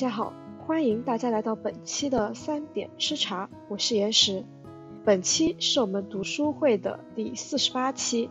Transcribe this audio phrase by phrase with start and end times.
[0.00, 0.32] 大家好，
[0.66, 4.42] 欢迎大家来到本期的三点吃茶，我是岩石。
[5.04, 8.30] 本期是我们读书会的第四十八期，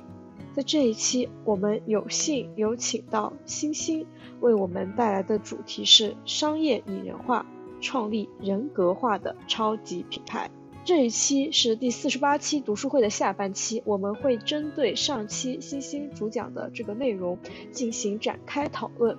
[0.51, 4.03] 在这一期，我们有幸有请到星星
[4.39, 7.45] 为我们带来的主题是商业拟人化，
[7.79, 10.49] 创立人格化的超级品牌。
[10.83, 17.37] 这一期是第四十八期读书会的下半期，我们会针对上期星星主讲的这个内容
[17.71, 19.15] 进行展开讨论。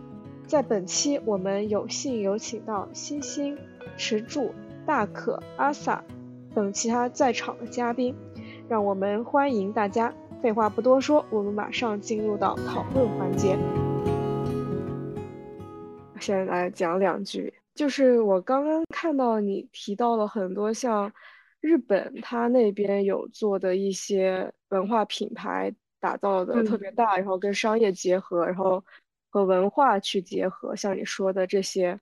[0.50, 3.56] 在本期，我们有幸有请到星星、
[3.96, 4.52] 池柱、
[4.84, 6.00] 大可、阿 sa
[6.52, 8.12] 等其他在场的嘉宾，
[8.68, 10.12] 让我们欢迎大家。
[10.42, 13.56] 废话不多说，我们马上进入到讨论环节。
[16.18, 21.12] 先来讲两句，就是我刚刚看到你提到了很多像。
[21.60, 28.82] 日本它那边有做的一些文化品牌打造的特别大，然后跟商业结合，然后
[29.30, 31.98] 和文化去结合，像你说的这些，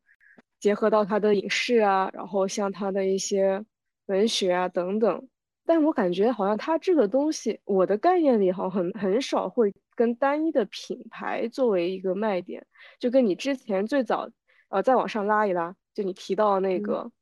[0.59, 3.65] 结合到他的影视啊，然后像他的一些
[4.07, 5.29] 文学啊等等。
[5.65, 12.67] 但我感觉好像它这个东西，我的概念里好像很很少会跟单一的品牌作为一个卖点，
[12.99, 14.29] 就跟你之前最早
[14.71, 17.13] 呃再往上拉一拉，就你提到那个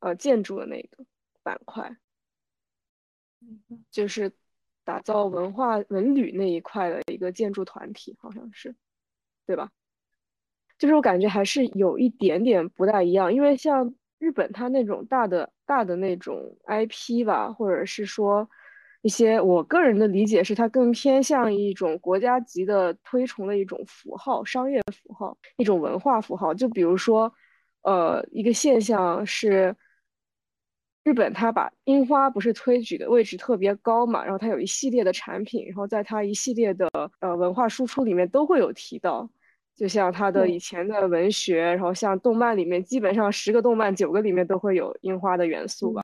[0.00, 1.04] 呃建筑的那个。
[1.40, 1.96] 板块，
[3.90, 4.30] 就是
[4.84, 8.76] 打造文化文旅那一块的一个建筑团体，好像是，
[9.48, 9.70] 对吧？
[10.78, 18.46] 就是我感觉还是有一点点不大一样，因为像日本它那种大的大的那种 IP 吧，或者是说
[19.00, 26.52] 一些我个人的理解是，它更偏向一种国家级的推崇的一种符号、商业符号、一种文化符号。
[26.52, 27.32] 就比如说，
[27.82, 29.74] 呃，一个现象是。
[31.04, 36.86] 日本它把樱花不是推举的位置特别高嘛，然后它有一系列的产品，然后在它一系列的
[37.20, 39.30] 呃文化输出里面都会有提到，
[39.78, 46.02] 就像他的以前的文学，然后像动漫里面基本上十个动漫九个里面都会有樱花的元素吧，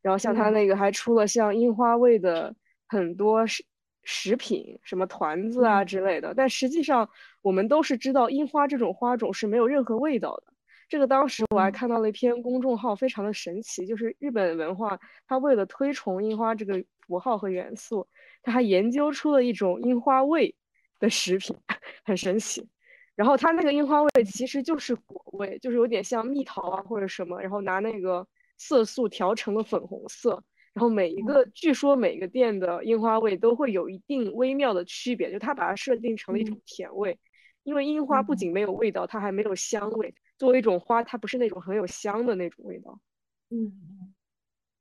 [0.00, 2.54] 然后像他那个还出了像樱花味的
[2.86, 3.64] 很多食
[4.04, 7.10] 食品，什么团子啊之类的，但实际上
[7.42, 10.44] 我们都是知道樱花这种花种是没有任何味道的。
[10.88, 18.06] 这个当时我还看到了一篇公众号，非常的神奇，就是日本文化，它为了推崇樱花这个符号和元素，
[18.44, 20.54] 它还研究出了一种樱花味
[21.00, 21.56] 的食品，
[22.06, 22.68] 很神奇。
[23.16, 28.24] 然后它那个樱花味其实就是果味，就是有点像蜜桃啊或者什么，然后拿那个
[28.58, 30.44] 色素调成了粉红色。
[30.74, 37.18] 然后每一个，据说每个店的樱花味都会有一定微妙的区别，就它把它设定成了一种甜味，
[37.62, 40.14] 因为樱花不仅没有味道，它还没有香味。
[40.36, 43.00] 作为一种花，它不是那种很有香的那种味道，
[43.48, 44.14] 嗯嗯，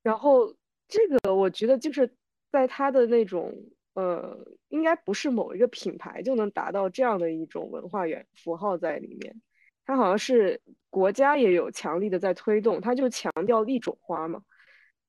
[0.03, 0.53] 然后
[0.89, 2.13] 这个我觉得就是
[2.51, 3.55] 在它的那种
[3.95, 4.37] 呃，
[4.69, 9.41] 应该不是某一个品牌就能达到这样的一种文化元符号在里面，
[9.85, 14.43] 它好像是国家也有强力的在推动，它就强调一种花嘛，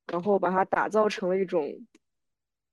[0.07, 1.71] 然后把它打造成了一种，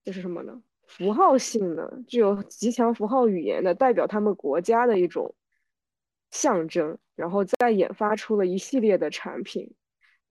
[0.03, 0.63] 这是什么呢？
[0.88, 5.35] 符号性的，具有极强符号语言的，代表他们国家的一种。
[6.35, 9.72] 象征，然后再研发出了一系列的产品，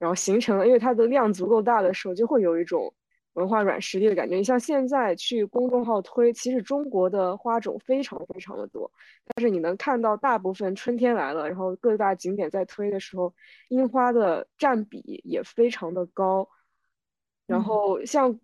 [0.01, 2.93] 然后形成了，因为它的量足够大的时候，就会有一种
[3.35, 4.37] 文化软实力的感觉。
[4.37, 8.91] 你像现在去公众号推，其实中国的花种非常非常的多，
[9.27, 13.35] 但是你能看到大部分春天来了，然后各大景点在推的时候，
[13.69, 16.49] 樱花的占比也非常的高。
[17.47, 18.39] 然后像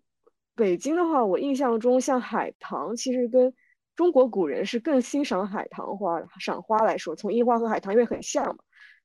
[0.55, 3.53] 北京的话，我印象中像海棠，其实跟
[3.95, 8.57] 中国古人是更欣赏海棠花，赏花来说，从樱花和海棠因为很像嘛，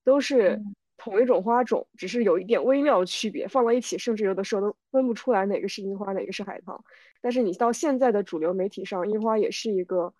[0.02, 0.60] 都是
[1.04, 6.82] 同一种花种，只是有一点微妙区别，放在一起，甚至有的时候都分不出来哪个是樱花，哪个是海棠。
[7.20, 10.14] 但是你到现在的主流媒体上，樱花也是一个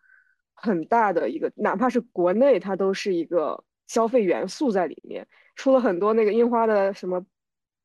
[0.53, 5.27] 很大的一个，哪怕是国内，它都是一个消费元素在里面，
[5.57, 7.25] 出了很多那个樱花的什么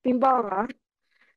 [0.02, 0.68] 冰棒啊，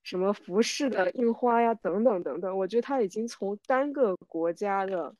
[0.02, 2.58] 什么服饰的樱花呀，等等等等。
[2.58, 5.14] 我觉得它已经从单个国家的。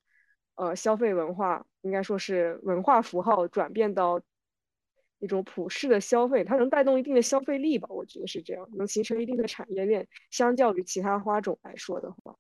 [0.55, 4.21] 呃，消费文化应该说是文化符号转变到
[5.23, 7.89] 一种普世的消费，它能带动一定的消费力吧？
[7.91, 10.07] 我觉得是这样，能形成一定的产业链。
[10.31, 12.35] 相较于其他花种来说的话，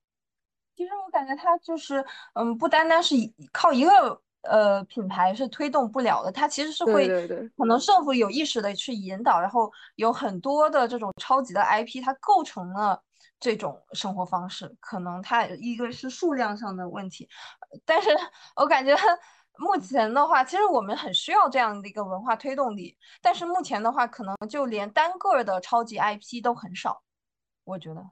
[0.74, 3.14] 其实我感觉它就是，嗯，不单单是
[3.52, 7.08] 靠一个呃品牌是推动不了的，它其实是会
[7.56, 13.02] 可能政府有意识的去引导，然后有很多的这种超级的 IP，它构成了。
[13.38, 17.28] 这种生活方式，可能它一个是数量上的问题，
[17.84, 18.08] 但是
[18.54, 18.94] 我感觉
[19.58, 27.02] 目前的话，其实我们很需要这样的一个文化推动力，但是目前的话，可能就连单个的超级 IP 都很少，
[27.64, 28.02] 我觉得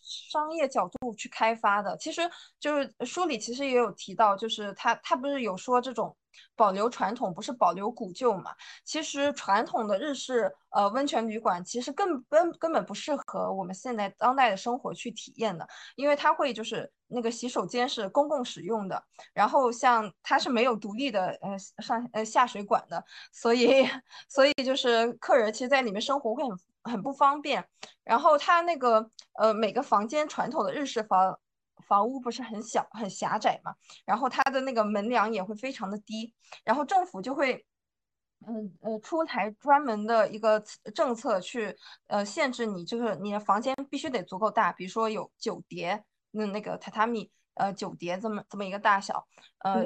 [0.00, 2.22] 商业角度去开发的，其实
[2.58, 6.16] 就是书里其实也有提到，就是他他不是有说这种
[6.56, 8.54] 保留传统，不是保留古旧嘛？
[8.84, 19.02] 其实传统的日式呃温泉旅馆其实根本根本不适合我们现在当代的生活去体验的，因为它会就是那个洗手间是公共使用的，
[19.32, 23.88] 然后像它是没有独立的呃上呃下水管的，所以
[24.28, 26.58] 所以就是客人其实在里面生活会很
[26.92, 27.66] 很不方便。
[28.04, 31.38] 然后它那个呃每个房间传统的日式房。
[31.86, 33.72] 房屋不是很小很狭窄嘛，
[34.04, 37.64] 然后它的那个门梁也会非常的低，然后政府就会，
[38.46, 40.62] 嗯呃出台专门的一个
[40.94, 41.74] 政策去
[42.08, 49.26] 呃限制你，就是你的房间必须得足够大，比如说有九叠那那个榻榻米呃九叠这么这么一个大小，
[49.58, 49.84] 呃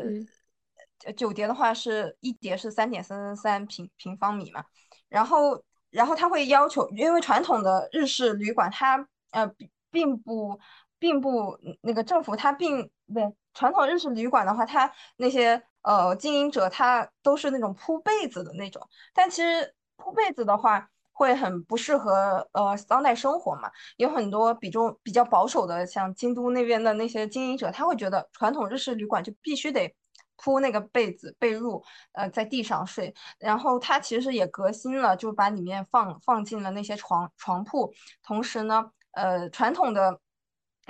[1.16, 4.64] 九叠的话是一叠是三点三三三平平方米嘛，
[5.08, 9.50] 然后然后他会要求，因为传统的日式旅馆它呃
[9.90, 10.58] 并不。
[11.02, 18.80] 并不，那个政府它并不对传统日式旅馆的话，它那些呃经营者他都是那种铺被子的那种，
[19.12, 23.70] 但其实铺被子的话会很不适合呃当代生活嘛。
[23.96, 29.94] 有很多比重比较保守的，像京都那边的那些经营者，他会觉得传统日式旅馆就必须得
[30.36, 31.82] 铺那个被子被褥，
[32.12, 33.14] 呃在地上睡。
[33.38, 37.92] 然后他其实也革新了，就把里面放放进了那些床床铺，
[38.22, 40.20] 同时呢，呃传统的。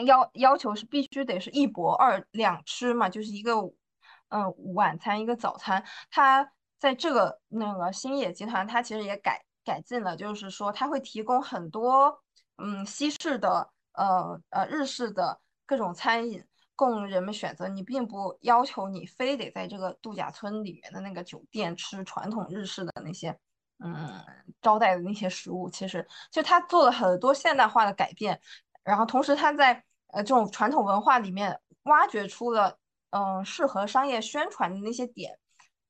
[0.06, 3.52] 要要求是必须得是一博二两吃嘛，就是一个
[4.30, 5.84] 嗯晚餐一个早餐。
[6.10, 12.20] 它在这个那个星野集团，它其实也改改进了，就是说它会提供很多
[12.56, 16.44] 嗯西式的呃呃日式的各种餐饮
[16.74, 17.68] 供人们选择。
[17.68, 23.38] 你并不要求你非得在这个度假村里面的那个酒店吃传统日式的那些
[23.84, 24.24] 嗯
[24.60, 25.70] 招待的那些食物。
[25.70, 28.40] 其实就它做了很多现代化的改变。
[28.84, 32.76] 然后同时，他在呃这种传统文化里面挖掘出了
[33.10, 35.38] 嗯适合商业宣传的那些点，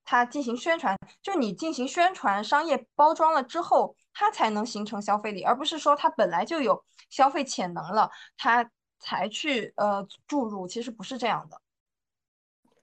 [0.05, 11.61] 他进行宣传，就你进行宣传、商业包装了之后，它才能形成消费力，而不是说它本来就有消费潜能了，它才去呃注入，其实不是这样的。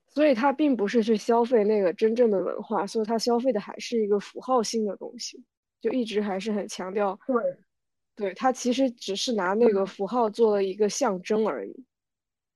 [0.08, 5.44] 所以它并不是去消费那个真正的文化，所以它消费的还是一个符号性的东西，
[5.80, 7.36] 就一直还是很强调对。
[8.16, 11.86] 对它其实只是拿那个符号做了一个象征而已。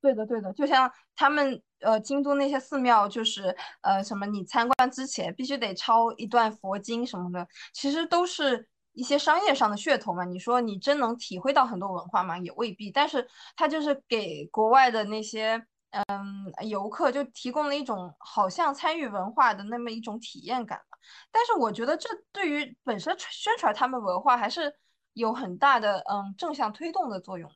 [0.02, 10.24] 对的，对的，就像他们呃京都那些寺庙，就是呃什么你参观之前必须得抄一段佛经什么的，其实都是一些商业上的噱头嘛。
[10.26, 12.38] 你说你真能体会到很多文化吗？
[12.38, 12.90] 也未必。
[12.90, 15.64] 但是他就是给国外的那些
[16.08, 20.98] 嗯游客就提供了一种好像参与文化的那么一种体验感嘛。
[21.32, 24.76] 但是我觉得这对于本身宣传他们文化还是。
[25.16, 27.48] 有很大的嗯正向推动的作用。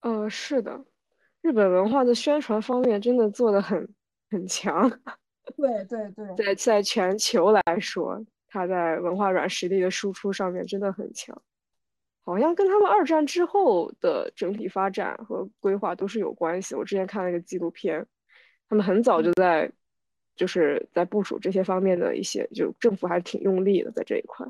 [0.00, 0.84] 呃，是的，
[1.42, 3.88] 日本文化的宣传方面真的做的很
[4.30, 4.88] 很强。
[5.56, 11.40] 对对对，在在全球来说，它在文化软实力的输出上面真的很强。
[12.22, 16.74] 好像跟他们二战之后的整体发展和规划都是有关系。
[16.74, 18.06] 我之前看了一个纪录片，
[18.68, 19.72] 他们很早就在
[20.36, 24.46] 就是在部署这些方面的一些，就政府还挺用力的在这一块。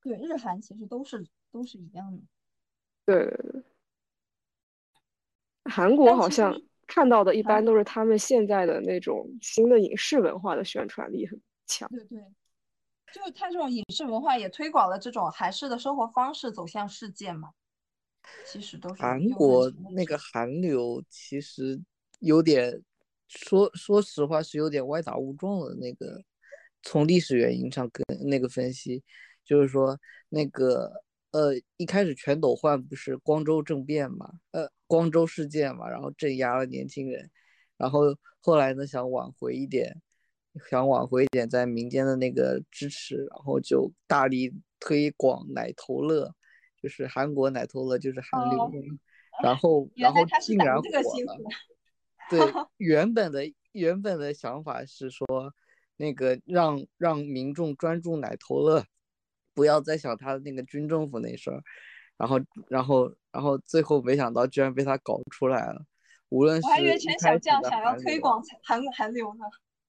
[0.00, 2.22] 对，日韩其实都是都是一样的。
[3.04, 3.62] 对对对，
[5.64, 6.54] 韩国好像
[6.86, 11.88] 看到的一般都是他们现在的那种新的影视文化的宣传力很强。
[11.88, 12.18] 对对，
[13.12, 17.50] 就他这种影视文化也推广了这种韩式的生活方式走向世界嘛。
[18.46, 21.80] 其实都是韩国那个韩流，其实
[22.20, 22.82] 有点
[23.28, 26.22] 说说实话是有点歪打误撞的那个，
[26.82, 29.02] 从历史原因上跟那个分析。
[29.44, 30.90] 就是说，那个
[31.34, 37.28] 呃，一开始全斗焕不是光州政变嘛，呃，光州事件嘛，然后镇压了年轻人，
[37.76, 40.00] 然后后来呢，想挽回一点，
[40.70, 46.32] 想挽回一点在民间的那个支持，然后就大力推广奶头乐，
[46.80, 48.70] 就是韩国奶头乐，就是韩流，
[49.42, 51.36] 然后然后竟然火了。
[52.30, 52.38] 对，
[52.78, 55.26] 原本的原本的想法是说，
[55.96, 58.84] 那个让让民众专注奶头乐。
[59.54, 61.62] 不要再想他的那个军政府那事儿，
[62.16, 65.84] 然后，然后，然后最后没想到居然被他搞出来了。
[66.30, 69.44] 无论是我还以为全小将想要推广韩韩流呢。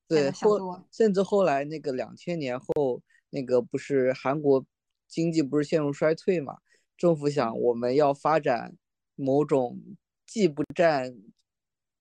[0.08, 4.64] 对，后甚至后来那个两千年后，那个不是韩国
[5.08, 6.58] 经济不是陷入衰退嘛？
[6.96, 8.76] 政府想我们要发展
[9.16, 9.80] 某种
[10.28, 11.18] 既不占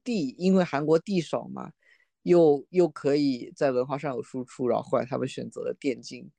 [0.04, 1.72] 地，因为韩国地少嘛，
[2.22, 6.30] 又又可以在文化上有输出，然后后来他们选择了电竞。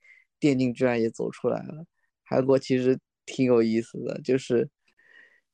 [0.46, 1.84] 电竞居然也走出来了，
[2.22, 4.70] 韩国其实挺有意思的，就是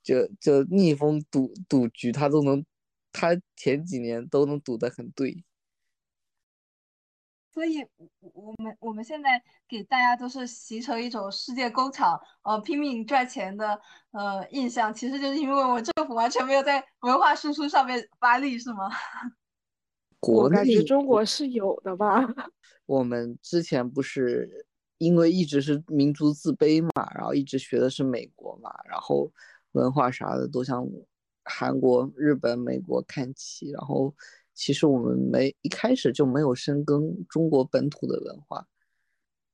[0.03, 2.63] 就就逆风赌赌局，他都能，
[3.11, 5.43] 他前几年都能赌得很对。
[7.55, 7.87] 所以，
[8.35, 13.81] 我们我们现在给大家都是形成一种世界工厂，呃，拼命赚钱的
[14.11, 18.91] 呃印象，其实就是因为我们政府完全没有在文化输出上面发力，是吗？
[20.21, 22.21] 国内中国是有的吧？
[22.87, 24.67] 我们之前不是
[25.03, 29.31] 因为一直是民族自卑嘛，然后一直学的是美国嘛，然后
[29.73, 30.87] 文化啥的都向
[31.45, 34.15] 韩国、日本、美国看齐，然后。
[34.55, 38.69] 其实我们没一开始就没有深耕中国本土的文化，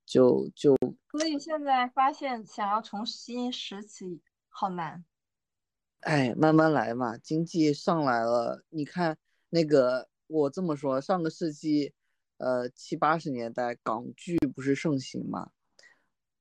[0.05, 0.77] 就就
[1.13, 5.05] 所以现在发现想要重新拾起好难。
[6.01, 9.17] 哎，慢慢来嘛，经济上来了，你看
[9.51, 11.95] 那个我这么说，上个世纪，
[12.39, 15.51] 呃七八十年代港剧不是盛行嘛？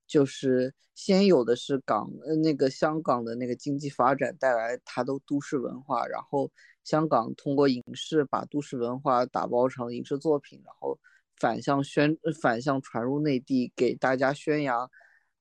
[0.07, 6.51] 就是先有的是港呃那个香港的那个经济发展带来它的都市文化，然后。
[6.83, 10.97] 香港通过影视把都市文化打包成影视作品，然后
[11.35, 14.89] 反向宣反向传入内地，给大家宣扬，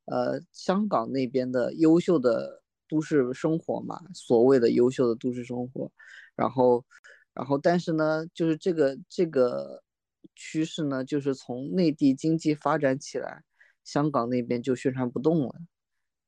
[0.07, 5.89] 呃，香港那边的优秀的都市生活嘛，所谓的优秀的都市生活。
[6.35, 6.85] 然后，
[7.33, 9.81] 然后，但是呢，就是这个这个
[10.35, 13.43] 趋势呢，就是从内地经济发展起来，
[13.85, 15.55] 香港那边就宣传不动了。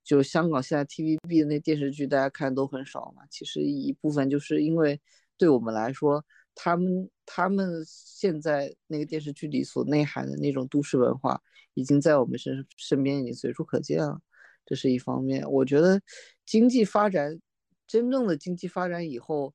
[0.04, 3.24] 就香港现在 TVB 的那电视剧，大家看都很少嘛。
[3.30, 4.98] 其实一部分就是因为
[5.36, 6.24] 对我们来说，
[6.54, 11.38] 他们他们现在那个电视剧里所内涵的那种都市文化，
[11.74, 14.18] 已经在我们身身边已经随处可见了。
[14.64, 15.42] 这是一方面。
[15.50, 16.00] 我觉得
[16.46, 17.38] 经济发展，
[17.86, 19.54] 真正的经济发展以后，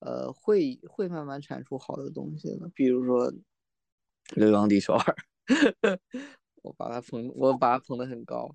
[0.00, 2.68] 呃，会会慢慢产出好的东西的。
[2.74, 3.32] 比如说
[4.34, 5.16] 《流浪地球二》，
[6.62, 8.54] 我把它捧，我把它捧得很高。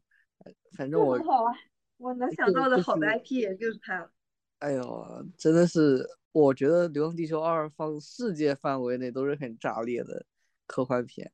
[0.77, 1.53] 反正我好啊，
[1.97, 4.11] 我能想到的好的 IP 也就是它了。
[4.59, 10.25] 哎呦，真的是，我觉得《流浪地球二》放世界范围内都是很炸裂的
[10.65, 11.31] 科幻片。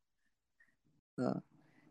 [1.15, 1.41] 嗯，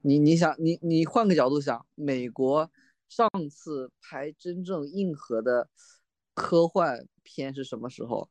[0.02, 2.71] 你你想，你你换个角度想，美国
[3.09, 5.68] 上次拍真正硬核的
[6.35, 8.28] 科幻片是什么时候？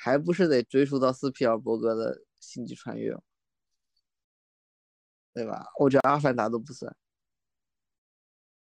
[0.00, 3.12] 还不是得追溯到斯皮尔伯格的《星际穿越》，
[5.32, 5.66] 对吧？
[5.78, 6.94] 我觉得《阿凡达》都不算。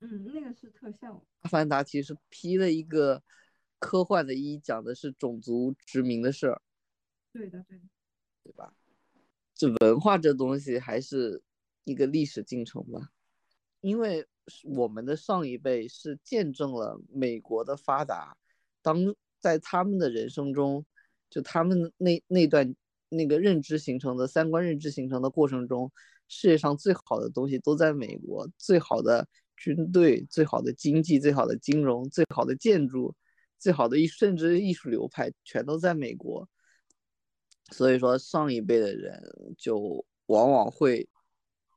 [0.01, 1.13] 嗯，那个是特效。
[1.41, 3.21] 《阿凡达》其实披了一个
[3.79, 6.61] 科幻的衣，讲的是种族殖民的事儿。
[7.31, 7.83] 对的，对的，
[8.43, 8.73] 对吧？
[9.53, 11.41] 这文化这东西还是
[11.83, 13.09] 一个历史进程吧。
[13.81, 14.27] 因为
[14.63, 18.35] 我们的上一辈是见证了美国的发达，
[18.81, 20.85] 当在他们的人生中，
[21.29, 22.75] 就他们那那段
[23.09, 25.91] 那个认知形成的三观认知形成的过程中，
[26.29, 29.27] 世界上最好的东西都在美国，最好的。
[29.61, 33.13] 军队最好的经济、最好的金融、最好的建筑、
[33.57, 36.47] 最好的艺，甚至艺术流派，全都在美国。
[37.73, 39.21] 所以说，上一辈的人
[39.57, 41.09] 就往往会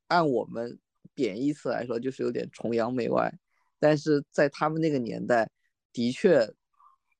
[0.07, 0.79] 按我们
[1.13, 3.37] 贬义词来说，就是有点崇洋媚外。
[3.81, 5.51] 但是在他们那个年代，
[5.93, 6.49] 的确，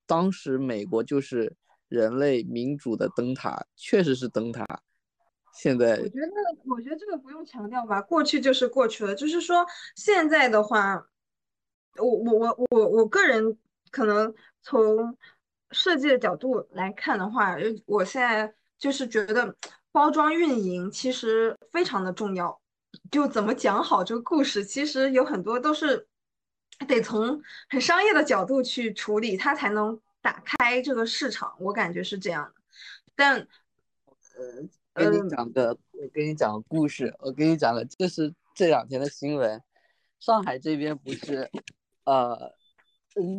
[0.07, 1.53] 当时美国就是
[1.89, 4.81] 人类民主的灯塔，确实是灯塔。
[5.53, 6.33] 现在我觉得，
[6.65, 9.15] 我觉得这个不用强调吧，过去就是过去了。
[9.15, 11.07] 就是说，现在的话，
[11.99, 13.59] 我我我我我个人
[13.91, 15.17] 可能从
[15.71, 17.55] 设计的角度来看的话，
[17.85, 19.55] 我现在就是觉得
[19.93, 22.59] 包装运营其实非常的重要。
[23.11, 26.09] 就怎么讲好这个故事，其实有很多都是
[26.89, 31.55] 得从很商业的角度去处理，它才能打开这个市场。
[31.61, 32.55] 我感觉是这样的，
[33.15, 33.37] 但
[34.37, 34.67] 呃。
[34.95, 37.15] 跟你讲个，我跟你讲个故事。
[37.21, 39.63] 我跟你讲个，这是这两天的新闻。
[40.21, 41.51] 上海这边不是，
[42.05, 42.53] 呃，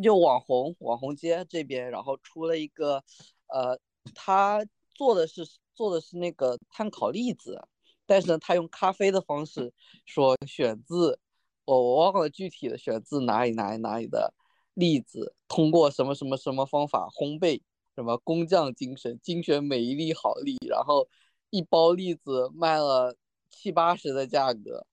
[0.02, 3.02] 就网红网红街这边，然后出了一个，
[3.46, 3.78] 呃，
[4.14, 7.62] 他做的是做的是那个碳烤栗子，
[8.04, 9.72] 但是呢，他用咖啡的方式
[10.04, 11.18] 说选自，
[11.64, 14.34] 我我忘了具体的选自哪里哪里哪里的
[14.74, 17.62] 栗子，通过什么什么什么方法烘焙，
[17.94, 21.08] 什么工匠精神，精选每一粒好栗，然后。
[21.54, 23.16] 一包栗子卖了
[23.48, 24.84] 七八十的价格，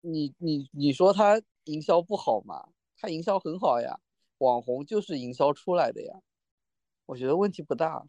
[0.00, 2.70] 你你你说他营销不好吗？
[2.98, 4.00] 他营销很好呀，
[4.38, 6.14] 网红就是营销出来的呀，
[7.06, 8.04] 我觉得问题不大。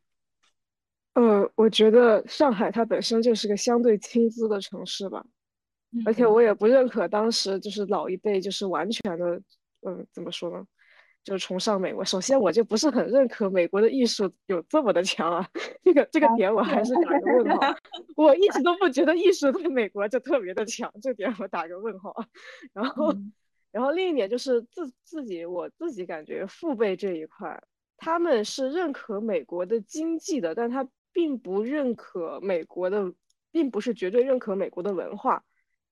[1.14, 5.24] 呃，我觉得上海它本身就是个相对轻资的城市吧，
[6.08, 9.40] 而且我也不认可当时就是老一辈就是完全的，
[9.82, 10.66] 嗯，怎么说呢？
[11.26, 15.50] 就是崇尚美国，首先我就不是很认可美国的艺术有这么的强啊，
[15.84, 17.76] 这个这个点我还是打个问号。
[18.16, 22.14] 我一直都不觉得艺术在美国就特别的强，这点我打个问号。
[22.72, 23.12] 然后，
[23.72, 27.60] 然后另一点就是自自己我自己感觉父辈这一块，
[27.98, 33.12] 他们是认可美国的经济的，但他并不认可美国的
[33.52, 35.44] 并不是绝对认可美国的文化。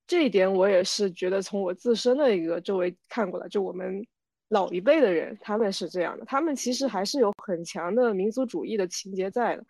[0.05, 4.05] 这一点我也是觉得从我自身的一个周围看过来，就我们
[4.53, 9.65] 老一辈的人他们是这样的，他们其实还是有很强的民族主义的情节在的。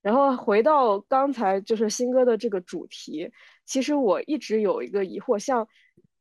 [0.00, 3.28] 然后回到刚才就是新歌的这个主题，
[3.66, 5.66] 其实我一直有一个疑惑，像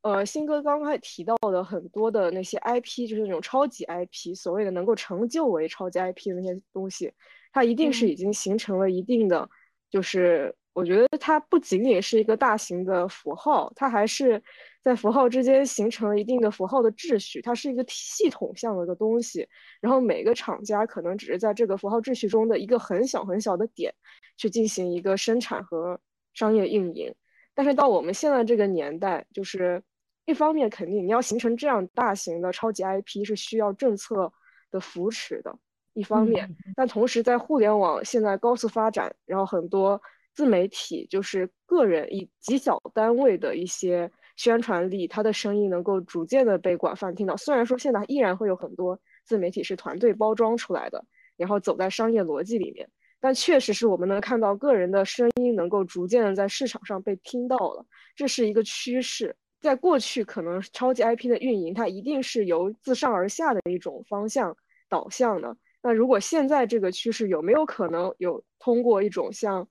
[0.01, 7.13] 呃新歌刚才提到的很多的那些 IP，就是那种超级 IP，所谓的能够成就为超级 IP 的那些东西，
[7.51, 9.47] 它一定是已经形成了一定的
[9.91, 10.53] 就是。
[10.77, 14.39] 我觉得它不仅仅是一个大型的符号，它还是
[14.87, 17.41] 在符号之间形成了一定的符号的秩序。
[17.41, 19.45] 它是一个系统性的一个东西，
[19.81, 23.93] 然后每个厂家可能只是在这个符号秩序中的一个很小很小的点
[24.37, 25.99] 去进行一个生产和
[26.33, 27.13] 商业运营。
[27.53, 29.83] 但是到我们现在这个年代，就是
[30.23, 34.31] 一方面肯定你要形成这样大型的超级 IP 是需要政策
[34.71, 35.53] 的扶持的
[35.91, 40.01] 一方面，但同时在互联网现在高速发展，然后很多。
[40.33, 47.35] 自媒体就是个人以极小单位的一些宣传力，他的声音能够逐渐的被广泛听到。
[47.35, 51.03] 虽然说现在依然会有很多自媒体是团队包装出来的，
[51.35, 52.89] 然后走在商业逻辑里面，
[53.19, 59.35] 但确实是我们能看到个人的声音能够逐渐的在市场上被听到了，这是一个趋势。
[59.59, 64.55] 在过去，可能超级 IP 的运营，它一定是由自上而下的一种方向
[64.87, 65.57] 导向的。
[65.81, 69.67] 那如果现在这个趋势有没有可能有通过一种像？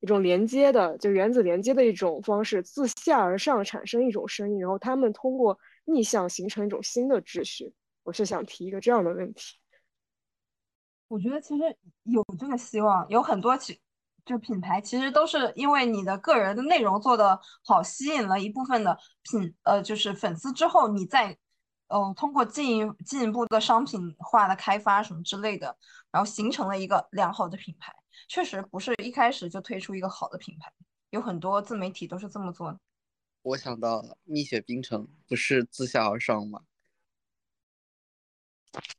[0.00, 7.72] 一种连接的，就原子连接的一种方式，自下而上产生一种声音，然后他们通过逆向形成一种新的秩序。
[8.02, 9.56] 我是想提一个这样的问题。
[11.08, 13.80] 我觉得其实有这个希望，有很多其
[14.24, 21.36] 就品牌其实都是因为你的个人的内容做的好，吸引了一部分的品呃就是粉丝之后，你再
[21.88, 25.76] 嗯通过进一进一步的商品化的开发什么之类的，
[26.10, 27.94] 然后形成了一个良好的品牌。
[28.28, 30.72] 确实不是一开始就推出一个好的品牌，
[31.10, 32.78] 有很多自媒体都是这么做的。
[33.42, 36.62] 我想到了，蜜雪冰城不是自下而上吗？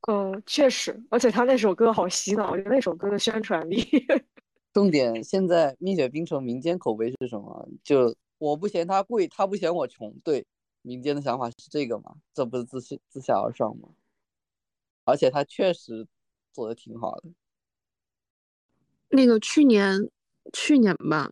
[0.07, 3.83] 嗯，确实，而且他那首歌好洗脑，那首歌的宣传力。
[4.73, 7.67] 重点，现在蜜雪冰城民间口碑是什么？
[7.83, 10.13] 就我不嫌它贵，它不嫌我穷。
[10.23, 10.45] 对，
[10.81, 12.15] 民间的想法是这个嘛？
[12.33, 13.89] 这不是自下自下而上吗？
[15.03, 16.07] 而且他确实
[16.51, 17.29] 做的挺好的。
[19.09, 20.09] 那个去年，
[20.53, 21.29] 去年吧，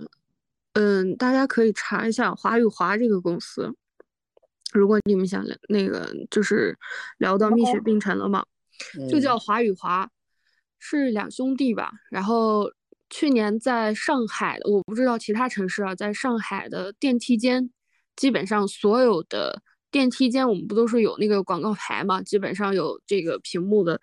[0.73, 3.73] 嗯，大家可以查一下华与华这个公司。
[4.73, 6.77] 如果你们想那个，就是
[7.17, 8.45] 聊到蜜雪冰城了嘛，
[9.09, 10.09] 就叫华与华，
[10.79, 11.91] 是两兄弟吧。
[12.09, 12.69] 然后
[13.09, 17.69] 去年在上海，我不知道其他城市啊，在上海的电梯间，
[18.15, 19.61] 基本上所有的。
[19.95, 22.21] 电梯间，我们不都是有那个广告牌嘛？
[22.21, 23.97] 基本上有这个屏幕的，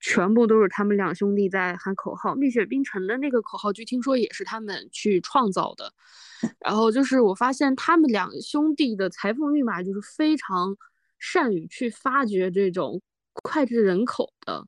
[0.00, 2.34] 全部都是他们两兄弟在喊口号。
[2.34, 5.92] 蜜雪冰城的那个口号，据听说也是他们去创造的。
[6.60, 10.74] 然后就是我发现他们两兄弟的财富密码就是非常
[11.18, 13.02] 善于去发掘这种
[13.34, 14.66] 脍炙人口的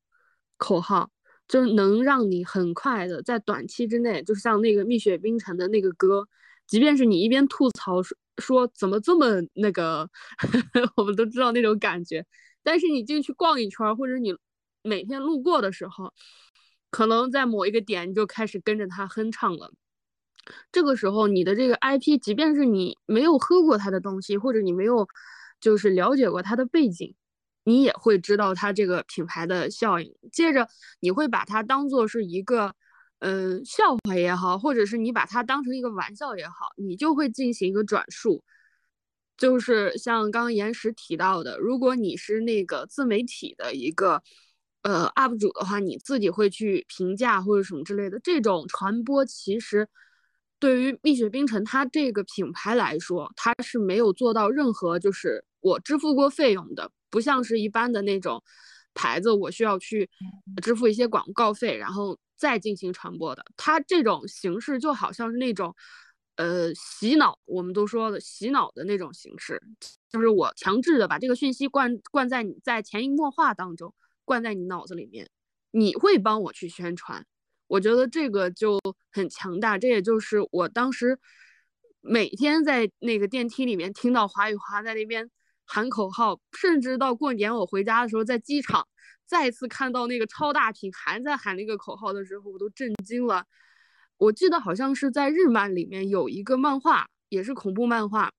[0.58, 1.08] 口号，
[1.48, 6.28] 就是能让你很快的在短期之内，就像那个蜜雪冰城的那个歌，
[6.66, 8.16] 即便是你一边吐槽说。
[8.38, 10.06] 说怎么这么那个，
[10.98, 12.22] 我们都知道那种感觉。
[12.62, 14.36] 但是你进去逛一圈，或者你
[14.82, 16.12] 每天路过的时候，
[16.90, 19.72] 可能在某一个点你就开始跟着他哼唱了。
[20.70, 25.08] 这个时候，你的这个 IP，即便是你没有喝过他的东西，或者你没有
[25.58, 27.14] 就是了解过他的背景，
[27.64, 30.14] 你也会知道他这个品牌的效应。
[30.30, 30.68] 接着，
[31.00, 32.74] 你会把它当做是一个。
[33.20, 38.44] 嗯，笑话也好，或者是你把它当成一个玩笑也好，你就会进行一个转述。
[39.38, 44.22] 就是像刚刚岩石提到的，如果你是那个自媒体的一个
[44.82, 48.18] 呃 UP 主的话，你自己会去评价或者什么之类的。
[48.20, 49.88] 这种传播其实
[50.58, 58.42] 对于蜜雪冰城它这个品牌来说，它是没有做到任何就是我支付过费用的，不像是一般的那种
[58.94, 60.08] 牌子，我需要去
[60.62, 62.18] 支付一些广告费，然后。
[62.36, 65.74] 再进行传播的，它这种形式就好像是那种，
[66.36, 69.60] 呃，洗脑，我们都说的洗脑的那种形式，
[70.10, 73.94] 就是我强制的把这个讯息灌灌在你在潜移默化当中，
[74.24, 75.28] 灌在你脑子里面，
[75.70, 77.24] 你会帮我去宣传，
[77.66, 78.78] 我觉得这个就
[79.10, 81.18] 很强大，这也就是我当时
[82.00, 85.30] 每天在那个电梯里面听到华语华在那边
[85.64, 88.86] 喊口号，甚至到过年我回家的时候在机场。
[89.26, 93.44] 再次看到那个超大屏还在喊那个口号的时候，我都震惊了。
[94.18, 98.30] 我记得好像是在日漫里面有一个漫画，也是恐怖漫画，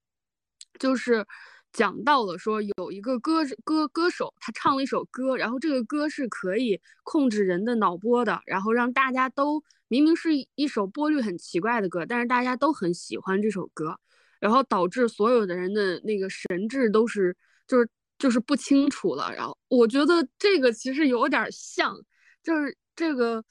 [0.80, 1.26] 就是
[1.72, 14.00] 讲到了说有一个歌歌歌手，他唱了一首歌，然后这个歌是可以控制人的脑波的，然后让大家都明明是一首波率很奇怪的歌，但是大家都很喜欢这首歌，
[14.40, 17.36] 然后导致所有的人的那个神智都是
[17.68, 19.34] 就是就是不清楚了。
[19.34, 21.96] 然后我觉得这个其实有点像，
[22.44, 23.44] 就是这个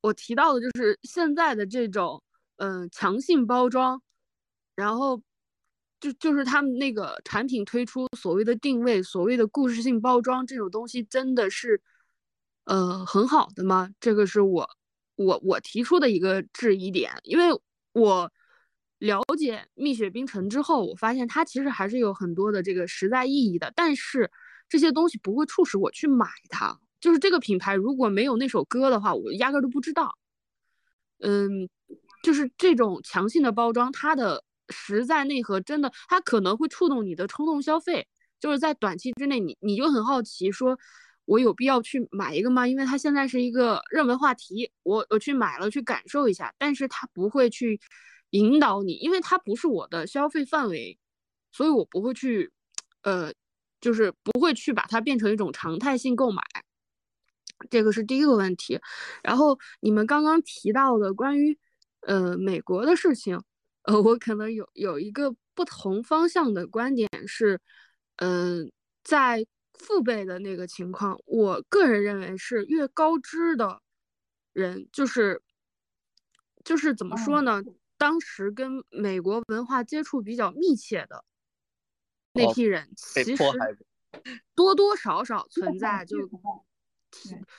[0.00, 2.22] 我提到的就是现在的这种
[2.56, 4.02] 嗯强性包装，
[4.74, 5.22] 然后。
[6.00, 11.82] 就就是他们那个产品推出所谓的定位，所谓的故事性包装这种东西，真的是，
[12.66, 13.90] 呃，很好的吗？
[13.98, 14.70] 这个是我
[15.16, 17.46] 我我提出的一个质疑点，因为
[17.94, 18.32] 我
[18.98, 24.30] 了解蜜雪冰城之后，我发现它其实还是有很多的这个实在意义的，但是
[24.68, 26.78] 这些东西不会促使我去买它。
[27.00, 30.16] 就是这个品牌如果没有那首歌的话，我压根儿都不知道。
[31.20, 31.68] 嗯，
[32.22, 34.44] 就是这种强性的包装，它的。
[34.70, 38.06] 实在内核真的，它可能会触动你的冲动消费，
[38.38, 40.78] 就是在短期之内，你你就很好奇，说
[41.24, 42.68] 我有必要去买一个吗？
[42.68, 47.80] 因为它现在是一个热门话题，我我去买了去感受一下，但是它不会去
[48.30, 50.98] 引导你，因为它不是我的消费范围，
[51.52, 52.52] 所以我不会去，
[53.02, 53.32] 呃，
[53.80, 56.42] 就是不会去把它变成一种常态性购买，
[57.70, 58.80] 这个是第一个问题。
[59.22, 61.58] 然后你们刚刚提到的关于
[62.02, 63.42] 呃美国的事情。
[63.82, 67.58] 呃，我可能有有一个不同方向的观点是，
[68.16, 68.70] 嗯，
[69.02, 69.46] 在
[69.78, 73.80] 父辈的那个情况，我个人认为是越高知的
[74.52, 75.40] 人，就是
[76.62, 77.62] 就是怎么说呢？
[77.98, 81.24] 当时跟美国文化接触比较密切的
[82.32, 83.44] 那批人，其实
[84.54, 86.16] 多多少少存在就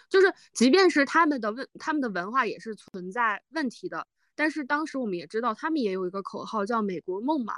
[0.10, 4.08] 就是，即便是他们的问他们的文化也是存在问题的。
[4.36, 7.56] 但是当时我们也知道，他们也有一个口号叫“美国梦”嘛，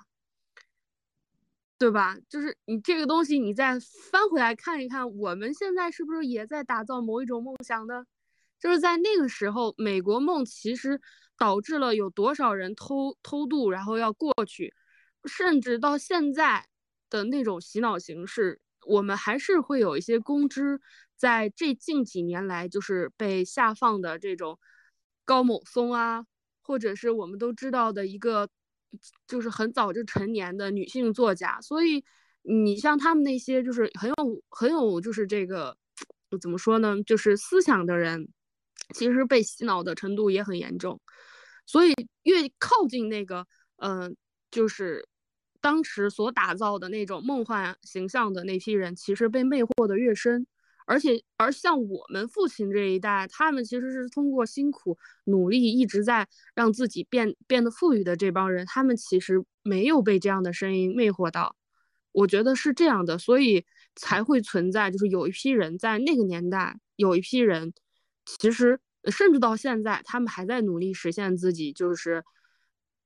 [1.78, 2.18] 对吧？
[2.28, 3.78] 就是你这个东西，你再
[4.10, 8.06] 翻回来看一看，我们现在是不是也在打造某一种梦想呢？
[8.62, 11.02] 就是在那个时候，美国梦其实
[11.38, 14.74] 导致了有多少人偷偷渡，然后要过去，
[15.26, 16.68] 甚至到现在
[17.10, 20.80] 的那种洗脑形式，我们还是会有一些公知
[21.18, 24.58] 在这近几年来就是被下放的这种
[25.26, 26.26] 高某松啊。
[26.64, 28.48] 或者是我们都知道的一个，
[29.28, 32.06] 就是很早就成年的女性作家，所以
[32.44, 34.16] 你像他们那些就是很有
[34.48, 35.76] 很有就是这个
[36.40, 38.30] 怎么说呢，就是思想的人，
[38.94, 41.00] 其实被洗脑的程度也很严重，
[41.66, 43.46] 所以越靠近那个
[43.78, 44.16] 嗯，
[44.50, 45.08] 就是
[45.60, 50.46] 当时所打造的那种梦幻形象的那批人，其实被魅惑的越深。
[50.88, 61.56] 而且，而像我们父亲这一代，他们其实是通过辛苦努力，一直在让自己变变得富裕的这帮人，他们其实没有被这样的声音魅惑到。
[62.12, 63.64] 我觉得是这样的，所以
[63.96, 67.72] 才会存在，就是有一批人在那个年代，有一批人，
[68.40, 72.24] 其实甚至到现在，他们还在努力实现自己就是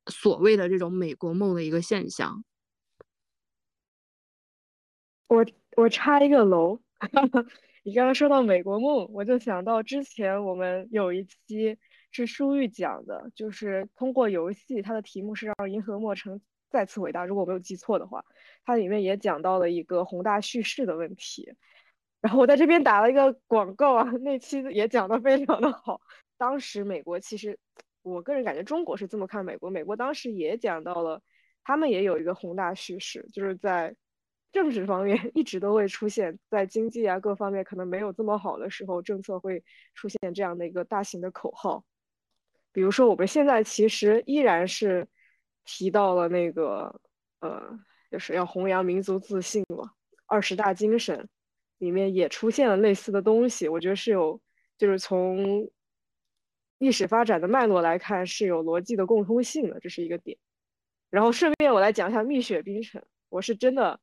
[0.06, 2.44] 所谓的这种美国梦的一个现象。
[5.28, 5.44] 我
[5.76, 6.80] 我插一个楼。
[7.82, 11.78] 你刚刚说到美国梦，我就想到之前我们有一期
[12.10, 17.24] 是舒玉讲的，就是通过游戏，它的题目是让银河末城再次伟大。
[17.24, 18.24] 如果我没有记错的话，
[18.64, 21.54] 它里面也讲到了一个宏大叙事的问题。
[22.26, 26.00] 然后我在这边打了一个广告啊， 那期也讲的非常的好。
[26.36, 27.56] 当时美国其实，
[28.02, 31.22] 我个人感觉中国是这么看美国，美国当时也讲到了，
[31.62, 33.94] 他们也有一个宏大叙事，就是在。
[34.52, 39.62] 政治方面 一直都会出现在经济啊各方面可能没有这么好的时候，政策会
[39.94, 41.84] 出现这样的一个大型的口号。
[42.72, 45.06] 比如说我们现在其实依然是
[45.66, 47.00] 提到了那个
[47.40, 47.78] 呃，
[48.10, 49.90] 就是要弘扬民族自信嘛，
[50.26, 51.28] 二十大精神
[51.78, 53.68] 里面也出现了类似的东西。
[53.68, 54.40] 我觉得是有，
[54.78, 55.70] 就是从
[56.78, 60.36] 历史发展的脉络来看是有逻辑的共通性的，这是一个点。
[61.10, 64.00] 然后顺便我来讲一下蜜雪冰城，我是真的。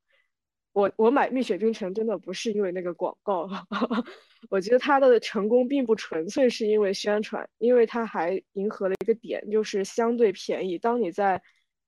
[0.72, 3.48] 我我买蜜雪冰城真的不是因为那个广告，
[4.50, 10.80] 我觉得它的成功并不纯粹是因为宣传，因为它还迎合了一个点，就是相对便宜。
[10.80, 11.40] 当你在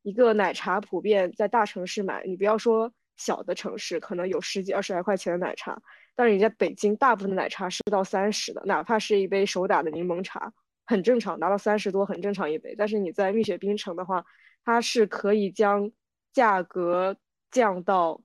[0.03, 5.82] 一个奶茶普遍在大城市买，你不要说小的城市，可能有十几二十来块钱的奶茶，
[6.15, 10.54] 但是你在北京大部分的奶茶是到三十的，哪怕是一杯手打的柠檬茶，
[10.86, 12.75] 很正常，达到三十多很正常一杯。
[12.78, 14.25] 但是你在蜜雪冰城的话，
[14.63, 15.91] 它是可以将
[16.34, 17.17] 价格
[17.51, 18.21] 降到。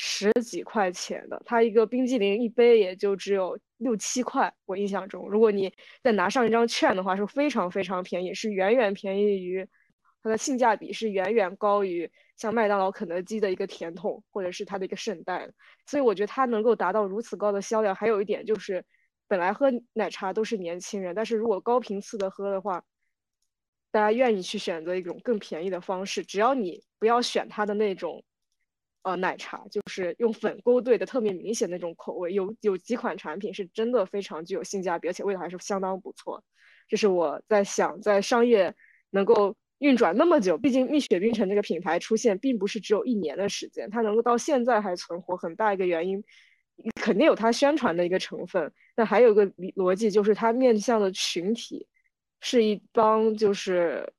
[0.00, 5.74] 十几块钱的，它一个冰激凌一杯也就只有六七块，我印象中，如果你
[6.04, 9.68] 再拿上一张券的话，是非常非常便宜，是远远便宜于
[10.22, 15.50] 它的性价比是远远高于像麦当劳、肯德基的一个甜筒，或者是它的一个圣代。
[15.86, 18.82] 所以我觉得它能够达到如此高的销量，还有一点就是，
[19.26, 22.82] 本来喝奶茶都是年轻人，但是如果高频次的喝的话，
[23.90, 28.24] 大家愿意去选择一种更便宜的方式，只要你不要选它的那种。
[29.02, 32.32] 呃，奶茶就是用粉勾兑的，特别明显那种口味。
[32.32, 36.42] 有有几款产品是真的非常具有性价比，而且味道还是相当不错。
[36.88, 38.74] 这是我在想，在商业
[39.10, 46.22] 能够运转那么久，毕竟蜜雪冰城这个品牌出现并不是只有一年的时间，它能够到现在还存活，很大一个原因
[46.94, 48.72] 肯定有它宣传的一个成分。
[48.96, 51.86] 那还有一个逻辑就是它面向的群体
[52.40, 54.12] 是一帮就是。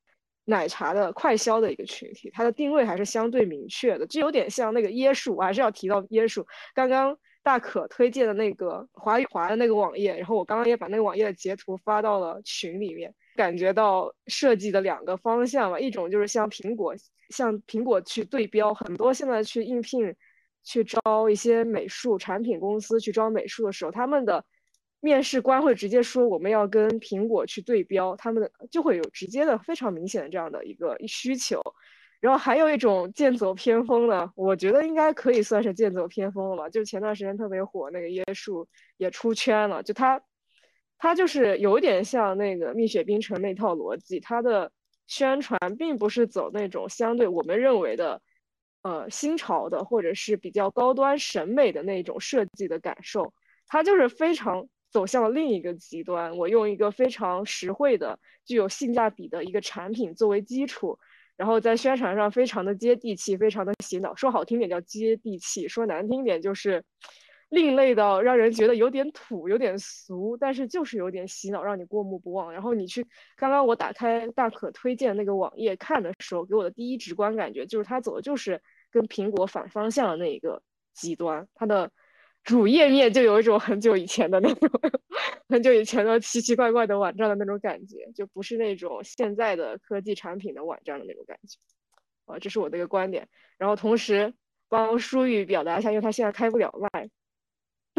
[0.46, 6.44] 奶茶的快消的一个群体，它的定位还是相对明确的，这有点像那个椰树，我还是要提到椰树。
[6.74, 16.94] 刚刚大可推荐的那个华与华的那个网页，然后我刚刚也把那个网页的截图发到了群里面，感觉到设计的两个方向吧，一种就是像苹果，
[17.30, 20.14] 像苹果去对标，很多现在去应聘，
[20.64, 24.44] 去招一些美术产品公司去招美术的时候，他们的。
[25.02, 31.62] 面试官会直接说我们要跟苹果去对标，他们的就会有直接的非常明显的这样的一个需求。
[32.20, 36.70] 然后还有一种剑走偏锋的，我觉得应该可以算是剑走偏锋了吧。
[36.70, 40.22] 就前段时间特别火那个椰树也出圈了，就它，
[41.00, 44.72] 它就是有点像那个蜜雪冰城那套逻辑，它的
[45.08, 48.22] 宣传并不是走那种相对我们认为的，
[48.84, 53.34] 呃新潮的或者是比较高端审美的那种设计的感受，
[53.66, 54.70] 它就是非常。
[54.92, 56.36] 走向了另一个极端。
[56.36, 60.98] 我用一个非常实惠的、具有性价比的一个产品作为基础，
[61.38, 64.16] 然后在宣传上非常的接地气，非常的洗脑。
[64.16, 66.84] 说好听点叫接地气，说难听点就是
[67.50, 72.52] 另类到让人觉得有点土、有点俗，但是就是有点洗脑，让你过目不忘。
[72.54, 80.62] 然后你去刚刚我打开大可推荐那个网页看的时候，给我的第一直观感觉就是它走的就是跟苹果反方向的那一个
[80.94, 81.92] 极端，它的。
[82.46, 84.70] 主页面就有一种很久以前的那种，
[85.50, 91.60] 很久以前的奇奇怪怪的网站的那种感觉，就不是那种现在的科技产品的网站的那种感觉。
[92.26, 93.28] 啊，这是我的一个观点。
[93.58, 94.34] 然后同时
[94.70, 97.10] 帮舒玉表达一下，因为他现在开不了麦。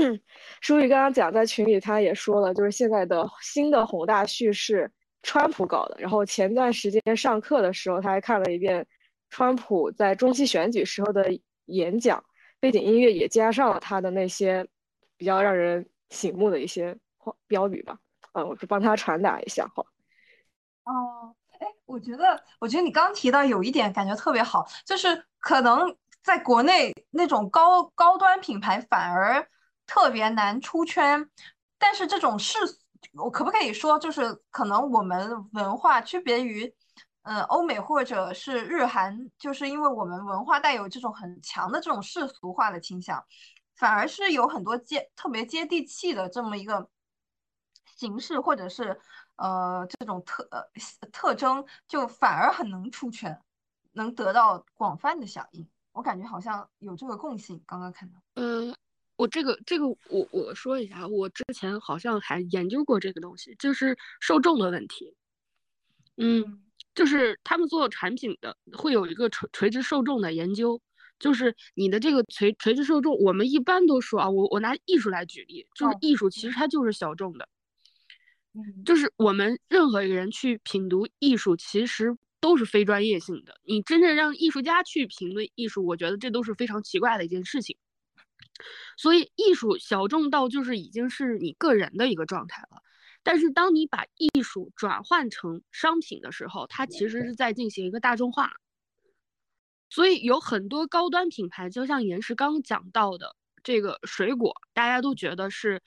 [0.61, 4.91] 舒玉刚刚讲在群里，他也说了，就是现在的新的宏大叙事，
[5.23, 5.97] 川普搞的。
[5.99, 8.87] 然后前段时间上课的时候，他还看了一遍
[9.29, 11.31] 川普在中期选举时候的
[11.67, 12.23] 演讲。
[12.59, 14.67] 背景音乐也加上了他的那些
[15.17, 16.95] 比较让人醒目的一些
[17.47, 17.99] 标语吧，
[18.33, 19.83] 嗯，我就帮他传达一下哈。
[20.85, 29.49] 哦，哎，我觉得，我觉得你刚提到有一点感觉特别好，就是可能在国内那种高高端品牌反而
[29.90, 31.29] 特别难出圈，
[31.76, 32.79] 但是这种世俗，
[33.14, 36.72] 我可不可以说，就是可能我们文化区别于。
[37.22, 43.22] 嗯，欧美或者是日韩，就是因为我们文化带有这种很强的这种世俗化的倾向，
[43.76, 46.88] 反而是有很多接特别接地气的这么一个
[47.94, 48.98] 形式，或者是
[49.37, 50.64] 呃这种特呃
[51.12, 53.38] 特征，就反而很能出圈，
[53.92, 55.68] 能得到广泛的响应。
[55.92, 57.62] 我感觉好像有这个共性。
[57.66, 58.74] 刚刚看到，嗯，
[59.21, 65.15] 我这个这个我我说一下，我之前好像还研究过这个东西，就是受众的问题。
[66.17, 66.63] 嗯。
[66.93, 70.81] 就是他们做产品的会有一个垂垂直受众的研究，
[71.21, 77.49] 就是你的这个垂垂直受众，我们一般都说啊，我我拿艺术来举例，就是艺术其实它就是小众的，
[78.85, 83.55] 就是我们任何一个人去品读艺术，其实都是非专业性的。
[83.65, 87.77] 你真正让艺术家去评论艺术，我觉得这都是非常奇怪的一件事情。
[88.96, 92.83] 所以艺术小众到就是已经是你个人的一个状态了。
[93.23, 98.53] 但是，当你把艺术转换成商品的时候，它其实是在进行一个大众化。
[99.90, 105.83] 所以，有很多高端品牌，就像岩石刚讲到的这个水果，大家都觉得是，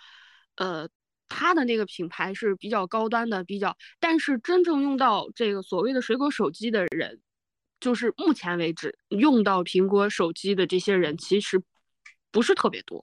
[0.57, 0.88] 呃，
[1.27, 3.75] 它的那个品牌是比较高端的，比较。
[3.99, 7.19] 但是，真正用到这个所谓的水果手机的人，
[7.79, 11.63] 就是目前为止用到苹果手机的这些人，其实
[12.34, 13.02] 不是特别多。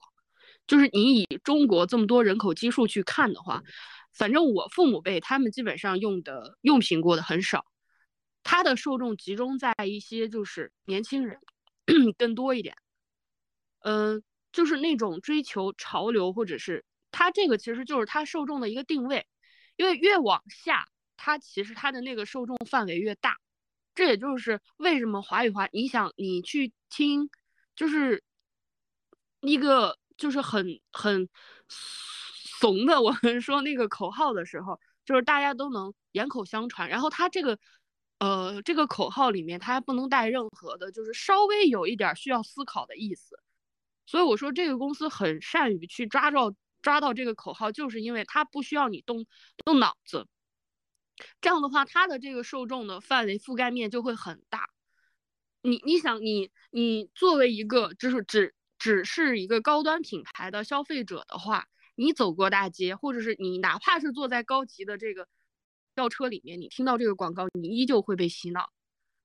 [0.66, 3.62] 就是你以中国这么多人口基数去看的话。
[4.12, 7.64] 反正我父母辈他们基本上用的用苹果的很少，
[8.42, 11.38] 它的受众集中在一些就是年轻人
[12.18, 12.74] 更多一点，
[13.82, 19.28] 嗯，就是那种追求潮流或者是它这个其实就是它受众的一个定位，
[19.76, 23.38] 因为越往下它其实它的那个受众范围越大，
[23.94, 27.30] 这也就是为什么华语华你想你去听
[27.76, 28.24] 就是
[29.40, 31.28] 一个就是很很。
[32.60, 36.90] 怂的，我们说那个口号的时候，就是大家都能言口相传。
[36.90, 37.58] 然后他这个
[38.18, 43.40] 呃，这个口号里面它还不能带任何的，就是稍微有一点需要思考的意思。
[44.04, 49.24] 所以我说这个公司很善于去抓到抓到这个口号，就是因为它不需要你动
[49.64, 50.26] 动脑子。
[51.40, 54.68] 这样的话，它的这个受众的范围覆盖面就会很大。
[55.62, 65.28] 你你想，你你作为一个就是只只是一个高端品牌的消费者的话，你走过大街，或者是你哪怕是坐在高级的这个。
[65.96, 68.70] 轿车里面，你听到这个广告，你依旧会被洗脑，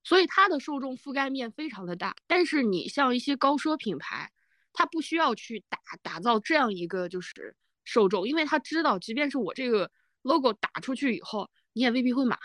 [0.04, 2.16] 所以它的受众覆盖面非常的大。
[2.28, 4.30] 但是你像一些高奢品牌，
[4.74, 9.90] 它不需要去打打造这样一个就是受众，因为他知道，即便是我这个
[10.24, 12.38] logo 打出去以后，你也未必会买，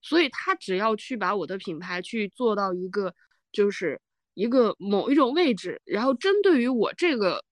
[0.00, 3.14] 所以他只要去把我的品牌去做到一个
[3.52, 4.00] 就是
[4.34, 7.44] 一个某一种位置，然后针对于我这个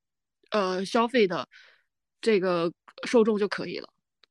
[0.51, 1.49] 呃消费的
[2.21, 2.73] 这个
[3.07, 3.89] 受众就可以了。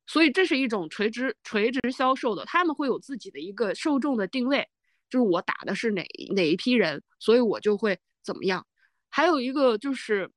[0.07, 4.67] 所以这是一种垂直垂直销售的，他们会有自己的一个受众的定位，
[5.09, 8.65] 就是我打的是哪哪一批人，所以我就会怎么样。
[9.09, 10.29] 还有一个就是，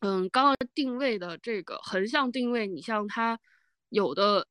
[0.00, 3.38] 嗯，刚刚定位的这个横向定位，你像它
[3.90, 4.46] 有的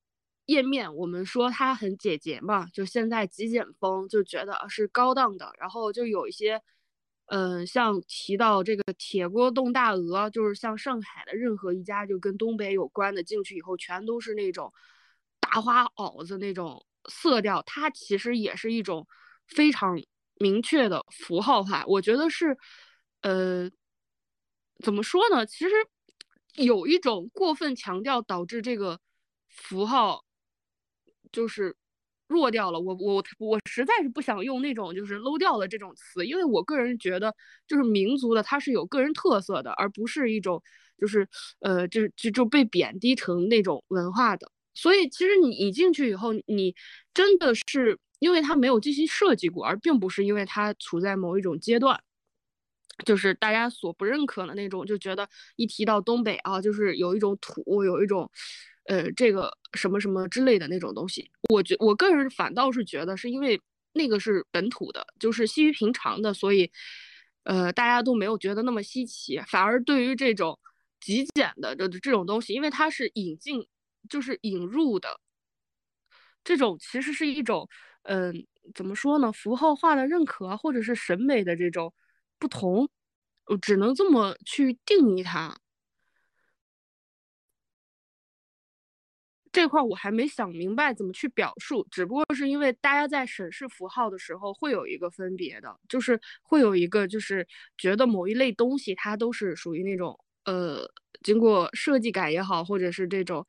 [0.48, 6.62] 页面，我们说它很简洁嘛，就现在极简风就觉得是高档的，然后就有一些。
[7.30, 14.72] 嗯，像提到这个铁锅炖大鹅，就是像上海的任何一家就跟东北有关的，进去以后全都是那种
[15.42, 19.06] 大花袄子那种色调，它其实也是一种
[19.46, 20.02] 非常
[20.36, 21.84] 明确的符号化。
[21.86, 22.58] 我觉得是，
[23.24, 23.70] 呃，
[24.82, 25.46] 怎么说呢？
[25.46, 25.76] 其实
[26.56, 29.02] 有一种过分强调，导致这个
[29.50, 30.24] 符号
[31.32, 31.76] 就是。
[32.30, 37.34] 弱掉了，我我我实在是不想用那种就是 low 掉的这种词，因为我个人觉得
[37.66, 40.62] 就是民族的它是有个人特色的，而不是一种
[41.00, 41.26] 就是
[41.62, 44.52] 呃就就就被贬低成那种文化的。
[44.74, 46.76] 所以其实你你进去以后，你
[47.14, 51.98] 真的是因为它没有进行设计过，而并不是因为它处在某一种阶段，
[53.06, 58.30] 就是大家所不认可的那种，就觉得一提到东北啊，就是有一种土，有一种。
[58.88, 63.62] 呃，这个什么什么之类的那种东西，我觉我个人反倒是觉得是因为
[63.94, 66.72] 那个是本土的，就是稀于平常的，所以，
[67.44, 70.58] 呃，大家都没有觉得那么稀奇，反而对于这种
[71.02, 73.68] 极简的这这种东西，因为它是引进，
[74.10, 75.20] 就是引入的，
[76.44, 77.68] 这种其实是一种，
[78.04, 81.94] 嗯，怎么说呢，符号化的认可或者是审美的这种
[82.40, 82.88] 不同，
[83.48, 85.58] 我只能这么去定义它。
[89.52, 100.90] 这块我还没想明白怎么去表述，只不过是因为大家在审视符号的时候会有一个分别的，就是会有一个就是觉得某一类东西它都是属于那种呃
[101.24, 103.46] 经过设计感也好，或者是这种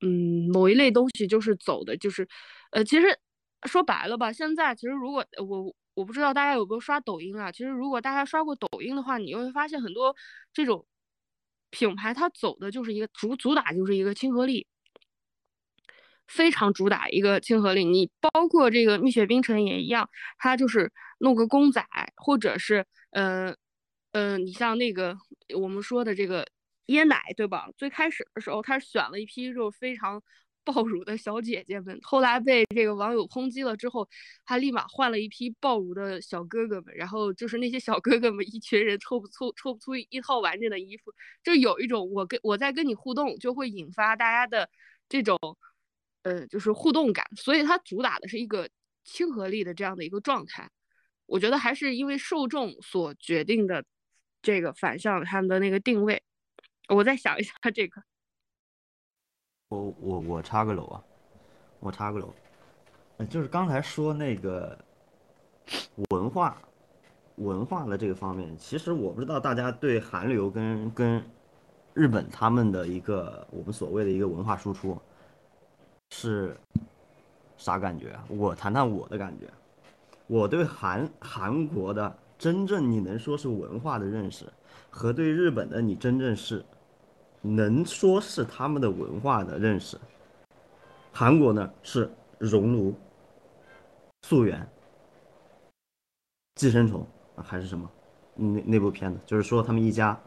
[0.00, 2.26] 嗯某一类东西就是走的就是
[2.72, 3.18] 呃其实
[3.64, 10.14] 说白了吧，现在其实如果我我不知道大家有没有刷抖音啊，其实如果大家刷过抖音的话，你会发现很多
[10.52, 10.86] 这种
[11.70, 14.66] 品牌它走的就是一个主主打就是一个亲和力。
[16.26, 20.08] 非常主打一个亲和力，你包括这个蜜雪冰城也一样，
[20.38, 21.84] 它就是弄个公仔，
[22.16, 23.54] 或者是，呃，
[24.12, 25.16] 呃，你像那个
[25.54, 26.46] 我们说的这个
[26.88, 27.68] 椰奶，对吧？
[27.76, 30.20] 最开始的时候，他选了一批就非常
[30.64, 34.08] 爆乳的小姐姐们，后来被这个网友抨击了之后，
[34.44, 44.68] 他立马换了一批爆乳的小哥哥们，然后就是那些小哥哥们一群人抽不出抽不出一套完整的衣服，就有一种我跟我在跟你互动，就会引发大家的
[45.08, 45.38] 这种。
[46.26, 48.68] 呃，就是互动感，所以它主打的是一个
[49.04, 50.68] 亲和力的这样的一个状态。
[51.24, 53.84] 我觉得还是因为受众所决定的
[54.42, 56.20] 这个反向他们的那个定位。
[56.88, 58.02] 我再想一下这个。
[59.68, 61.00] 我我我插个楼啊，
[61.78, 62.34] 我插个楼，
[63.30, 64.76] 就是刚才说那个
[66.10, 66.60] 文化
[67.36, 71.24] 文化的这个方面，其实我不知道大家对韩流跟跟
[71.94, 75.00] 日本他们的一个我们所谓的一个文化输出。
[76.10, 76.56] 是
[77.56, 78.24] 啥感觉啊？
[78.28, 79.48] 我谈谈我的感觉。
[80.26, 84.46] 我对韩韩国的真正你能说是文化的认识，
[84.90, 86.64] 和对日本的你真正是
[87.42, 89.98] 能说是他们的文化的认识。
[91.12, 92.94] 韩国呢是熔炉、
[94.22, 94.68] 溯源、
[96.56, 97.90] 寄生虫还是什么？
[98.34, 100.18] 那那部片子就是说他们一家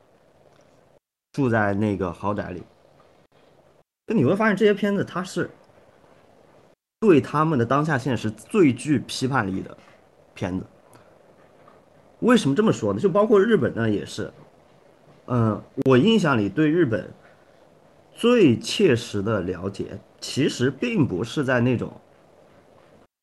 [1.34, 2.64] 住在那个豪宅里。
[4.08, 5.50] 那你会发现这些片子它是。
[7.00, 9.78] 对他们的当下现实最具批判力的
[10.34, 10.66] 片子，
[12.20, 13.00] 为什么这么说呢？
[13.00, 14.32] 就包括日本呢，也是。
[15.28, 17.10] 嗯，我印象里对日本
[18.14, 21.94] 最切实的了解，其实并不是在那种，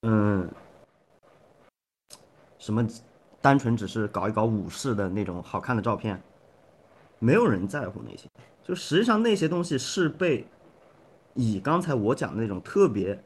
[0.02, 0.48] 嗯，
[2.58, 2.86] 什么
[3.42, 6.18] 单纯只是搞一搞武士的那种好看的照片，
[7.18, 8.26] 没有人在乎那些。
[8.62, 10.46] 就实际上那些东西是被
[11.34, 13.20] 以刚才我讲的那种特别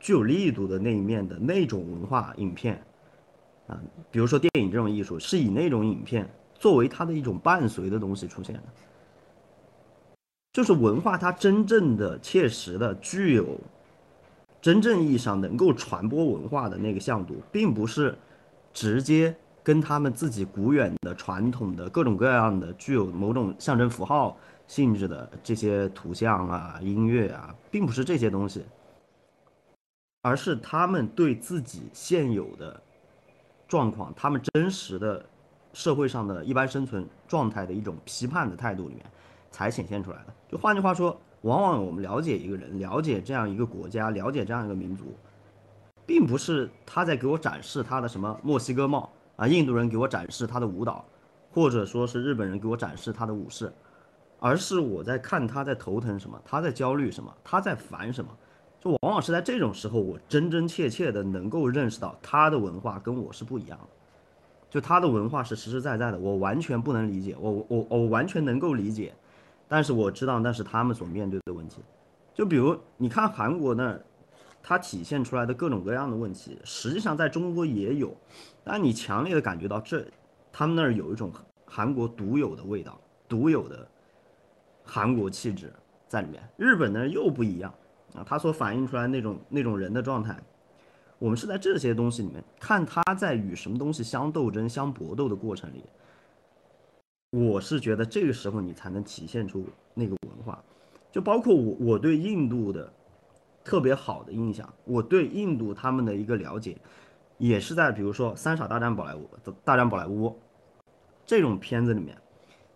[0.00, 2.80] 具有力度的那一面的那种文化影片
[3.66, 3.80] 啊，
[4.10, 8.62] 比如说电影这种艺术，是以那种影片作为它的一种伴随的东西出现的。
[10.52, 13.58] 就是文化，它真正的、切实的、具有
[14.60, 18.16] 真正意义上能够传播文化的那个向度，并不是
[18.72, 24.36] 直接跟他们自己古远的、传统的各种各样的、具有某种象征符号
[24.66, 28.64] 性质的这些图像啊、音乐啊，并不是这些东西，
[30.28, 32.80] 而是他们对自己现有的
[33.66, 35.24] 状况、他们真实的
[35.72, 39.04] 社会上的一般生存状态的一种批判的态度里面。
[39.50, 40.34] 才显现出来的。
[40.46, 45.16] 就换句话说，往往我们了解一个人，了解这样一个国家，了解这样一个民族，
[46.06, 51.02] 并不是他在给我展示他的什么墨西哥帽啊，印度人给我展示他的舞蹈，
[51.50, 53.72] 或者说是日本人给我展示他的武士，
[54.38, 58.30] 而是我在看他在头疼什么，他在焦虑什么，他在烦什么。
[58.80, 63.88] 就往往是在这种时候，我真真切切的能够认识到他的文化跟我是不一样的。
[64.70, 69.14] 就他的文化是实实在在的，我完全不能理解，我我我完全能够理解。
[69.66, 71.82] 但是我知道那是他们所面对的问题，
[72.34, 74.02] 就比如你看韩国那儿，
[74.62, 78.14] 它体现出来的各种各样的问题，实际上在中国也有，
[78.62, 80.04] 但你强烈的感觉到这，
[80.52, 81.32] 他们那儿有一种
[81.66, 82.98] 韩国独有的味道，
[83.28, 83.86] 独有的
[84.84, 85.72] 韩国气质
[86.06, 86.42] 在里面。
[86.56, 87.72] 日本呢又不一样
[88.14, 90.36] 啊，它所反映出来那种那种人的状态，
[91.18, 95.84] 我们是在这些东西里面看他在与什么东西相斗争、相搏斗的过程里。
[97.30, 100.64] 我是觉得这个时候你才能体现出那个文化，
[101.12, 102.90] 就包括我我对印度的
[103.62, 106.78] 特别好的印象，我对印度他们的一个了解，
[107.36, 109.28] 也是在比如说《三傻大战宝莱坞》
[109.62, 110.30] 《大战宝莱坞》
[111.26, 112.16] 这种片子里面，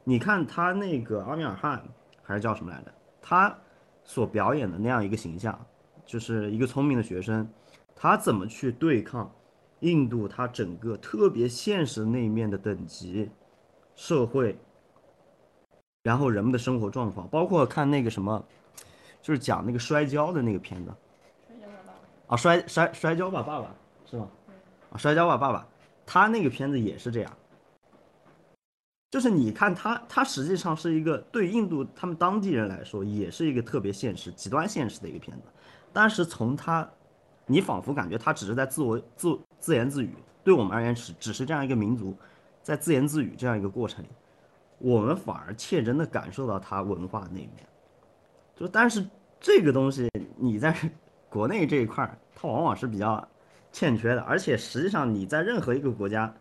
[0.05, 1.83] 你看他那个阿米尔汗
[2.23, 3.57] 还是叫什么来着，他
[4.05, 5.59] 所表演的那样一个形象，
[6.05, 7.49] 就是一个聪明的学生，
[7.95, 9.31] 他怎么去对抗
[9.81, 13.31] 印度他整个特别现实那一面的等级。
[13.95, 14.59] 社会，
[16.03, 18.43] 然后人们的生活状况，包括看那个什么，
[19.21, 20.91] 就是讲那个摔跤的那个片子。
[22.27, 23.75] 啊，摔摔摔跤吧，爸爸
[24.07, 24.31] 是吗？
[24.91, 25.69] 啊，摔跤吧，爸爸，
[26.07, 27.31] 他那个片子也是这样。
[29.13, 35.43] 就是你看他，他实际上是一个对印度他们当地人来说，也是一个特别现实、极端现实的一个片子。
[35.93, 36.89] 但是从他，
[37.45, 40.15] 你仿佛感觉他只是在自我自自言自语。
[40.43, 42.17] 对我们而言，只只是这样一个民族。
[42.63, 44.09] 在自言自语这样一个过程里，
[44.79, 47.69] 我们反而切真的感受到他文化那一面。
[48.57, 49.07] 就但是
[49.39, 50.09] 这个东西
[50.39, 50.75] 你在
[51.29, 53.29] 国内这一块，它往往是比较
[53.73, 54.23] 欠缺的。
[54.23, 56.35] 而且实际上你在任何一个国家，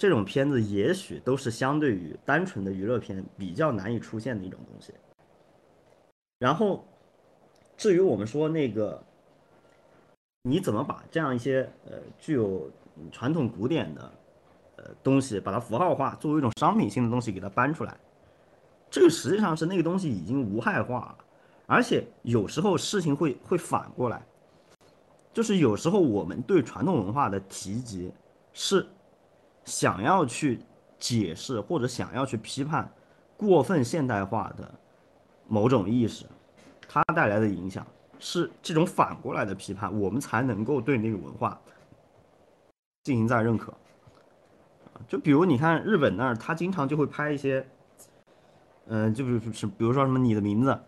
[0.00, 4.94] 这种片子也许都是相对于单纯的娱乐片比较难以出现的一种东西。
[6.38, 6.82] 然后
[7.76, 9.04] 至于我们说那个，
[10.44, 12.70] 你怎么把这样一些呃具有
[13.12, 14.12] 传统古典的
[14.76, 14.84] 呃。
[15.02, 17.96] 东西把它符号化，作为一种商品性的东西给它搬出来，
[18.90, 21.18] 这个实际上是那个东西已经无害化了，
[21.66, 24.26] 而且有时候事情会会反过来，
[25.32, 28.10] 就是有时候我们对传统文化的提及
[28.52, 28.84] 是
[29.64, 30.60] 想要去
[30.98, 32.90] 解释或者想要去批判
[33.36, 34.70] 过分现代化的
[35.48, 36.26] 某种意识，
[36.88, 37.86] 它带来的影响
[38.18, 41.60] 是这种反过来的批判，我们才能够对那个文化
[43.04, 43.72] 进行再认可。
[45.08, 47.66] 就比如你看日本那儿，他经常就会拍一些，
[48.86, 50.78] 嗯，就比如是比如说什么你的名字，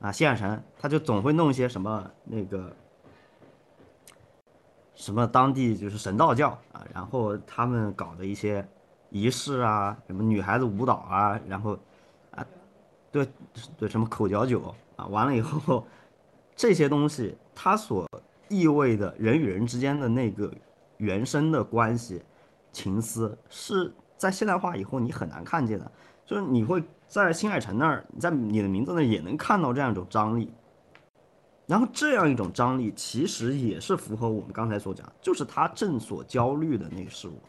[0.00, 2.74] 啊，新海诚，他就总会弄一些什么那个，
[4.94, 8.66] 什么当地就是神道教啊，然后他们搞的一些
[9.10, 11.78] 仪式啊，什么女孩子舞蹈啊，然后
[12.30, 12.44] 啊，
[13.10, 13.28] 对
[13.76, 15.86] 对，什么口嚼酒啊，完了以后，
[16.56, 18.08] 这些东西它所
[18.48, 20.52] 意味的人与人之间的那个
[20.98, 22.22] 原生的关系。
[22.72, 25.92] 情思是在现代化以后你很难看见的，
[26.26, 30.52] 就是你会在新海诚那儿，在你的名字那也能看到这样一种张力，
[31.66, 37.40] 然后这样一种张力其实也是符合我们刚才所讲，就是他正所焦虑的那个事物，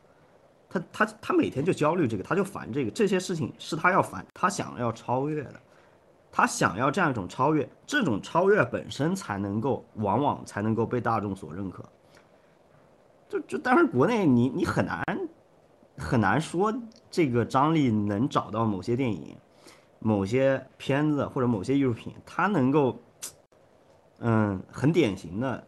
[0.70, 5.60] 他他他每天就焦虑这个，他就烦这个，这些事情是他要烦，他想要超越的，
[6.32, 11.84] 他想要这样一种超越，这种超越本身才能够往往才能够被大众所认可。
[13.28, 15.04] 就就，当然国内你你很难
[15.98, 16.74] 很难说
[17.10, 19.36] 这个张力能找到某些电影、
[20.00, 22.98] 某些片子或者某些艺术品，它能够
[24.28, 25.64] 嗯很典型的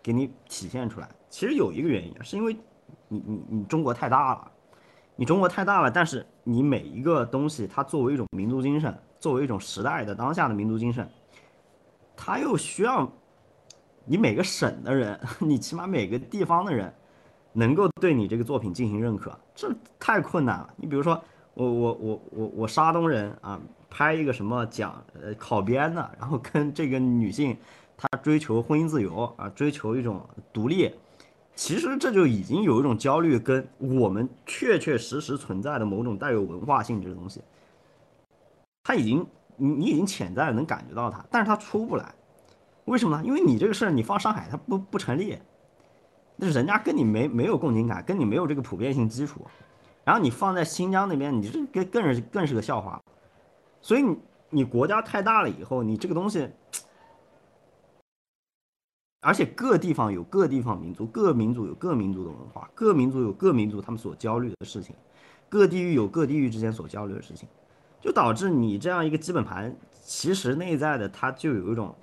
[0.00, 1.08] 给你体现出来。
[1.28, 2.56] 其实有一个原因，是因为
[3.08, 4.50] 你你你中国太大了，
[5.16, 11.08] 你中国太大了，但是你每一个东西，它作为一种民族精神，作为一种时代的当下的民族精神，
[12.16, 13.10] 它又需要
[14.04, 16.92] 你每个省的人，你起码每个地方的人，
[17.52, 20.74] 能够对你这个作品进行认可，这太困难了。
[20.76, 21.20] 你比如说
[21.54, 27.56] 我我我我我山东人啊，拍一个什么讲呃考编的，然后跟这个女性。
[28.00, 30.90] 他追求婚姻自由啊，追求一种独立，
[31.54, 37.42] 其实这就已经有一种焦虑，跟我们确确实实存在的某种带有文化性质的东西，
[38.82, 39.26] 他已经
[39.56, 42.14] 你你已经潜在能感觉到它，但是他出不来，
[42.86, 43.22] 为什么呢？
[43.22, 45.36] 因为你这个事儿你放上海它不不成立，
[46.36, 49.46] 那人家跟你没没有共情感，跟你没有这个普遍性基础，
[50.04, 52.98] 然后你放在新疆那边，你这更更是更是个笑话，
[53.82, 54.16] 所以你
[54.48, 56.48] 你国家太大了以后，你这个东西。
[59.20, 64.94] 而且各地方有各地方民族，各民族有各民族的文化，各民族有各民族他们所焦虑的事情，
[65.48, 67.46] 各地域有各地域之间所焦虑的事情，
[68.00, 71.94] 就导致你这样一个基本盘，其实内在的它就有一种，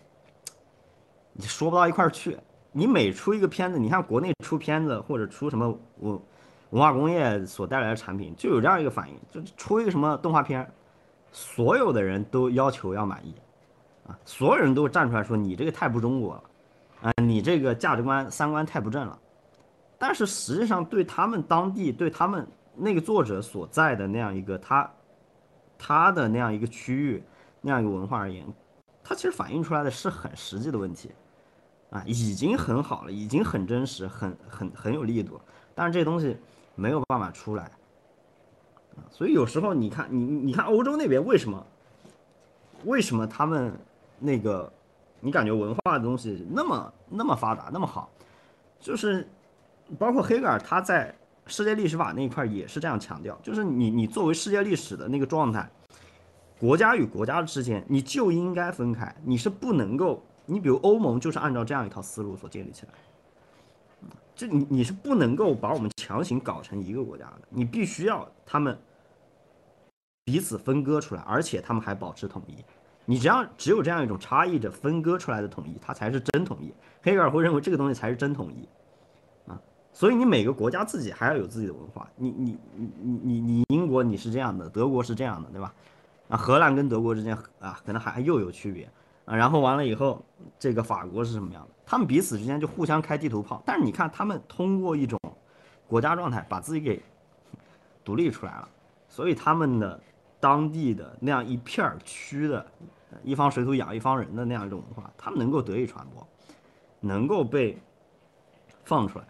[1.33, 2.37] 你说不到一块儿去。
[2.71, 5.67] 你每出一个片子，你看国内出片子或者出什么
[6.01, 6.19] 文
[6.69, 10.71] 文化工业所带来的产品，就有这样一个反应，就出一个什么动画片，
[11.31, 13.33] 所有的人都要求要满意，
[14.05, 16.43] 啊，所有人都站出来说你这个太不中国了。
[17.01, 19.17] 啊，你这个价值观、三观太不正了。
[19.99, 24.91] 但是实际上，对他们当地、对他们那个作者所在的那样一个他、
[25.77, 27.23] 他的那样一个区域、
[27.61, 28.45] 那样一个文化而言，
[29.03, 31.11] 它其实反映出来的是很实际的问题。
[31.89, 35.39] 啊，已经很好了，已经很真实、很很很有力度。
[35.73, 36.35] 但是这东西
[36.75, 37.71] 没有办法出来。
[39.09, 41.65] 所以有时候你看，你你看欧洲那边为什么？
[42.85, 43.71] 为什么他们
[44.19, 44.71] 那个？
[45.19, 48.09] 你感觉文化的东西那么那么发达那么好，
[48.79, 49.27] 就是
[49.97, 51.13] 包括黑格尔他在
[51.45, 55.69] 世界历史法那一块也是这样强调，就是你你作为世界历史的那个状态，
[56.59, 62.91] 国家与国家之间你就应该分开，你是不能够，你比如欧盟就是按照这样一套思路所建立起来，
[64.35, 68.77] 这你你是不能够把我们强行搞成一个国家的，你必须要他们
[70.25, 72.55] 彼此分割出来，而且他们还保持统一。
[73.09, 76.73] 你只要只有这样一种差异着分割出来的统一，它才是真统一。
[77.01, 78.67] 黑格尔会认为这个东西才是真统一，
[79.49, 79.57] 啊，
[79.93, 82.05] 所以你每个国家自己还要有自己的文化。
[82.17, 85.73] 你你你你你你英国你是这样的，德国是这样的，对吧？
[86.27, 88.89] 啊，荷兰跟德国之间啊可能还又有区别
[89.23, 89.33] 啊。
[89.33, 90.21] 然后完了以后，
[90.59, 91.69] 这个法国是什么样的？
[91.85, 93.63] 他们彼此之间就互相开地图炮。
[93.65, 95.17] 但是你看他们通过一种
[95.87, 97.01] 国家状态把自己给
[98.03, 98.67] 独立出来了，
[99.07, 99.97] 所以他们的
[100.41, 102.65] 当地的那样一片区的。
[103.23, 106.27] 一方水土养一方人的那样一种文化，他们能够得以传播，
[106.99, 107.77] 能够被
[108.83, 109.25] 放出来，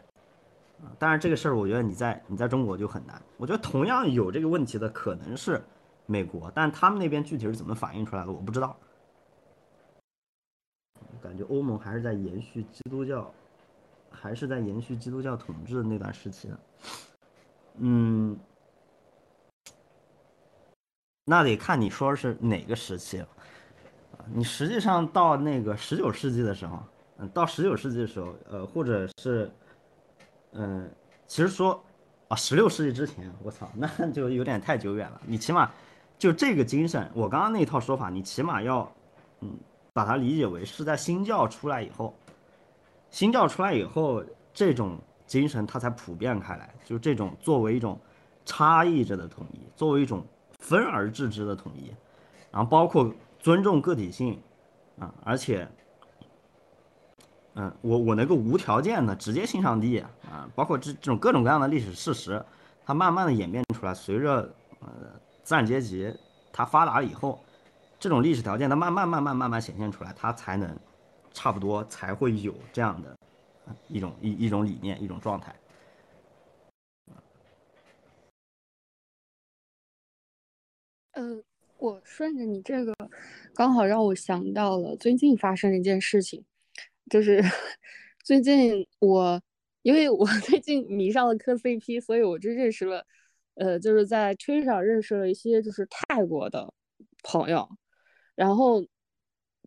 [0.84, 0.92] 啊！
[1.00, 3.22] 但是这个事儿，我觉得你在你在中国就很难。
[3.38, 5.64] 我觉得同样有这个问题的可能是
[6.06, 8.76] 美国，但他们那边具体是怎么反映出来的，我不知道。
[11.22, 13.32] 感觉欧盟还是在延续基督教，
[14.12, 16.60] 还是在延续基督教统治的那段时期呢。
[17.80, 18.38] 嗯，
[21.26, 23.28] 那得看你说是哪个时期了。
[24.34, 26.80] 你实际上到那个十九世纪的时候，
[27.18, 29.50] 嗯，到十九世纪的时候，呃，或者是，
[30.52, 30.90] 嗯，
[31.28, 31.84] 其实说
[32.28, 35.22] 啊，十六世纪之前，我操，那 就有点太久远了。
[35.26, 35.72] 你起码
[36.18, 38.92] 就这个精神，我刚刚那套说法，你起码要，
[39.42, 39.58] 嗯，
[39.94, 42.14] 把它理解为是在新教出来以后，
[43.10, 44.24] 新教出来以后，
[44.54, 48.00] 这种精神它才普遍开来，就这种作为一种
[48.46, 50.26] 差异着的统一，作为一种
[50.60, 51.92] 分而治之的统一，
[52.52, 53.12] 然后包括。
[53.40, 54.42] 尊重个体性，
[55.00, 55.68] 啊，而且，
[57.56, 62.44] 嗯，我我能够无条件的直接信上帝啊，包括这这种各种各样的历史事实，
[62.86, 64.88] 它慢慢的演变出来，随着呃
[65.44, 66.14] 资产阶级
[66.52, 67.44] 它发达了以后，
[68.00, 70.78] 这种历史条件它慢慢慢慢慢慢显现出来，它才能
[71.32, 73.18] 差不多才会有这样的
[73.88, 75.56] 一种一一种理念一种状态，
[81.14, 81.47] 嗯。
[81.80, 82.94] 我顺着你这个，
[83.54, 86.44] 刚好让我想到了最近发生的一件事情，
[87.10, 87.40] 就是
[88.24, 89.42] 最近我
[89.84, 93.06] 因为我 最近迷上了磕 CP，所以我就认识了，
[93.56, 96.74] 呃，就是在推上认识了一些就是泰国的
[97.24, 97.70] 朋友，
[98.36, 98.84] 然后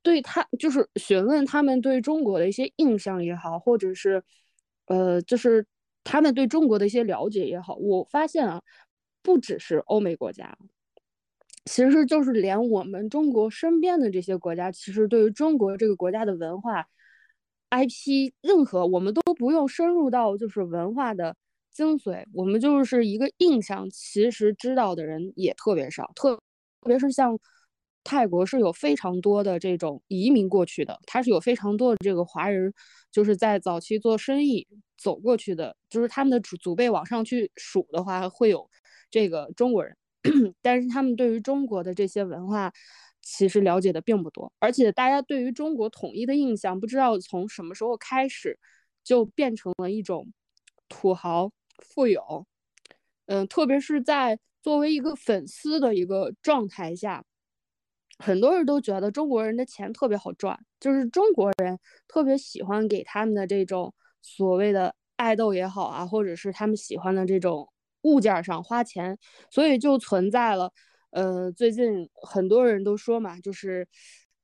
[0.02, 4.22] 对他就是询问他们对中国的一些印象也好，或者是
[4.86, 5.64] 呃，就是
[6.02, 8.60] 他们对中国的一些了解也好，我发现啊，
[9.22, 10.58] 不只是欧美国家。
[11.64, 16.86] 其实就是连我们中国身边的这些国家，其实对于中国这个国家的文化、
[17.70, 21.36] IP，任何我们都不用深入到就是文化的
[21.72, 27.38] 精髓，我们就是一个印象，其实知道的人也特别少，特特别是像
[28.02, 32.72] 泰国是有非常多的这种移民过去的，它是有非常多的这个华人，
[33.12, 38.68] 就是在早期做生意走过去的，就是他们的祖祖辈往上去数的话，会有
[39.10, 39.94] 这个中国人，
[40.62, 42.72] 但是他们对于中国的这些文化。
[43.22, 48.58] 其实了解的并不多，而且大家对于中国统一的印象，不知道从什么时候开始，
[49.04, 50.32] 就变成了一种
[50.88, 52.46] 土豪富有。
[53.26, 57.22] 嗯，特别是在作为一个粉丝的一个状态下，
[58.18, 63.92] 很多人都觉得中国人的钱特别好赚，就是中国人特别喜欢给他们的这种
[64.22, 67.70] 所谓的爱豆也好啊，或者是他们喜欢的这种
[68.02, 69.18] 物件上花钱，
[69.50, 70.72] 所以就存在了。
[71.10, 73.86] 呃，最近很多人都说嘛，就是，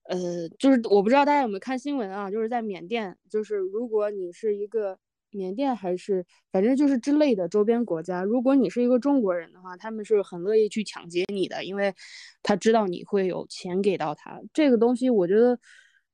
[0.04, 4.98] 呃，就是我不知道大家有没有看新闻啊，就是在缅甸，就是如果你是一个
[5.30, 11.94] 缅甸还是反正就是之类的周边国家，如果你是一个中国人的话，他们是很乐意去抢劫你的，因为
[12.42, 14.40] 他知道你会有钱给到他。
[14.52, 15.58] 这个东西我觉得，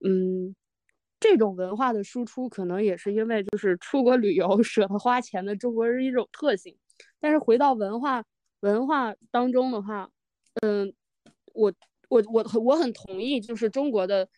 [0.05, 0.55] 嗯，
[1.19, 6.77] 这种文化的输出可能也是因为就是出国旅游 舍得花钱的中国人一种特性。
[7.21, 8.25] 但是回到文化
[8.61, 10.11] 文化当中的话，
[10.63, 10.93] 嗯，
[11.55, 11.73] 我
[12.09, 14.29] 我我我很同意，就是中国的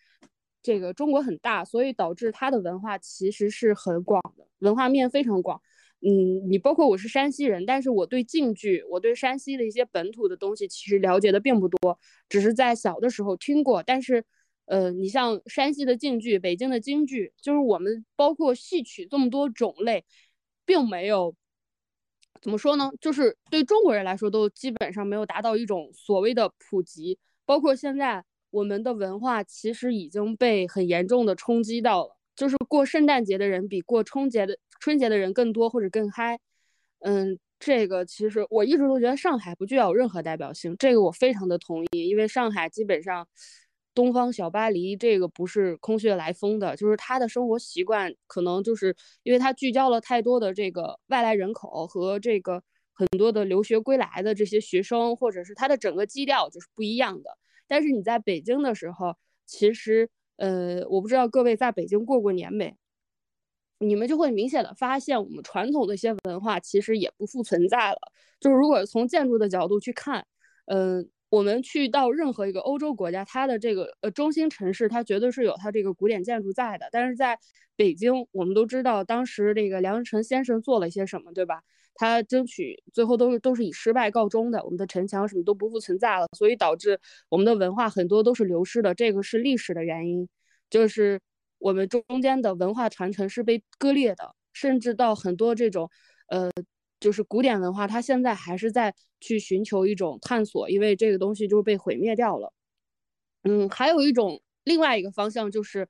[0.62, 5.60] 这个中国很大，所以导致它的文化其实是很广的，文化面非常广。
[6.00, 11.98] 嗯，你包括我是山西人，但是我对晋剧，我对山西的一些本土的东西其实了解的并不多，
[12.28, 13.82] 只是在小的时候听过。
[13.82, 14.24] 但是，
[14.66, 20.04] 呃，你像山西的晋剧、北京的京剧，就是我们包括戏曲这么多种类，
[20.64, 21.34] 并没有。
[22.44, 22.90] 怎么说呢？
[23.00, 27.18] 就是对中国人来说，都基本上没有达到一种所谓的普及。
[27.46, 32.18] 包括现在，我们的文化其实已经被很严重的冲击到了。
[32.36, 36.38] 就是过圣诞节的人比过春节的春节的人更多或者更嗨。
[37.00, 43.26] 嗯，这个其实我一直都觉得上海不具有任何代表性，这个我非常的同意，因为上海基本上。
[43.94, 52.60] 东方小巴黎这个不是空穴来风的，就是他的生活习惯可能就是因为他聚焦了太多的这个外来人口和这个
[52.92, 57.38] 很多的留学归来的这些学生，或者是他的整个基调就是不一样的。
[57.68, 59.16] 但是你在北京的时候，
[59.46, 62.76] 其实呃，我不知道各位在北京过过年没，
[63.78, 67.98] 你们就会明显的发现我们传统的一些文化其实也不复存在了。
[68.40, 70.26] 就是如果从建筑的角度去看，
[70.66, 71.08] 嗯。
[71.34, 76.88] 我们去到任何一个欧洲国家，它的这个呃中心城市，它绝对是有它这个古典建筑在的。
[76.92, 77.36] 但是在
[77.74, 81.60] 北京，我们都知道当时这个梁思成先生做了些什么，对吧？
[81.96, 84.62] 他争取最后都是都是以失败告终的。
[84.64, 88.94] 我们的城墙什么都不复存在了，所以导致我们的文化很多都是流失的。
[88.94, 90.28] 这个是历史的原因，
[90.70, 91.20] 就是
[91.58, 95.90] 我们中间的文化传承是被割裂的，甚至到很多这种
[96.28, 96.48] 呃。
[97.04, 102.50] 就是古典文化，它现在还是在去寻求一种探索，因为这个东西就是被毁灭掉了。
[103.42, 105.86] 嗯，还有一种另外一个方向就是，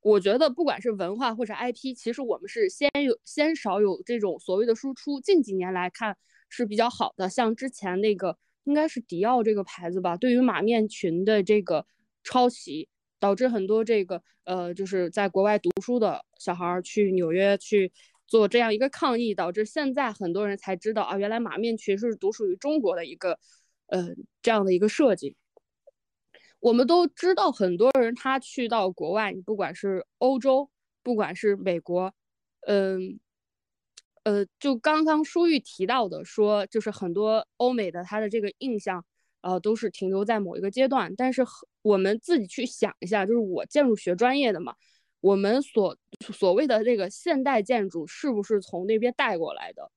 [0.00, 5.20] 我觉得不管是文化或者 IP，其实我们是先有先少有这种所谓的输出。
[5.20, 6.16] 近几年来看
[6.48, 11.86] 是比较好的，像之前那个应该是迪奥这个牌子吧，对于马面裙的这个
[12.22, 12.88] 抄袭，
[13.20, 17.92] 导致很多这个呃就是在国外读书的小孩去纽约去。
[18.34, 23.38] 做这样一个抗议，导致现在很多人才知道啊，原来马面裙是独属于中国的一个，
[23.86, 24.08] 呃，
[24.42, 25.36] 这样的一个设计。
[26.58, 30.68] 我们都知道，很多人他去到国外，你不管是欧洲，
[31.04, 32.12] 不管是美国，
[32.66, 33.20] 嗯，
[34.24, 39.06] 呃，就刚刚舒玉提到的，说就是很多欧美的他的这个印象，
[39.42, 41.14] 呃，都是停留在某一个阶段。
[41.14, 41.44] 但是
[41.82, 44.74] 我们自己去想一下，就是我建筑学专业的嘛。
[45.24, 45.96] 我们所
[46.34, 49.90] 所谓的这个现代建筑是不是从那边带过来的？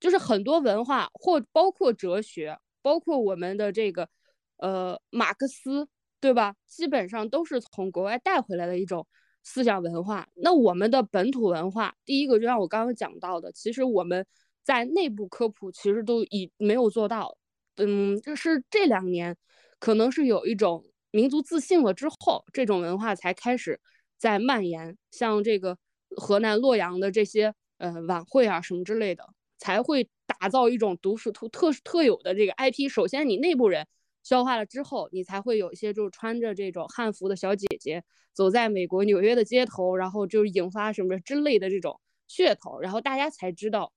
[0.00, 4.08] 就是很多文化或包括哲学，包括我们的这个
[4.56, 5.86] 呃马克思，
[6.18, 6.56] 对吧？
[6.66, 9.06] 基本上都是从国外带回来的一种
[9.42, 10.26] 思想文化。
[10.32, 14.26] 那我们的本土文化，第一个就像我刚刚讲到的，其实我们
[14.62, 17.36] 在内部科普其实都已没有做到。
[17.76, 19.36] 嗯，就是这两年
[19.78, 23.78] 可能是有一种民族自信了之后，这种文化才开始。
[24.24, 25.76] 在蔓延，像这个
[26.16, 29.22] 河南洛阳的这些呃晚会啊什么之类的，
[29.58, 32.88] 才会打造一种独属特特特有的这个 IP。
[32.88, 33.86] 首先你内部人
[34.22, 38.02] 消化了之后，你才会有一些就是穿着这种汉服的小姐姐
[38.32, 43.92] 走在美国纽约的街头，然后就是引发什么之类的这种噱头，然后大家才知道，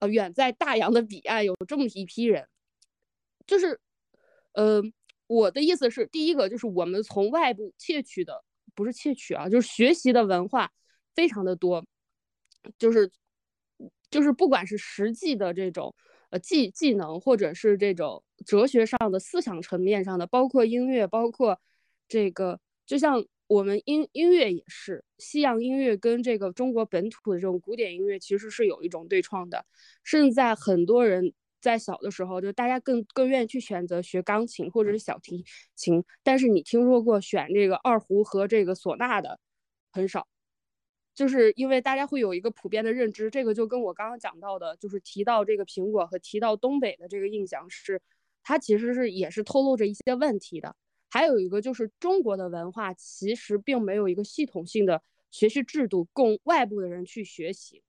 [0.00, 2.48] 呃，远在大洋的彼岸有这么一批人。
[3.46, 3.78] 就是，
[4.54, 4.82] 呃，
[5.28, 8.42] 我的意思是，第一个就是我们从外部窃取的。
[8.74, 10.70] 不是窃取啊，就是学习的文化
[11.14, 11.84] 非常的多，
[12.78, 13.10] 就是
[14.10, 15.94] 就是不管是实际的这种
[16.30, 21.60] 呃技技能，或者是这种哲学上的思想层面上的，包括音乐，包括
[22.08, 29.64] 这个，就像我们音音乐也是西洋音乐跟这个中国本土的这种古典音乐其实是有一种对创的，
[30.02, 31.32] 甚至在很多人。
[31.62, 35.44] 在小的时候，就大家更更愿意去选择学钢琴或者是小提
[35.76, 39.38] 琴，但是你听说过选这个二胡和这个唢呐的
[39.92, 40.26] 很少，
[41.14, 48.02] 就是因为大家会有一个普遍的认知，这个就跟我刚刚讲到的，就是提到这个苹果和提到东北的这个印象是，
[48.42, 50.74] 它其实是也是透露着一些问题的。
[51.08, 55.00] 还有一个就是中国的文化其实并没有一个系统性的
[55.30, 57.84] 学习制度供外部的人去学习，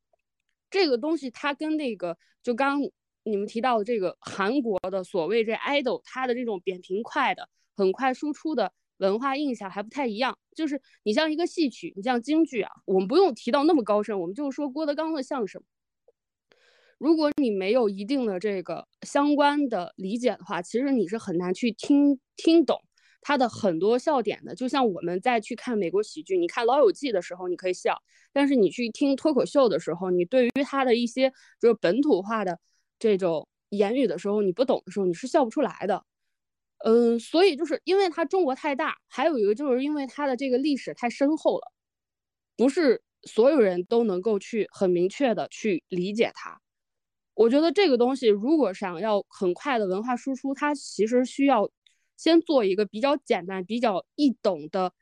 [0.69, 2.79] 这个东西它跟那个就刚。
[3.25, 10.37] 你们提到的这个韩国的所谓这 idol，他的这种扁平快的、很快输出的文化印象还不太一样。
[10.53, 15.63] 就是你像一个戏曲，你像京剧啊，我们不用提到那么高深，我们就是说郭德纲的相声。
[16.99, 22.77] 如果你没有一定的这个相关的理解的话，其实你是很难去听听懂
[23.21, 24.53] 他的很多笑点的。
[24.53, 27.97] 就像我们在去看美国喜剧，你看《老友记》的时候你可以笑，
[28.31, 32.59] 但是你去听脱口秀的时候，你对于他的一些就是本土化的。
[33.03, 36.05] 这种言语的时候，你不懂的时候，你是笑不出来的。
[36.85, 41.73] 嗯，所以就是因为它中国太大，还有一个就是因为它的这个历史太深厚了，
[42.55, 46.61] 不是所有人都能够去很明确的去理解它。
[47.33, 51.69] 我觉得这个东西如果想要很快的文化输出，它其实需要
[52.15, 54.93] 先做一个比较简单、比较易懂的，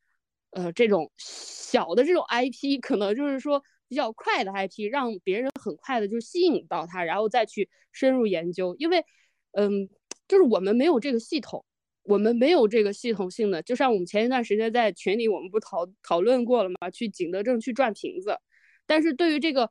[0.49, 3.64] 呃，这种小的这种 IP，可能就是说。
[3.91, 8.73] 比较快的 IP，让别人很快的就吸引到它，然后再去深入研究。
[8.79, 9.03] 因为，
[9.51, 9.89] 嗯，
[10.29, 11.65] 就是我们没有这个系统，
[12.03, 13.61] 我们没有这个系统性的。
[13.61, 16.89] 就像我们前一段时间在群里，我们不讨讨论过了吗？
[16.89, 18.39] 去景德镇去转瓶子。
[18.85, 19.69] 但是对于这个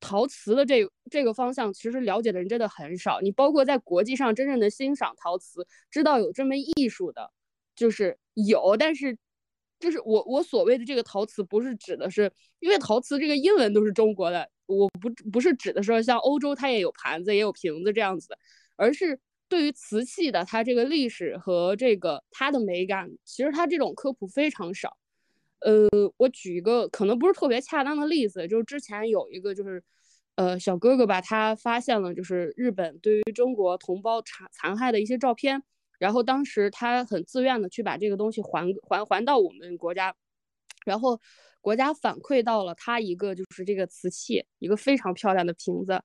[0.00, 3.20] 陶瓷的这这个方向，其实了解的人真的很少。
[3.20, 7.30] 你包括在国际上真正的欣赏陶瓷，知道有这门艺术的，
[7.74, 9.18] 就是有，但是。
[9.78, 18.38] 就是我我所谓的这个陶瓷，不是指的是，因为陶瓷这个英文都是中国的，我不不是指的说像欧洲它也有盘子也有瓶子这样子的，
[18.76, 24.96] 而是对于瓷器的它这个历史和这个它的美感，其实它这种科普非常少。
[25.60, 29.82] 呃，我举一个可能不是特别恰当的例子，就是之前有一个就是，
[30.36, 35.62] 呃，小哥哥吧，他发现了就是日本对于中国同胞残残害的一些照片。
[35.98, 40.14] 然后当时他很自愿的去把这个东西还还还到我们国家，
[40.84, 41.20] 然后
[41.60, 46.02] 国家反馈到了他一个就是这个瓷器，一个非常漂亮的瓶子。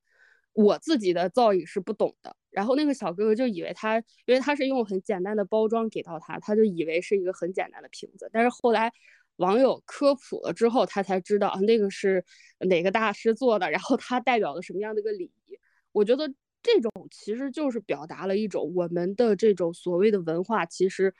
[0.53, 8.29] 我自己的造诣是不懂的，然后那个小哥哥就以为他，因为他是用很简单的包装给到他，他就以为是一个很简单的瓶子。
[8.33, 8.91] 但是后来
[9.37, 12.25] 网友科普了之后，他才知道那个是
[12.59, 15.57] 哪个大师做的，然后他代表了什么样的一个礼仪。
[15.91, 16.31] 我觉得。
[16.63, 21.13] 这种其实就是表达了一种我们的这种所谓的文化，其实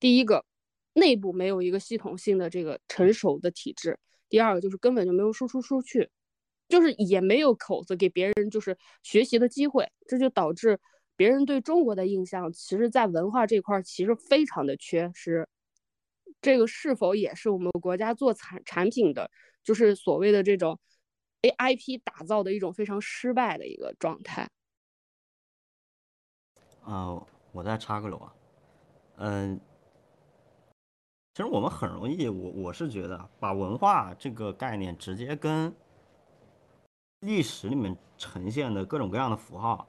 [0.00, 0.44] 第一个
[0.94, 6.08] 内部没有一个系统性的这个成熟的体制，第二个就是根本就没有输出出去，
[6.68, 10.78] 就是也没有口子给别人就是学习的机会，这就导致
[11.16, 15.46] 别人对中国的印象，其实在文化这块其实非常的缺失。
[16.40, 19.30] 这个是否也是我们国家做产产品的，
[19.64, 20.78] 就是所谓的这种
[21.42, 24.48] A I P 打造的一种非常失败的一个状态？
[26.88, 27.22] 啊，
[27.52, 28.32] 我再插个楼啊，
[29.16, 29.60] 嗯，
[31.34, 35.70] 其实我们很容易，我我是觉得把文化这个概念直接跟
[37.20, 39.86] 历史里面呈现的各种各样的符号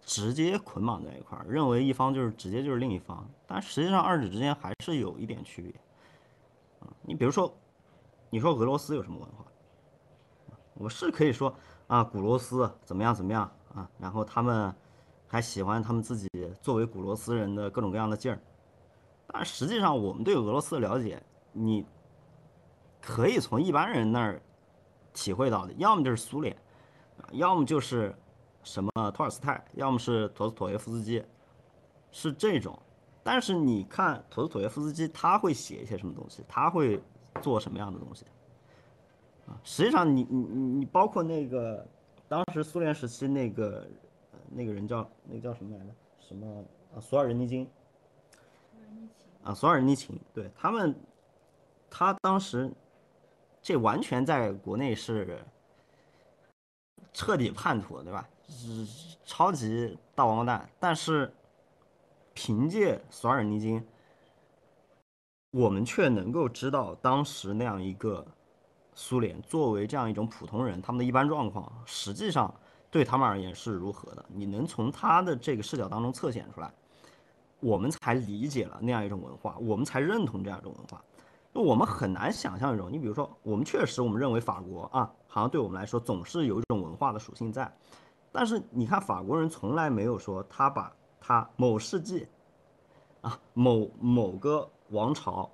[0.00, 5.72] 直接捆绑在一块儿，认为一方就是直接就是另一方，但实际上二者之间还是有一点区别。
[6.80, 7.54] 啊，你比如说，
[8.30, 9.44] 你说俄罗斯有什么文化？
[10.72, 11.54] 我是可以说
[11.88, 13.42] 啊，古罗斯怎么样怎么样
[13.74, 14.74] 啊，然后他们。
[15.32, 16.28] 还喜欢他们自己
[16.60, 18.38] 作为古罗斯人的各种各样的劲儿，
[19.26, 21.22] 但实际上我们对俄罗斯的了解，
[21.52, 21.86] 你
[23.00, 24.42] 可以从一般人那儿
[25.14, 26.54] 体会到的，要么就是苏联，
[27.30, 28.14] 要么就是
[28.62, 31.24] 什么托尔斯泰，要么是陀思妥耶夫斯基，
[32.10, 32.78] 是这种。
[33.22, 37.02] 但是你看陀思妥耶夫斯基他会写一些什么东西，他会
[37.40, 38.26] 做什么样的东西
[39.46, 39.56] 啊？
[39.64, 41.88] 实际上你你你你包括那个
[42.28, 43.88] 当时苏联时期那个。
[44.54, 45.92] 那个人叫那个叫什么来着？
[46.20, 47.00] 什么啊？
[47.00, 47.68] 索尔仁尼金。
[49.42, 50.94] 啊，索尔仁尼琴，对他们，
[51.90, 52.72] 他当时
[53.60, 55.44] 这完全在国内是
[57.12, 58.28] 彻底叛徒，对吧？
[58.46, 58.86] 是
[59.24, 60.70] 超级大王八蛋。
[60.78, 61.34] 但是
[62.34, 63.84] 凭借索尔尼金，
[65.50, 68.24] 我们却能够知道当时那样一个
[68.94, 72.54] 苏联作为这样一种普通人，他们的一般状况，实际上
[72.92, 74.22] 对他们而言是如何的？
[74.28, 76.70] 你能从他的这个视角当中侧显出来，
[77.58, 81.02] 我们才理解了那样一种文化，我们才认同这样一种文化。
[81.54, 87.74] 我们很难想象一种，你比如说，我们确实我们认为法国啊，好像对我们来说总是有一种文化的属性在，
[88.30, 92.28] 但是你看法国人从来没有说他把他某世纪，
[93.22, 95.50] 啊某某个王朝。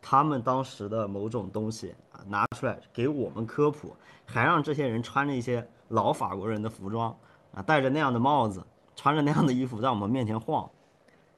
[0.00, 7.16] 他们当时的某种东西啊，拿出来给我们科普，还让这些人穿着一些老法国人的服装
[7.54, 8.64] 啊，戴着那样的帽子，
[8.94, 10.68] 穿着那样的衣服在我们面前晃，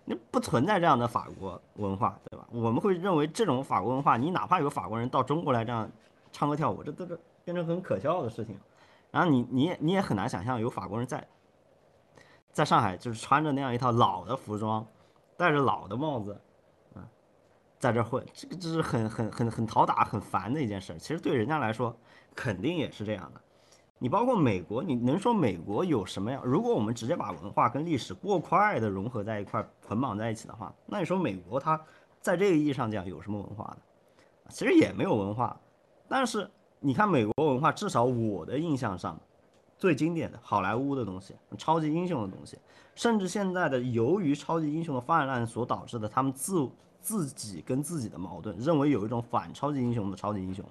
[0.05, 2.47] 那不存在这样的法国文化，对吧？
[2.51, 5.91] 我们会认为这种法国文化，你哪怕有法国人到中国来这样
[6.33, 8.59] 唱歌跳舞，这都是变成很可笑的事情。
[9.11, 11.27] 然后你你也你也很难想象有法国人在
[12.53, 14.87] 在上海就是穿着那样一套老的服装，
[15.37, 16.33] 戴着老的帽子。
[16.95, 17.03] 啊
[17.79, 20.95] 在这混，这个这是很很很很讨打、很烦的一件事。
[20.99, 21.97] 其实对人家来说，
[22.35, 23.41] 肯定也是这样的。
[24.01, 26.43] 你包括美国，你能说美国有什么样？
[26.45, 31.81] 如果我们直接把文化跟历史过快的融合在一块、捆绑在一起的话，那你说美国它
[32.21, 33.77] 在这个意义上讲有什么文化呢？
[34.49, 35.55] 其实也没有文化。
[36.09, 39.21] 但是你看美国文化，至少我的印象上，
[39.79, 42.59] 最经典的好莱坞的东西、超级英雄的东西，
[42.95, 46.69] 甚至现在的由于超级英雄的泛滥所导致的他们自。
[47.03, 50.63] 自己跟自己的矛盾，认为有一种反超级英雄的超级英雄，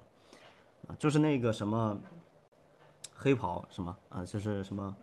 [0.86, 1.98] 啊，就是那个什么
[3.22, 4.96] 黑袍什么啊，就是什么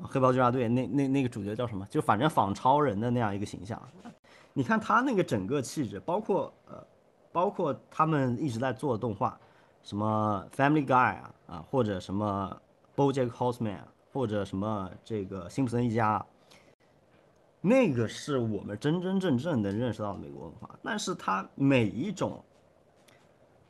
[0.00, 1.86] 黑袍纠察队那那那个主角叫什么？
[1.90, 3.80] 就反正仿超人的那样一个形象。
[4.54, 6.82] 你看他那个整个气质，包括呃，
[7.32, 9.38] 包括他们一直在做的动画，
[9.82, 12.56] 什么 Family Guy 啊啊，或者什么
[12.96, 13.80] BoJack Horseman，
[14.10, 16.24] 或者什么这个辛普森一家。
[17.60, 22.42] 那个是我们真真正正能认识到美国文化，但是它每一种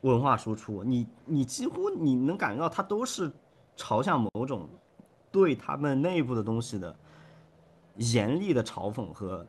[0.01, 3.31] 文化输出，你你几乎你能感觉到它都是
[3.75, 4.67] 朝向某种
[5.31, 6.95] 对他们内部的东西的
[7.95, 9.45] 严厉的嘲讽和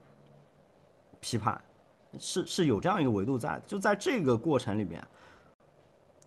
[1.20, 1.60] 批判，
[2.18, 3.60] 是是有这样一个维度在。
[3.66, 5.02] 就在这个过程里面，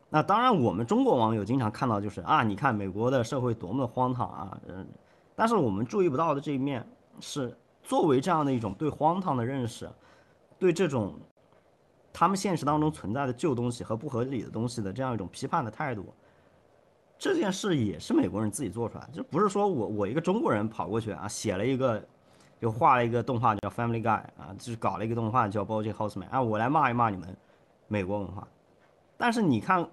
[0.09, 4.87] 那当然我们中国网友经常看到就是啊，你看美国的社会多么的荒唐啊，嗯，
[5.35, 6.85] 但是我们注意不到的这一面
[7.19, 7.55] 是。
[7.81, 9.89] 作为这样的一种对荒唐的认识，
[10.59, 11.15] 对这种
[12.13, 16.13] 他们现实当中存在的旧东西和不合理的东西的这样一种批判的态度，
[17.19, 22.03] 这件事也是美国人自己做出来，就不是说我我一个中国人跑过去啊，写了一个，
[22.61, 27.37] 又画了一个动画叫 Family Guy 啊，就是搞了一个动画叫 BoJack Horseman 啊，我来骂一骂你们
[27.87, 28.47] 美国文化。
[29.17, 29.87] 但是你看，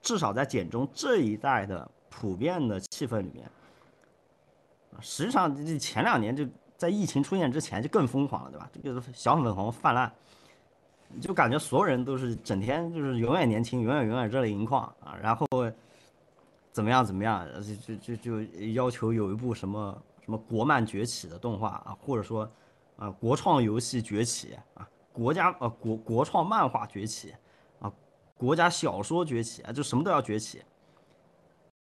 [0.00, 3.44] 至少在简中这一代的普遍的气氛里面，
[4.94, 6.46] 啊实际上这前两年就。
[6.76, 8.68] 在疫情出现之前就更疯狂了，对吧？
[8.82, 10.12] 这个小粉红泛滥，
[11.20, 15.16] 就感觉所有人都是整天就是永远年轻，永远永远热泪盈眶啊！
[15.22, 15.46] 然后
[16.74, 22.50] 怎么样怎么样，就就就就要求有一部什么什么国漫崛起的动画啊，或者说
[22.96, 27.32] 啊国创游戏崛起啊，国家呃国国创漫画崛起
[27.78, 27.92] 啊，
[28.36, 30.64] 国家小说崛起啊，就什么都要崛起。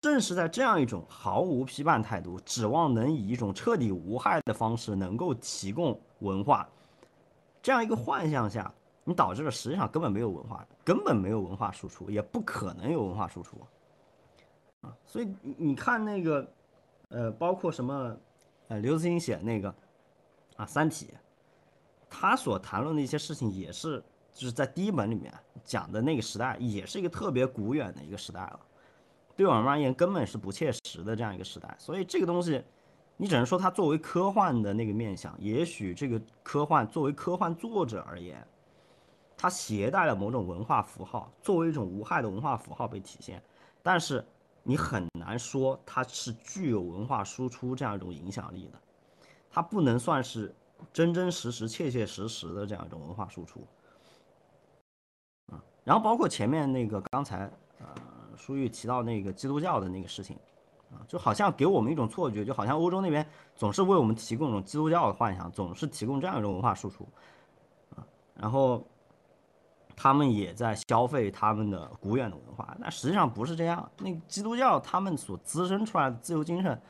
[0.02, 6.68] 正是在这样一种毫无批判态度，指望能以一种彻底无害的方式能够提供文化，
[7.62, 8.70] 这样一个幻象下，
[9.06, 13.56] 你导致了实际上根本没有文化，根本没有文化输出，也不可能有文化输出！
[15.12, 16.48] 所以你看那个，
[17.10, 18.18] 呃，包括什么，
[18.70, 19.68] 呃，刘慈欣写那个
[20.56, 21.08] 啊《三体》，
[22.10, 24.02] 他所谈论的一些事情，也是
[24.32, 25.30] 就是在第一本里面
[25.66, 28.60] 讲的那个时代，也是一个特别古远的一个时代了。
[29.36, 32.64] 对我们而言，根本是不切实的这样一个时代，所以这个东西，
[33.18, 38.48] 你只能说它作为科幻的那个面向，也许这个科幻作为科幻作者而言，
[39.36, 43.44] 它携带了某种文化符号，作为一种无害的文化符号被体现，
[43.84, 44.24] 但是
[44.64, 48.80] 你很难说它是具有文化输出这样一种影响力的，
[49.50, 50.54] 它不能算是
[50.94, 53.66] 真真实实、切切实实的这样一种文化输出。
[55.52, 57.50] 啊，然后包括前面那个刚才
[57.80, 57.88] 呃。
[58.38, 60.36] 书玉提到那个基督教的那个事情，
[60.90, 63.24] 啊，就好像给我们一种错觉，就好像欧洲那边
[63.56, 67.08] 总是为我们提供一种基督教的幻想，总是提供这样一种文化输出，
[67.96, 68.02] 啊，
[68.34, 68.84] 然后
[69.96, 73.92] 他们也在消费他们的古远的文化，但实际上不是这样。
[74.00, 76.82] 那基督教他们所滋生出来的自由精神，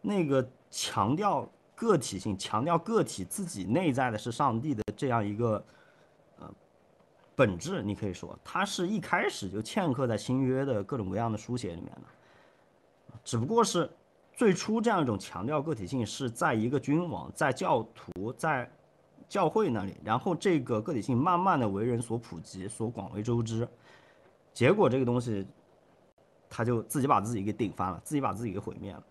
[0.00, 5.64] 那个强调个体性，强调个体自己内在的是上帝的这样一个
[6.38, 6.50] 呃。
[7.36, 12.02] 本质，你可以说，它是一开始就嵌刻在新约的各种各样的书写里面的，
[13.24, 13.90] 只不过是
[14.36, 18.70] 最初这样一种强调个体性是在一个君王、在教徒、在
[19.28, 23.68] 教会那里，然后这个个体性慢慢的为人所普及、所广为周知，
[24.52, 25.46] 结果这个东西，
[26.48, 29.02] 他就自己把自己给顶翻了，自己把自己给毁灭了。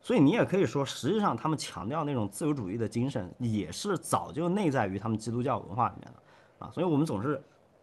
[0.00, 6.70] 所以你也可以说，实际上他们强调那种自由主义的精神，也是早就内在于他们基督教文化里面的啊。
[6.72, 7.40] 所以我们总是，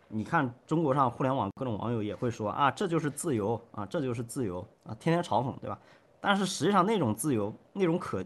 [0.08, 5.80] 你看中国上互联网各种网友也会说啊，这就是自由啊，这就是自由啊，天天嘲讽，对吧？
[6.20, 8.22] 但是实际上那种自由，那种可，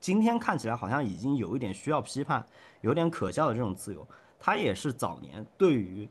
[0.00, 2.44] 今天看起来好像已经有一点需要批判，
[2.80, 4.06] 有点可笑的这种自由，
[4.38, 6.08] 他也是早年对于，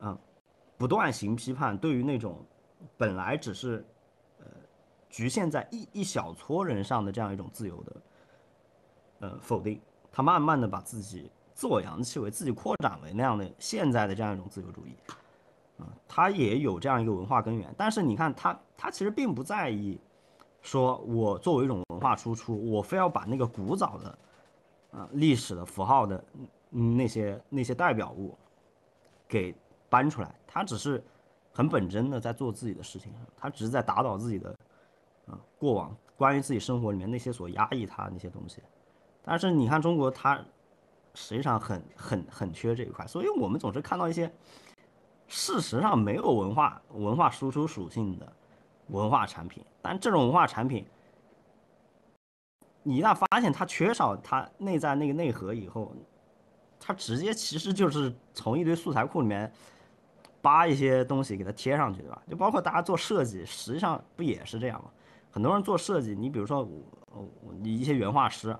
[0.00, 0.16] 嗯，
[0.76, 2.44] 不断行批判，对于那种
[2.96, 3.84] 本来只是
[4.38, 4.46] 呃。
[5.08, 7.96] 局限在一一小撮人上的这样一种自由的，
[9.20, 9.80] 呃，否定，
[10.12, 14.94] 他慢慢的把自己自我扬弃为自己扩展为那样的现在的这样一种自由主义，
[15.78, 19.98] 啊，他也有这样一个文化根源，但是你看他他其实并不在意，
[20.60, 24.18] 说我作为一种化输出，我非要把那个古早的，
[24.92, 26.24] 啊，历史的符号的
[26.70, 28.36] 那些那些代表物
[29.26, 29.54] 给
[29.88, 31.02] 搬出来，他只是
[31.52, 34.54] 很本真的在做自己的事情，他只是在打倒自己的。
[35.28, 38.62] 啊，过往关于自己生活里面那些所压抑他那些东西，
[39.24, 40.40] 但是你看中国，它
[41.14, 44.32] 实际上很很很缺这一块，所以我们总是看到一些
[45.26, 48.32] 事实上没有文化文化输出属性的
[48.90, 50.86] 文化产品，但这种文化产品，
[52.88, 55.92] 你一旦发现它缺少它内在那个内核以后，
[56.78, 59.52] 它直接其实就是从一堆素材库里面
[60.40, 62.22] 扒一些东西给它贴上去，对吧？
[62.30, 64.88] 就包括大家做设计，实际上不也是这样吗？
[65.32, 66.62] 很多人做设计，你比如说
[67.10, 67.26] 我，
[67.60, 68.56] 你一些原画师，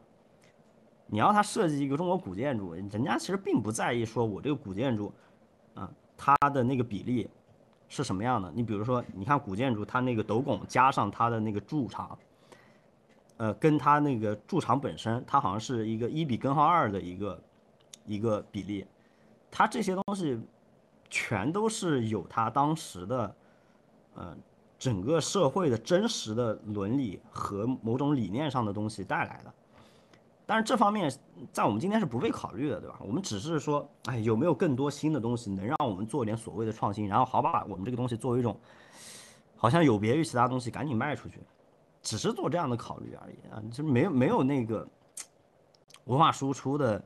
[1.06, 5.14] 你要他设计一个中国古建筑，人家其实并不在意说我这个古建筑，
[5.74, 7.30] 啊，它的那个比例
[7.86, 8.50] 是什么样的。
[8.52, 12.18] 你比如说，你看古建筑，它那个斗拱加上它的那个柱长，
[13.37, 17.43] 呃，跟它那个驻场本身，它好像是一个一比根号二的一个
[18.05, 18.87] 一个比例，
[19.51, 20.41] 它这些东西
[21.09, 23.37] 全都是有它当时的，
[24.16, 24.37] 嗯。
[24.78, 29.51] 整个社会的真实的伦理和某种理念上的东西带来的，
[30.45, 31.11] 但是这方面
[31.51, 32.99] 在我们今天是不被考虑的，对吧？
[33.01, 38.55] 我们只是说，哎，有没有更多新的东西能让我们做一点所谓的创新，然后好把我们这个东西作为一种
[39.57, 41.41] 好像有别于其他东西赶紧卖出去，
[42.07, 44.88] 只是做这样的考虑而已啊，就没有没有那个
[46.04, 47.04] 文化输出的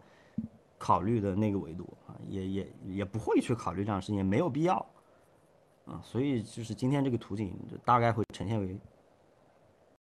[0.76, 4.74] 考虑的那个维度啊，也也也不会去考虑这样的事情，也没有必要。
[5.86, 8.78] 啊，所以就是今天这个图景大概会呈现为，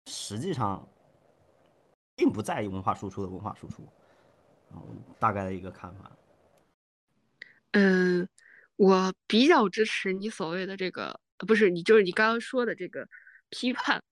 [0.06, 0.86] 实际上
[2.14, 3.88] 并不在意文化输出的文化输出，
[4.70, 4.84] 啊，
[5.18, 6.12] 大概的一个看法。
[7.72, 8.28] 嗯，
[8.76, 13.08] 我比较支持你所谓的这个，不是你就是你刚刚说的这个
[13.48, 14.02] 批判，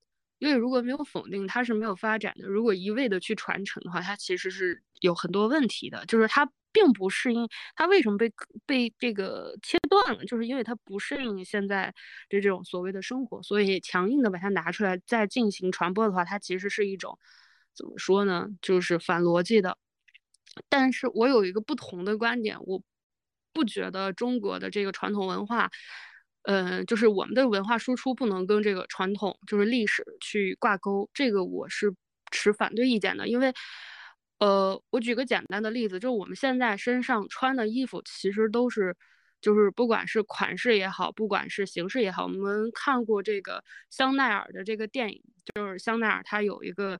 [0.42, 6.50] 因为如果没有否定，它是没有发展的；如果一味的去传承的话，它其实是有很多问题的，就是它。
[6.74, 8.32] 并不适应，它为什么被
[8.64, 10.24] 被这个切断了？
[10.24, 11.92] 就是因为它不适应现在
[12.30, 17.18] 的这种所谓的生活，所以强硬的把它拿出来再进行传播的话，它其实是一种
[17.74, 18.48] 怎么说呢？
[18.62, 19.76] 就是反逻辑的。
[20.70, 22.82] 但是我有一个不同的观点，我
[23.52, 25.70] 不觉得中国的这个传统文化，
[26.42, 31.94] 嗯，就是我们的文化输出不能跟这个传统就是历史去挂钩，这个我是
[32.30, 33.52] 持反对意见的，因为。
[34.38, 38.96] 呃，我举个简单的例子，就是我们现在身上穿的衣服，其实都是，
[39.40, 45.22] 就是不管是款式也好，不管是形式也好，我们看过这个香奈儿的这个电影，
[45.54, 46.98] 就是香奈儿它有一个，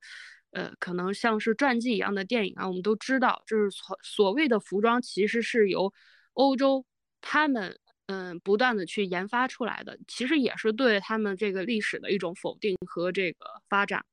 [0.52, 5.92] 呃，可能像是传记一样的电影啊，我们都知道，就是所所谓的服装其实是由
[6.34, 6.86] 欧洲
[7.20, 7.76] 他们
[8.12, 14.04] 嗯不断的去研发出来的，其实也是对他们这个历史的一种否定和这个发展，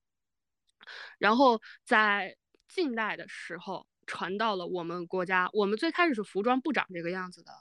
[1.18, 2.36] 然后在。
[2.72, 7.52] 近代的时候传到了我们国家，我们最开始是服装不长这个样子的，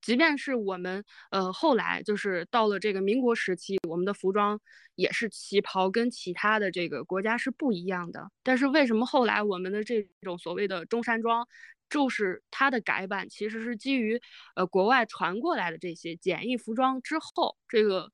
[0.00, 4.58] 即便是我们呃后来就是到了这个民国时期，我们的服装
[4.94, 8.30] 也是旗袍，跟其他的这个国家是不一样的。
[8.42, 11.46] 但是为什么后来我们的这种所谓的中山装，
[11.90, 14.18] 就是它的改版其实是基于
[14.54, 18.10] 呃国外传过来的这些简易服装之后，这个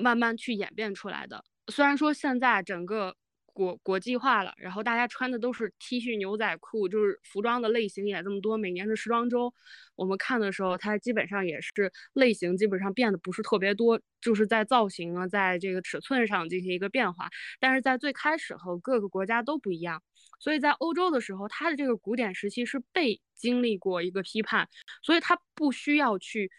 [0.00, 1.44] 慢慢去演变出来的。
[1.68, 3.14] 虽然说现在整个。
[3.54, 8.56] 国国际化了，然后大家穿的都是 T 恤、牛仔裤，就是服装的类型也这么多。
[8.56, 9.52] 每年的时装周，
[9.94, 17.28] 我们看的时候，它基本上也是类型基本上变得不是特别多，就是在造型啊，在这个尺寸上进行一个变化。
[17.60, 20.02] 但是在最开始和各个国家都不一样，
[20.42, 24.68] 所以在欧洲的时候，它的这个古典时期是被经历过一个批判，
[25.02, 26.50] 所以它不需要去。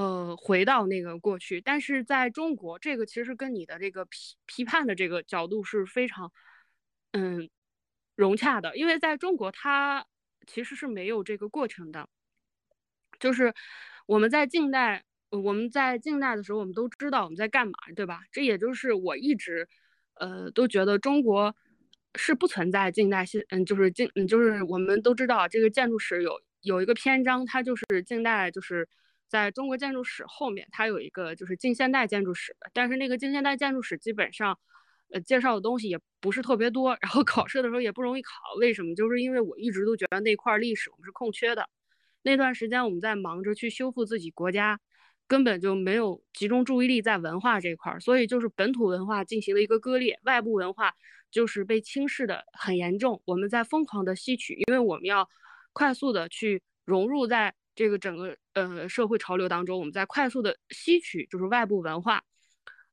[0.00, 6.32] 呃，回到那个过去，但是在中国，这个其实跟你的这个批批判的这个角度是非常，
[7.10, 7.50] 嗯，
[8.14, 10.06] 融洽的，因为在中国，它
[10.46, 12.08] 其实是没有这个过程的，
[13.18, 13.52] 就是
[14.06, 18.22] 我们在近代我们在近代的时候，我们都知道我们在干嘛，对吧？
[18.30, 19.68] 这也就是我一直，
[20.14, 21.56] 呃，都觉得中国
[22.18, 28.88] 是不存在近代现，嗯，就是近，嗯，就是我们都知道这个建筑史有有一个篇章，它就是近代，就是
[29.28, 34.58] 在中国建筑史后面，它有一个就是近现代建筑史的，但是那个近现代建筑史基本上，
[35.12, 38.94] 呃，介绍的东西也不是特别多，然后考试的时候也不容易考，为什么？
[38.96, 41.68] 就是因为我一直都觉得那块历史我们是空缺的，
[42.22, 44.80] 那段时间我们在忙着去修复自己国家。
[45.28, 50.94] 根本就没有集中注意力在文化这块儿，所以就是本土文化进行了一个割裂，外部文化
[51.30, 53.20] 就是被轻视的很严重。
[53.26, 55.28] 我们在疯狂的吸取，因为我们要
[55.74, 62.24] 快速的去融入在这个整个呃社会潮流当中，我们在快速的吸取就是外部文化。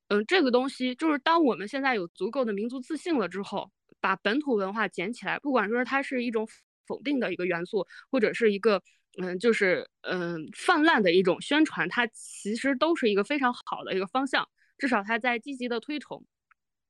[0.10, 3.72] 嗯，这个东西就是当我们现在有足够的民族自信了之后，
[4.02, 6.46] 把本土文化捡起来，不管说它是一种
[6.86, 8.84] 否定的一个元素，或者是一个。
[9.18, 14.48] 嗯，就是嗯，泛滥的一种宣传，它其实都是一个非常好的一个方向，
[14.78, 16.26] 至少它在积极的推崇。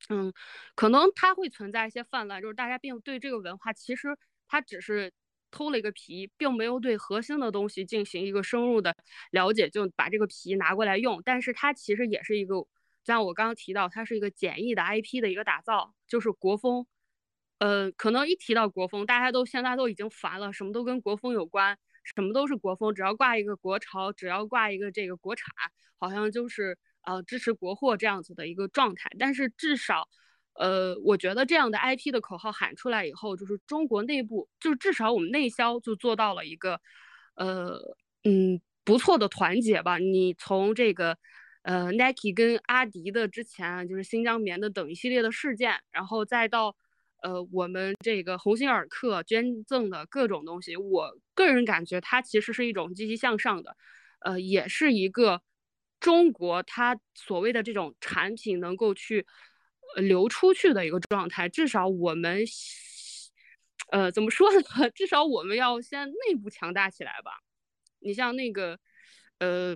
[0.10, 0.34] 嗯，
[0.76, 4.18] 可能它会存在一些泛滥，就是大家并对这个文化，其实
[4.48, 5.12] 它只是
[5.52, 8.96] 偷了一个皮，并没有对核心的东西进行一个深入的
[9.32, 11.22] 了解，就把这个皮拿过来用。
[11.24, 12.56] 但是它其实也是一个，
[13.04, 16.86] 像我刚刚提到，它是一个简易的 IP 的一个打造，就是国风。
[17.60, 21.78] 呃，可能一提到国风，大家都现在都已经烦了，什么都跟国风有关。
[22.06, 25.52] 什么都是国风，只要挂一个国潮，只要挂一个这个国产，
[25.98, 29.10] 好像就是呃支持国货这样子的一个状态。
[29.18, 30.08] 但是至少，
[30.54, 36.80] 呃，我觉得这样的 IP 的口号喊出来以后，就是中国内部，就是至少我们内销就做到了一个，
[37.36, 37.80] 呃，
[38.24, 39.98] 嗯，不错的团结吧。
[39.98, 41.18] 你从这个，
[41.64, 46.76] 呃，Nike 跟阿迪的之前就是新疆棉的等一系列的事件，然后再到。
[47.26, 53.76] 呃，我们这个鸿星尔克捐赠的各种东西，我个人感觉它其实是一种积极向上的，
[54.20, 55.42] 呃，也是一个
[56.00, 59.26] 中国它所谓的这种产品能够去
[59.96, 61.50] 流出去的一个状态。
[61.50, 62.44] 至少我们，
[63.92, 64.62] 呃，怎么说呢？
[64.94, 67.32] 至少我们要先内部强大起来吧。
[68.02, 68.78] 你像那个，
[69.40, 69.76] 呃，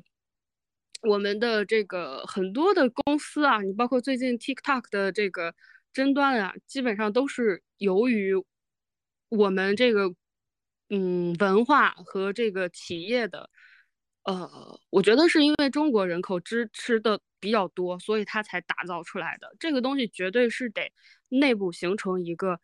[1.02, 5.56] 我们的这个很多的公司啊，你包括最近 TikTok 的这个。
[5.92, 8.34] 争端啊，基本上都是由于
[9.30, 10.14] 我们这个
[10.90, 13.50] 嗯文化和这个企业的，
[14.24, 19.56] 呃，我觉得是因为中国人口支持的比较多，所以它才打造出来的。
[19.60, 20.92] 这个东西绝对是得
[21.30, 22.60] 内部形成一个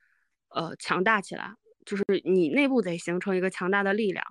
[0.50, 1.56] 呃强大起来，
[1.86, 4.26] 就是你内部得形成一个强大的力量。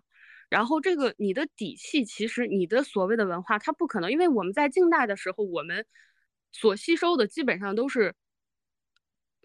[0.49, 5.85] 然后这个你的底气，其实你的所谓的文化，它不可能，因为我们在近代的时候，我们
[6.53, 8.15] 所吸收的基本上都是。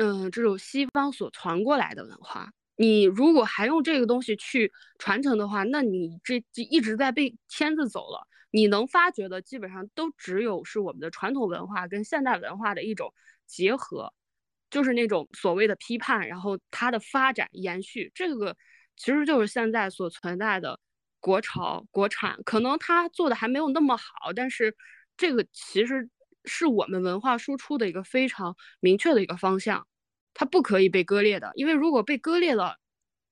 [0.02, 8.26] 嗯，这种西方所传过来的文化，你如果还用这个东西去传承的话，那你这就一直在被牵着走了。
[8.50, 13.14] 你能发掘的基本上都只有是我们的传统文化跟现代文化的一种
[13.46, 14.14] 结合，
[14.70, 18.56] 就是那种所谓的批判，然后它的发展延续，这个
[18.96, 20.80] 其实就是现在所存在的
[21.20, 22.40] 国潮国产。
[22.46, 24.74] 可能它做的还没有那么好，但是
[25.18, 26.10] 这个其实
[26.46, 29.86] 是我们文化输出的一个非常明确的一个方向。
[30.34, 32.78] 它不可以被割裂的，因为如果被割裂了，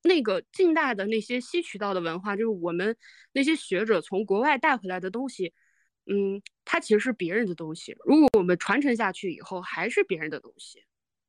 [0.02, 2.96] 那个近代的那些吸取到的文化，就是我们
[3.32, 5.54] 那些学者从国外带回来的东西，
[6.06, 7.96] 嗯，它其实是别人的东西。
[8.04, 10.84] 如果我们传承下去以后还是别人的东西，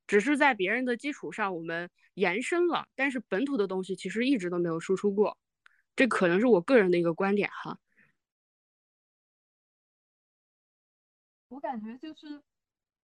[0.05, 5.37] 只是在别人的基础上我们延伸了，但是本土的东西其实一直都没有输出过。
[5.95, 7.79] 这可能是我个人的一个观点哈。
[11.47, 12.43] 我感觉就是，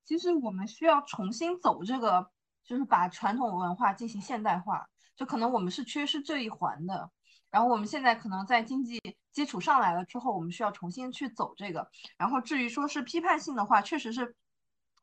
[0.04, 2.30] 其实我们需要重新走这个。
[2.66, 4.86] 就是把传统文化进行现代化，
[5.16, 7.10] 就可能我们是缺失这一环的。
[7.52, 9.00] 然后我们现在可能在经济
[9.32, 11.90] 基础上来了之后，我们需要重新去走这个。
[12.18, 14.36] 然后至于说是批判性的话，确实是，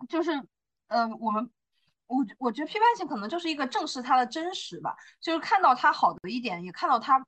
[0.08, 0.32] 就是，
[0.88, 1.50] 呃，我们，
[2.06, 7.24] 我我觉得批判性可能就是一个正视它的真实吧，就是看到它好的一点，也看到它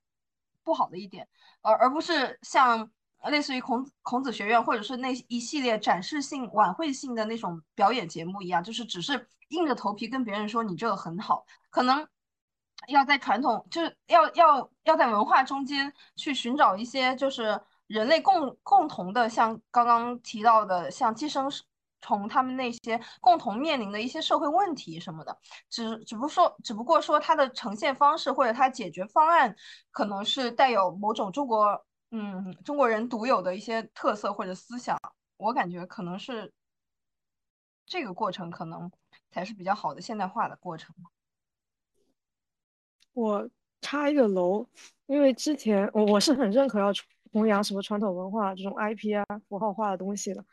[0.62, 1.27] 不好的一点，
[1.62, 2.90] 而而不是像。
[3.30, 12.06] 类似于孔孔子学院，或者是那一系列展示性、晚会性的那种表演节目一样，就是只是硬着头皮跟别人说你这个很好，可能
[12.88, 21.51] 要在传统，就是要要要在文化中间去寻找一些就是人类共共同的，像刚刚提到的，像寄生
[22.02, 25.34] 虫他们那些共同面临的一些社会问题什么的，
[25.70, 29.56] 只只不过说，只不过说它的呈现方式或者它解决方案，
[29.90, 31.86] 可能是带有某种中国。
[32.16, 34.97] 嗯，中国人独有的一些特色或者思想，
[35.36, 36.53] 我感觉可能是
[37.85, 38.89] 这个过程可能
[39.32, 40.95] 才是比较好的现代化的过程。
[43.15, 43.51] 我
[43.81, 44.65] 插一个楼，
[45.07, 46.93] 因为之前我我是很认可要
[47.32, 50.45] 弘扬什么传统文化这种 IP 啊符号化的东西的。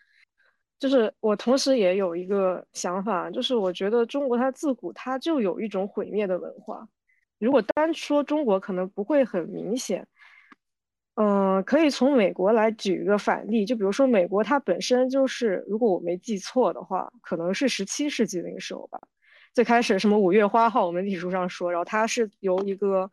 [0.80, 6.90] 就是我同时也有一个想法，就是我觉得中国它自古它就有一种毁灭的文化。
[7.38, 10.08] 如果单说中国，可能不会很明显。
[11.16, 19.00] 嗯，可以从美国来举一个反例，就比如说美国它本身就是，如果我没记错的话，可能是十七世纪那个时候吧。
[19.54, 23.12] 最开始什么五月花号，我们历史书上说，然后它是由一个。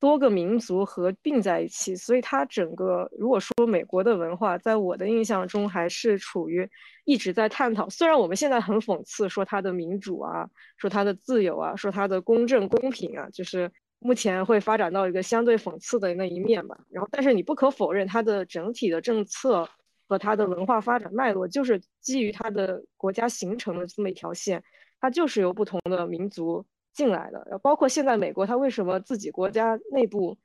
[0.00, 6.66] 多个民族合并在一起，所以它整个如果说美国的文化，在我的印象中还是处于
[7.04, 7.86] 一直在探讨。
[7.90, 10.48] 虽然我们现在很讽刺说它的民主啊，
[10.78, 13.70] 说它的自由啊，说它的公正公平啊，就是
[14.00, 16.76] 目前会发展到一个相对讽刺的那一面吧。
[16.90, 19.68] 然后，但是你不可否认，它的整体的政策
[20.08, 24.62] 和它的文化发展脉络，就是基于它的国家形成的这么一条线，
[25.00, 26.66] 它就是由不同的民族。
[26.92, 30.36] 进来的，然后包括现在美国，它为什么自己国家内部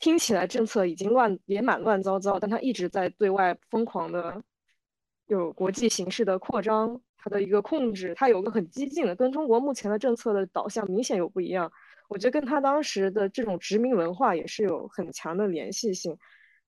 [0.00, 4.42] 听起来政策已经乱也蛮乱糟糟，但它一直在对外疯狂的
[5.28, 11.70] 有国际形势的扩张，它的一个控制，它有个很激进的，跟中国目前的政策的导向明显有不一样。
[12.08, 16.16] 我觉得跟他当时的这种殖民文化也是有很强的联系性。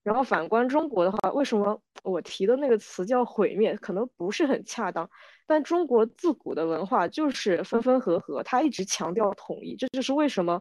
[0.03, 5.09] 然后反观中国的话，为什么我提的那个词叫毁灭，可能不是很恰当。
[5.47, 10.61] 但中国自古的文化就是分分合合，它一直强调统一，这就是为什么，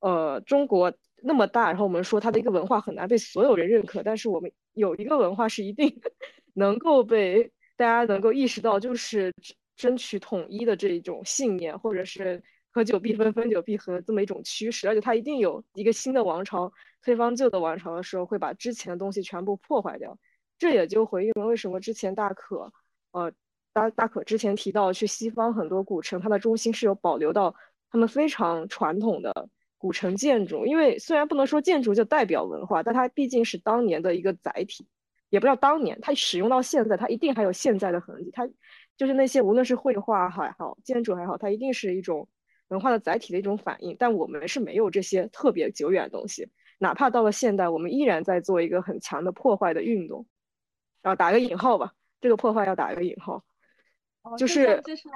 [0.00, 6.00] 呃，中国那么大，然后我们说它的一个文化很难被所有人认可，但是我们有一个文化是一定
[6.54, 9.32] 能够被大家能够意识到，就是
[9.76, 12.42] 争取统一的这一种信念，或者是
[12.72, 16.72] 合久必分，分久必合这么一种趋势，而且它一定有一个新的王朝
[17.02, 20.18] 推翻旧的王朝的时候，会把之前的东西全部破坏掉，
[20.58, 22.72] 这也就回应了为什么之前大可，
[23.12, 23.32] 呃。
[23.74, 27.54] 大大可之前提到，去西方很多古城，它的中心是有保留到
[27.90, 30.66] 他们非常传统的古城建筑。
[30.66, 34.86] 因为虽然不能说建筑就代表文化，但它毕竟是当年的一个载体，
[35.30, 38.30] 也不知道当年它使用到现在，它一定还有现在的痕迹。
[38.30, 38.46] 它
[38.98, 42.28] 就是那些无论是绘画还好，建筑还好，它一定是一种
[42.72, 43.94] 文化的载体的一种反应。
[43.98, 50.26] 但我们是没有这些特别久远的东西，哪怕到了现代，我们依然在做一个很强的破坏的运动。
[51.02, 53.44] 然后打个引号吧，这个破坏要打一个引号。
[54.38, 55.08] 就是就是，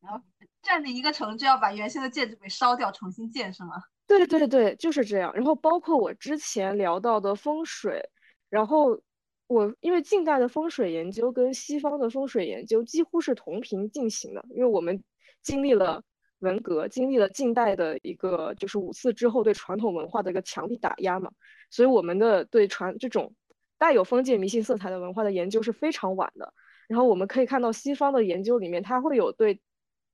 [0.00, 0.20] 然后
[0.62, 3.72] 占领一个城就要把原先的建筑给烧掉，重新建是吗？
[4.06, 5.32] 对对对，就是这样。
[5.34, 8.00] 然后包括我之前聊到的风水，
[8.48, 9.00] 然后
[9.48, 15.02] 我因为近代的风水研究跟西方的风水研究几乎是同频进行的，因为我们
[15.42, 16.04] 经历了
[16.42, 21.30] 文革，经历了近代的一个就是五四之后对传统文化的一个强力打压嘛，
[21.70, 23.34] 所以我们的对传这种
[23.78, 26.52] 带有封建迷信色彩的文化的研究是非常晚的。
[26.88, 29.60] 然后我们可以看到西方的研究里面，它会有对，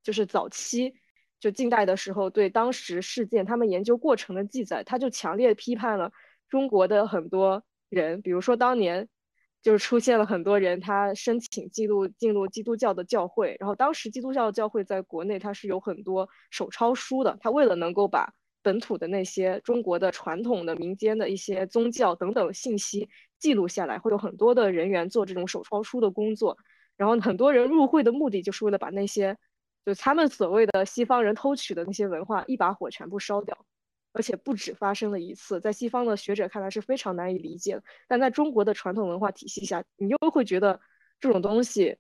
[0.03, 0.95] 就是早期
[1.41, 6.13] 就近代的时候对当时事件他们研究过程的记载，他就强烈批判了
[6.49, 9.09] 中国的很多人，比如说当年
[9.63, 18.33] 就是出现了很多人，他申请记录进入基督教的教会，然后当时基督教的教会在国内它是有很多手抄书的，他为了能够把
[18.63, 23.09] 本土的那些中国的传统的民间的一些宗教等等信息
[23.39, 26.57] 记录下来，会有很多的人员做这种手抄书的工作。
[26.97, 29.37] 然后很多人入会的目的就是为了把那些，
[29.87, 33.57] 就他们所谓的西方人偷取的那些文化一把火全部烧掉，
[34.19, 37.83] 而且不止发生了一次，在西方的学者看来是非常难以理解的。
[38.09, 40.81] 但在中国的传统文化体系下，你又会觉得
[41.21, 41.97] 这种东西，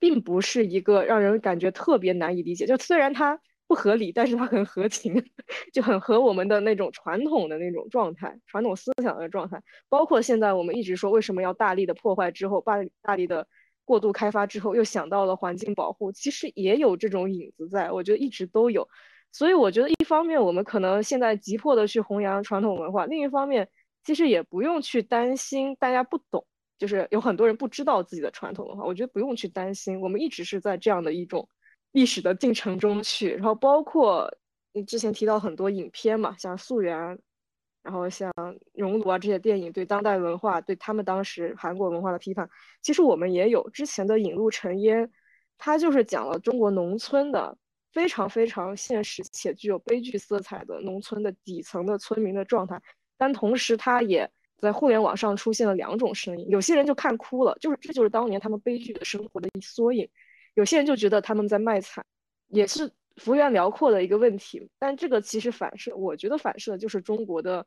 [0.00, 2.66] 并不是一个让人感觉特别难以理解。
[2.66, 5.14] 就虽然它不合理，但是它很合情，
[5.72, 9.62] 就很合我们的那种传统的那种状态、传统思想的状态。
[9.88, 13.46] 包括现在我们一直说为什么要大力的破坏之后，大大力的。
[13.88, 18.86] 过度开发之后，又想到了环境保护，其实也有这种影子在，我觉得一直都有。
[19.32, 23.68] 所以我觉得一方面我们可能现在急迫的去弘扬传统文化，另一方面
[24.04, 26.44] 其实也不用去担心大家不懂，
[26.78, 31.48] 就是有很多人不知道自己的传统文化，我觉得不用去担心，我们一直是在这样的一种
[31.92, 33.34] 历史的进程中去。
[33.34, 34.28] 然后包括
[34.72, 36.96] 你之前提到很多影片嘛，像《溯源》。
[37.80, 38.30] 然后像
[38.74, 42.46] 《熔炉》啊这些电影对当代文化、对他们当时韩国文化的批判，
[42.82, 45.06] 其实我们也有之前的《引路成烟》，
[45.56, 47.56] 它就是讲了中国农村的
[47.92, 52.80] 非常非常现实且具有悲剧色彩的农村的底层的村民的状态。
[53.16, 60.06] 但同时，它也在互联网上出现了两种声音，有些人就看哭了，就是这就是当年他们悲剧的生活的一缩影；
[60.54, 62.04] 有些人就觉得他们在卖惨，
[62.48, 64.68] 也是幅员辽阔的一个问题。
[64.78, 67.66] 但这个其实反射，我觉得反射就是中国的。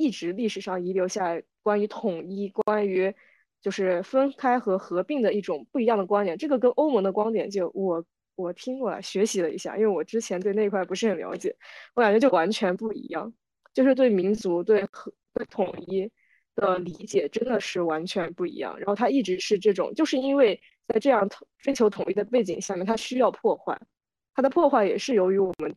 [0.00, 3.12] 一直历史上遗留下来关于统一、关于
[3.60, 8.04] 就是分开和合并的一种不一样的观点，这个跟欧盟的观点就我
[8.38, 11.54] 我听过来学习了一下，因为我之前对那块不是很了解，
[11.94, 13.32] 我感觉就完全不一样，
[13.74, 16.08] 就是对民族、对和、对统一
[16.54, 18.78] 的理解真的是完全不一样。
[18.78, 21.28] 然后他一直是这种，就是因为在这样
[21.58, 23.76] 追求统一的背景下面，他需要破坏。
[24.34, 25.74] 他的破坏也是由于我们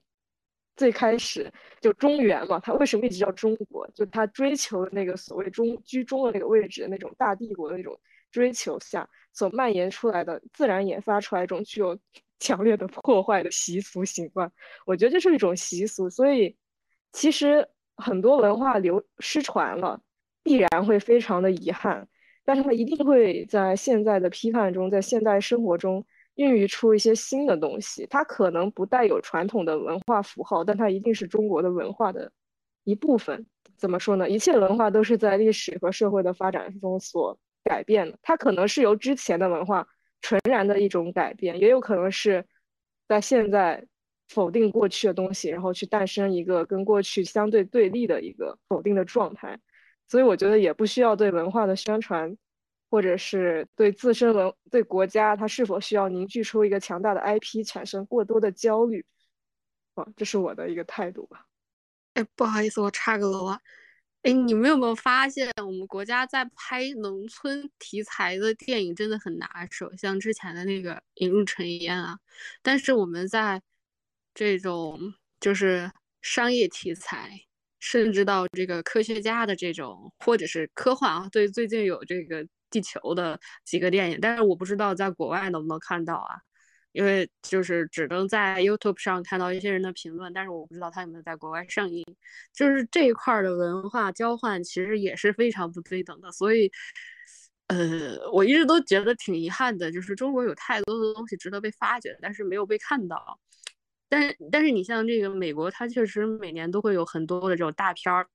[0.75, 3.89] 最开始就中原嘛，他为什么一直叫中国？
[3.95, 7.99] 就他追求那个所谓中居中的那个位置的那种大帝国的那种
[8.31, 11.97] 追求下所蔓延出来的自然研发出来一种具有
[12.41, 14.51] 强烈的破坏的习俗习惯。
[14.85, 16.57] 我觉得这是一种习俗，所以
[17.13, 17.65] 其实
[17.95, 20.01] 很多文化流失传了。
[20.43, 22.07] 必然会非常的遗憾，
[22.43, 26.03] 但是它一定会在现在的批判中，在现代生活中
[26.33, 28.07] 孕育出一些新的东西。
[28.09, 32.31] 它可能不带有传统的文化符号，但它一定是中国的文化的
[32.85, 33.45] 一部分。
[33.77, 34.27] 怎么说呢？
[34.27, 38.17] 一切文化都是在历史和社会的发展中所改变的。
[38.23, 39.87] 它可能是由之前的文化
[40.21, 42.45] 纯然的一种改变，也有可能是
[43.07, 43.85] 在现在
[44.29, 49.59] 否定过去的东西，然后去诞生一个跟过去相对对立的一个否定的状态。
[50.07, 52.37] 所以我觉得也不需要对文化的宣传，
[52.89, 59.05] 或者是对自身文对国家它是否需要凝聚出一个强大的 IP 产生过多的焦虑，
[59.95, 61.45] 啊，这是我的一个态度吧。
[62.13, 63.59] 哎，不好意思，我插个楼啊。
[64.23, 72.17] 哎，你们有没有发现，我们国家在拍农村题材的电影真的很拿手，像之前的那个《引入尘烟》啊。
[72.61, 73.61] 但是我们在
[74.33, 74.99] 这种
[75.39, 75.91] 就是
[76.21, 77.41] 商业题材。
[77.83, 86.35] 甚至到这个科学家的这种，或者是科幻啊，对，最近有这个地球的几个电影，但是我不知道在国外能不能看到啊，
[86.93, 92.05] 因为就是只能在 YouTube 上看到一些人的评论，但是我不知道他有没有在国外上映。
[92.53, 96.71] 就是这一块的文化交换其实也是非常不对等的，所以，
[97.67, 103.39] 呃，我一直都觉得挺遗憾的，就是中国有太多的东西值得被发掘，但是没有被看到。
[104.09, 108.27] 但但是你像这个美国，它确实每年都会有很多的这种大片儿，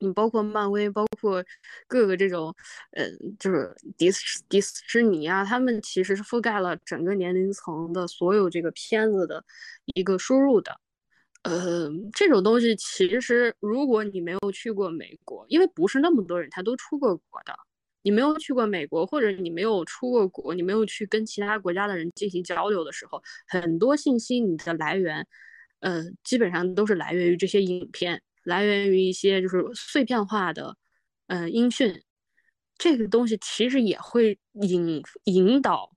[0.00, 1.44] 你包括漫威，包括
[1.86, 2.54] 各个这种，
[2.92, 3.04] 呃，
[3.38, 9.44] 就是迪斯迪士尼啊，他们其实是覆盖了整个年龄层的所有这个片子的
[9.94, 10.80] 一个输入的，
[11.42, 17.54] 呃，这种东西其实如果你没有去过美国，因为不是那么多人他都出过国的。
[18.02, 25.26] 你没有去过美国，或者你没有出过国，你没有去跟其他国家的人进行交流的时候，很多信息你的来源，
[25.80, 30.76] 呃，基本上都是来源于这些影片，来源于一些就是碎片化的，
[31.26, 32.02] 呃，音讯。
[32.76, 35.90] 这个东西其实也会引引导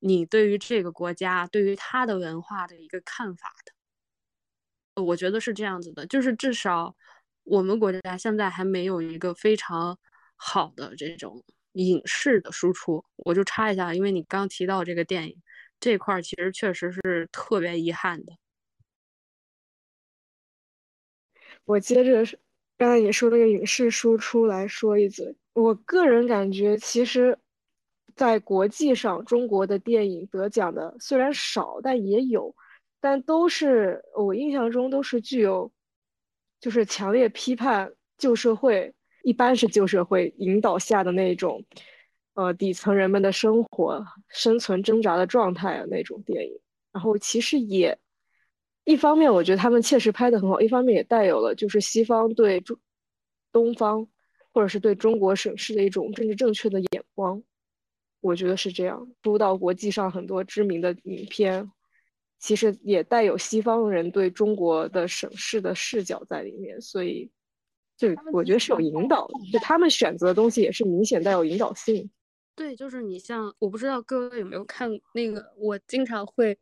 [0.00, 3.52] 你对于这个国家、对于他的文化的一个看法
[4.94, 5.02] 的。
[5.02, 6.96] 我觉得是这样子的，就是至少
[7.44, 9.98] 我们国家现在还没有一个非常。
[10.38, 11.42] 好的这种
[11.72, 15.42] 影视的输出，我就插一下，因为你刚提到这个电影
[15.80, 18.34] 这块，其实确实是特别遗憾的。
[21.66, 22.24] 我接着
[22.78, 27.36] 刚才你说那个影视输出来说一嘴，我个人感觉，其实，
[28.14, 32.54] 在国际上，中国的电影得奖的虽然少，但也有，
[33.00, 35.70] 但都是我印象中都是具有，
[36.60, 38.94] 就是强烈批判旧社会。
[39.22, 41.64] 一般是旧社会引导下的那种，
[42.34, 46.60] 呃，底层人们的生活、生存挣扎的状态啊，那种电影。
[46.92, 47.98] 然后其实也，
[48.86, 52.78] 一方面我觉得他们确实拍的很好，一方面也带有了就是西方对中
[53.52, 54.08] 东方
[54.54, 57.42] 或者是对中国省市的一种政治正确的眼光。
[58.20, 61.70] 我觉得是这样，出到国际上很多知名的影片，
[62.38, 67.30] 其实也带有西方人对中国的省市的视角在里面，所以。
[67.98, 72.10] 就我觉得是有引导，就他们选择的东西也是明显带有引导性。
[72.54, 76.58] 对，就是你像我不知道各位有没有看那个，我经常会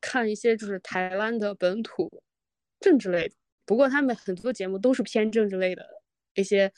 [0.00, 2.22] 看一些就是台湾的本土
[2.80, 3.34] 政治类的，
[3.64, 5.86] 不过他们很多节目都是偏政治类的
[6.34, 6.72] 一些，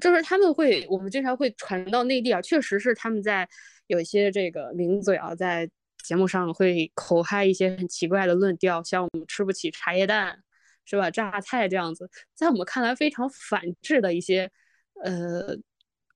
[0.00, 3.48] 就是他们会我们经常会传到内地啊，确实是他们在
[3.86, 5.68] 有一些这个名嘴啊在
[6.04, 10.42] 节目上会口嗨一些很奇怪的论调，像我们吃不起茶叶蛋。
[10.88, 11.10] 是吧？
[11.10, 14.48] 榨菜这样子，在我们看来非常反智的一些，
[15.02, 15.58] 呃，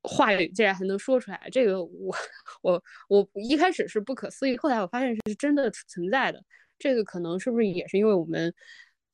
[0.02, 2.14] 话语竟然还能说出来，这个我
[2.62, 6.42] 我我一开始是不可思议，后来我发现是真的存在的。
[6.78, 8.54] 这个可能是不是也是因为我们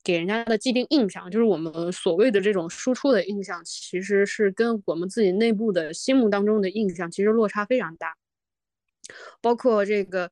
[0.04, 8.16] 给人家的既定印象，就是我们所谓的这种输出的印象，其实是跟我们自己内部的心目当中的印象其实落差非常大，
[9.40, 10.30] 包括这个。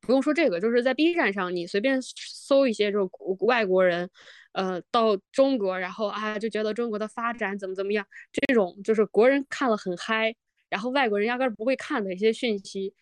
[0.00, 3.08] 不用说这个，就是在 B 站上，你随便搜一些，就是
[3.40, 4.08] 外国人，
[4.52, 10.34] 呃，到中国，然后啊，就觉得中国的发展怎么怎么样，这种就是国人看了很嗨，
[10.68, 12.94] 然后外国人压根不会看的一些讯息，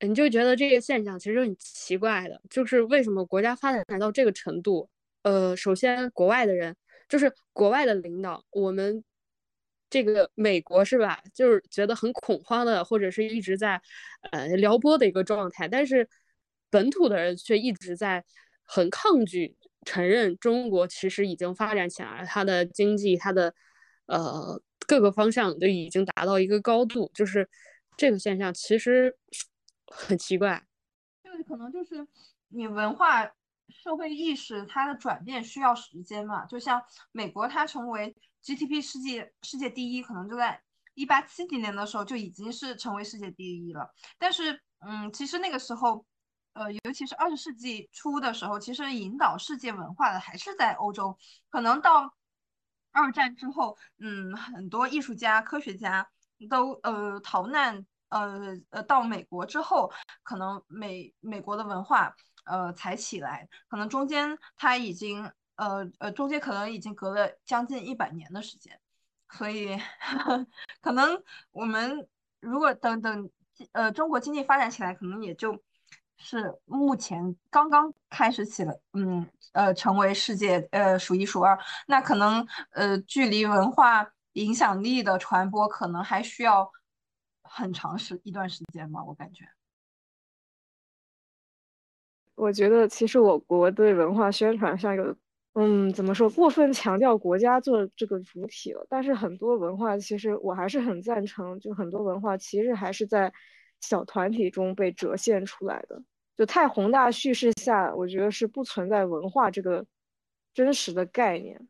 [0.00, 4.88] 你就觉得这个现象其实很奇怪的，就是为什么国家发展到这个程度，
[5.22, 6.76] 呃，首先国外的人，
[7.08, 9.02] 就是国外的领导，我们
[9.88, 11.22] 这个美国是吧？
[11.32, 13.80] 就是觉得很恐慌的，或者是一直在
[14.32, 16.08] 呃撩拨的一个状态，但是
[16.70, 18.24] 本土的人却一直在
[18.64, 23.54] 很抗拒承认中国其实已经发展起来了，它的经济，它的
[24.06, 27.48] 呃各个方向都已经达到一个高度，就是
[27.96, 29.16] 这个现象其实
[29.86, 30.64] 很奇怪，
[31.22, 32.06] 就是可能就是
[32.48, 33.32] 你文化。
[33.68, 36.44] 社会意识它的转变需要时间嘛？
[36.46, 36.82] 就像
[37.12, 40.62] 美国，它成为 GDP 世界世界第一，可能就在
[40.94, 43.92] 一八七几年的时候就已经是成为世界第一了。
[44.18, 46.04] 但是，嗯，其实那个时候，
[46.54, 51.18] 呃，尤其是二十世纪初的时候，其实引导世界文化的还是在欧洲。
[51.50, 52.14] 可能到
[52.92, 56.08] 二战之后，嗯，很多艺术家、科学家
[56.48, 62.14] 都呃逃难，呃呃到美国之后，可能美美国的文化。
[62.46, 68.80] 呃，才起来，可能中间它已经，呃呃，中间可能已经隔了将近一百年的时间，
[69.30, 69.76] 所以
[70.80, 72.06] 可能我们
[72.40, 73.30] 如果等等，
[73.72, 75.62] 呃，中国经济发展起来，可能也就
[76.18, 86.70] 是目前刚刚开始起来，嗯，呃，成为世界呃数一数二，那可能呃，距离文化影响力的传播，可能还需要
[87.42, 89.55] 很长时一段时间吧，我感觉。
[92.36, 95.16] 我觉得其实我国对文化宣传上有，
[95.54, 98.86] 嗯，怎么说，过分强调国家做这个主体了。
[98.88, 103.32] 但是很多文化其实我还是很赞成，就很多文化其实还是在
[103.80, 106.00] 小团体中被折现出来的。
[106.36, 109.86] 就太宏大叙事下，我觉得是不存在文化这个
[110.52, 111.66] 真实的概念。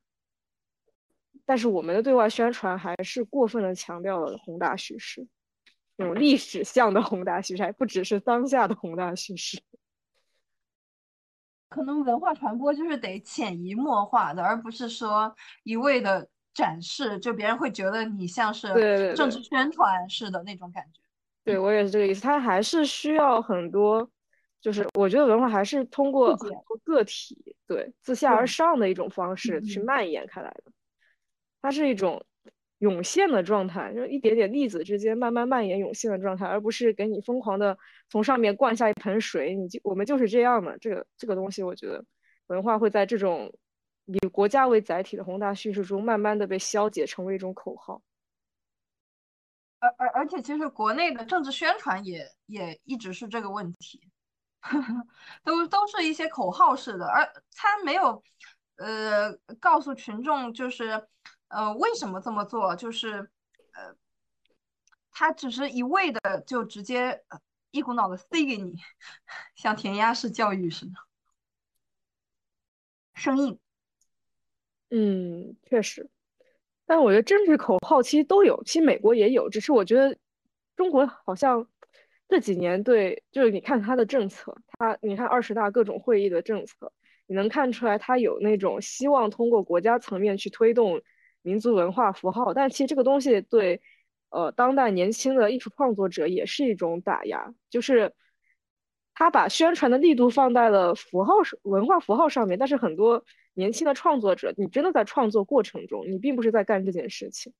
[1.45, 5.25] 但是我们的对外宣传还是过分的强调了宏大叙事，
[5.95, 9.61] 那种历史向的宏大叙事，还不只是当下的宏大叙事。
[11.69, 15.35] 可能文化传播就是得潜移默化的，而不是说
[15.65, 18.69] 一味的展示，就别人会觉得你像是
[19.15, 21.01] 政治宣传似的那种感觉。
[21.45, 24.09] 对我也是这个意思，它还是需要很多，
[24.61, 30.73] 就是我觉得文化还是通过很多个体，对自下而上的一种方式去蔓延开来的，
[31.61, 32.25] 它是一种。
[32.81, 37.79] 涌现的状态，就是一点点粒子之间慢慢蔓延涌现的状态，而不是给你疯狂的
[38.11, 39.55] 从上面灌下一盆水。
[39.55, 42.05] 你就我们就是这样的，这个这个东西，我觉得
[42.49, 43.51] 文化会在这种
[44.05, 48.03] 以国家为载体的宏大叙事中，慢慢的被消解成为一种口号。
[49.79, 54.01] 而而而且，其实国内的政治宣传也也一直是这个问题，
[55.43, 57.25] 都都是一些口号式的，而
[57.55, 58.23] 他没有
[58.77, 61.03] 呃告诉群众就是。
[61.49, 62.75] 呃，为什么这么做？
[62.75, 63.31] 就是，
[63.73, 63.97] 呃，
[65.11, 67.23] 他只是一味的就直接
[67.71, 68.75] 一股脑的塞给你，
[69.55, 70.93] 像填鸭式教育似的，
[73.15, 73.59] 生硬。
[74.91, 76.11] 嗯，确实。
[76.85, 80.17] 但我觉得政治口号其实都有，其实美国也有，只是我觉得
[80.77, 81.69] 中国好像
[82.29, 86.93] 这几年对，就是你看他的政策，他你看二十大各种会议的政策，
[87.27, 91.01] 你能看出来他有那种希望通过国家层面去推动。
[91.47, 93.81] 民族文化符号，但其实这个东西对，
[94.31, 98.13] 呃，当代年轻的艺术创作者也是一种打压，就是
[99.15, 103.25] 他把宣传的力度放在了符号、文化符号上面，但是很多
[103.55, 107.53] 年轻的创作者，你真的在创作过程中，你并不是在干这件事情，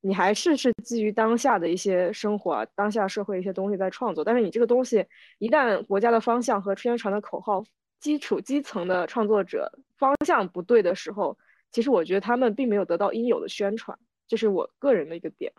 [0.00, 5.06] 你还是是基于当下的一些生活、当下社会一些东西在创作，但是你这个东西
[5.38, 7.62] 一旦国家的方向和宣传的口号、
[8.00, 11.38] 基础基层的创作者方向不对的时候。
[11.74, 13.98] 其实我觉得他们并没有得到应有的宣传，
[14.28, 15.52] 这是我个人的一个点，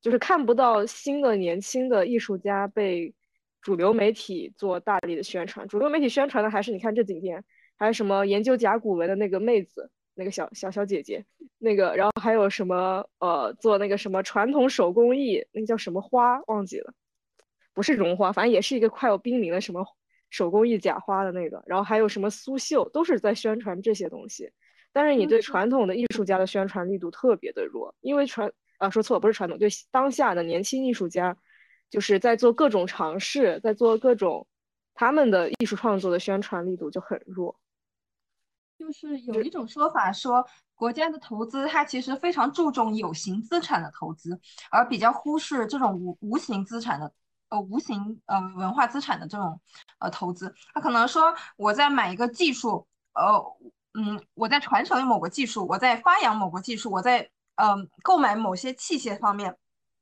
[0.00, 3.14] 就是看不到新的年轻的艺术家被
[3.60, 5.68] 主流媒体做大力的宣传。
[5.68, 7.44] 主流媒体宣传的还是你看这几天，
[7.76, 11.22] 还有什么研究甲骨文的那个妹子，那个小小小姐姐，
[11.58, 16.94] 那个，然后还有什么呃做那个什么传统手工艺，那个叫什么花忘记了，
[17.74, 19.84] 不是绒花，反正也是一个快要濒临的什么
[20.30, 24.50] 手工艺假花的那个，然后还有什么苏绣，都是在宣传这些东西。
[24.92, 31.36] 但是你对传统的艺术家的宣传力度特别的弱，因为传啊说错了，不是传统，对当下的年轻艺术家，
[31.88, 34.44] 就是在做各种尝试，在做各种
[34.92, 37.54] 他们的艺术创作的宣传力度就很弱。
[38.76, 40.44] 就是有一种说法说，
[40.74, 44.40] 国家的投资它其实非常注重有形资产的投资，
[44.72, 47.12] 而比较忽视这种无无形资产的
[47.50, 49.60] 呃无形呃文化资产的这种
[50.00, 50.52] 呃投资。
[50.74, 53.70] 他可能说我在买一个技术呃。
[53.94, 59.56] 嗯，我在传承某个技术，我在发扬某个技术，我在嗯购买某些器械方面，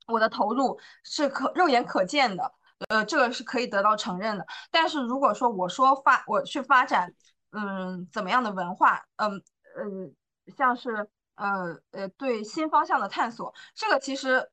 [0.06, 2.52] 我的投入是可肉眼可见的，
[2.88, 4.46] 呃，这个是可以得到承认的。
[4.70, 7.14] 但是如果说我说发我去发展，
[7.52, 9.42] 嗯，怎么样的文化，嗯
[9.80, 10.14] 嗯，
[10.54, 14.50] 像是呃呃对新方向的探索，这个其实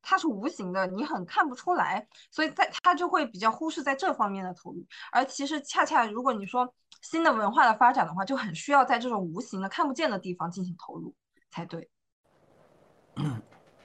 [0.00, 4.86] 它是无形的，你很看不出来，所以在它就会比较忽视在这方面的投入。
[5.10, 11.14] 而其实恰恰如果你说新的文化的发展的话，就很需要在这种无形的看不见的地方进行投入
[11.50, 11.88] 才对。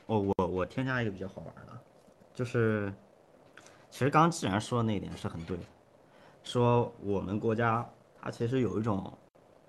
[0.06, 1.80] 我我我添加一个比较好玩的，
[2.34, 2.94] 就是
[3.90, 5.58] 其实刚刚既然说的那一点是很对，
[6.44, 7.88] 说我们国家
[8.22, 9.18] 它其实有一种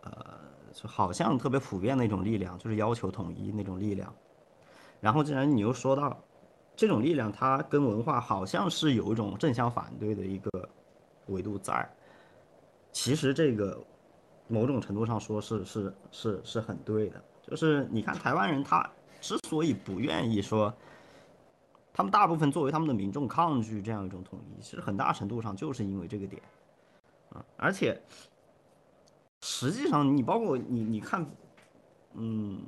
[0.03, 0.41] 呃。
[0.75, 4.11] 就好像特别普遍的一种力量，就是要求统一那种力量。
[5.03, 6.19] 然后，既然你又说到
[6.75, 10.67] 这种力量，它跟文化好像是有一种正相反对的一个
[11.27, 11.87] 维度在。
[12.93, 13.83] 其实这个
[14.47, 17.21] 某种程度上说是是是是很对的。
[17.43, 18.89] 就是你看台湾人，他
[19.21, 20.73] 之所以不愿意说，
[21.93, 26.41] 他们大部分作为他们的民众抗拒这样一种统一，其实很大程度上就是因为这个点
[27.31, 28.01] 啊，而且。
[29.45, 31.29] 实际上，你包括你，你看，
[32.15, 32.63] 嗯，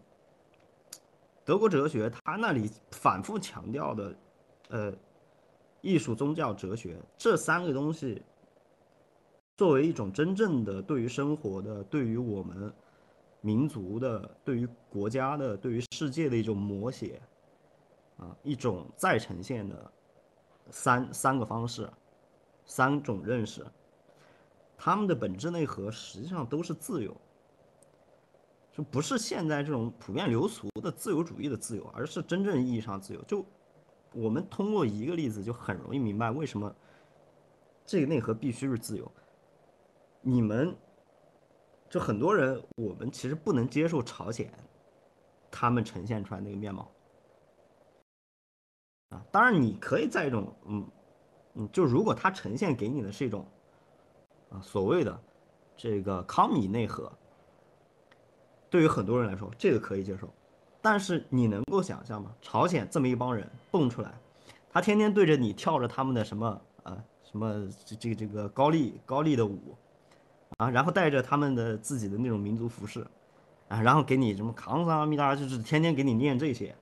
[1.44, 4.16] 德国哲学，他那里反复强调的，
[4.70, 4.92] 呃，
[5.82, 8.20] 艺术、宗教、哲学这三个东西，
[9.56, 12.72] 作为一种真正的对于生活的、对于我们
[13.40, 17.22] 民族的、对于国家的、对于世界的一种摹写，
[18.16, 19.92] 啊，一种再呈现的
[20.70, 21.88] 三三个方式，
[22.64, 23.64] 三种认识。
[24.76, 27.16] 他们的本质内核实际上都是自由，
[28.72, 33.22] 就不是现在这种普遍流俗的自由主义的自由，而是真正意义上自由。
[33.22, 33.46] 就
[34.12, 36.74] 我们通过一个例子就很容易明白为什么
[37.86, 39.10] 这个内核必须是自由。
[40.24, 40.74] 你们
[41.88, 44.52] 就很多人，我们其实不能接受朝鲜
[45.50, 46.90] 他们呈现出来那个面貌
[49.10, 49.24] 啊。
[49.30, 50.90] 当然，你可以在一种嗯
[51.54, 53.46] 嗯，就如果他呈现给你的是一种。
[54.50, 55.20] 啊所谓的
[55.76, 57.10] 这个康米内核，
[58.70, 60.32] 对于很多人来说，这个可以接受。
[60.80, 62.32] 但是你能够想象吗？
[62.40, 64.14] 朝鲜这么一帮人蹦出来，
[64.70, 69.76] 他天天对着你跳着他们的什么呃什么这这个这个高丽高丽的舞
[70.58, 73.06] 啊，然后带着他们的自己的那种民族服饰
[73.68, 76.74] 啊，然后给你什么扛桑咪达，就是天天给你念这些，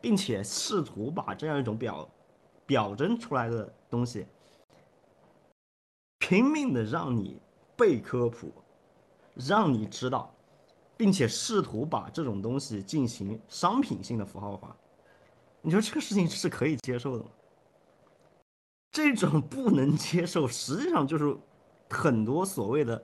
[0.00, 2.08] 并且试图把这样一种表
[2.64, 4.26] 表征出来的东西。
[6.18, 7.40] 拼命的让你
[7.76, 8.52] 背科普，
[9.34, 10.34] 让你知道，
[10.96, 14.74] 并且试图把这种东西进行商品性的符号化，
[15.60, 17.30] 你说这个事情是可以接受的吗？
[18.92, 21.36] 这种不能接受，实际上就是
[21.88, 23.02] 很多所谓的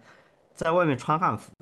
[0.54, 1.52] 在外面穿汉服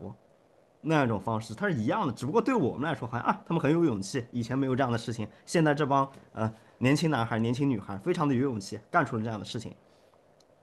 [0.81, 9.75] 那样一种方式，它是一样的，只不过对我们来说，好像啊，他们很有勇气，以前没有这样的事情，现在这帮呃年轻男孩、年轻女孩非常的有勇气，干出了这样的事情。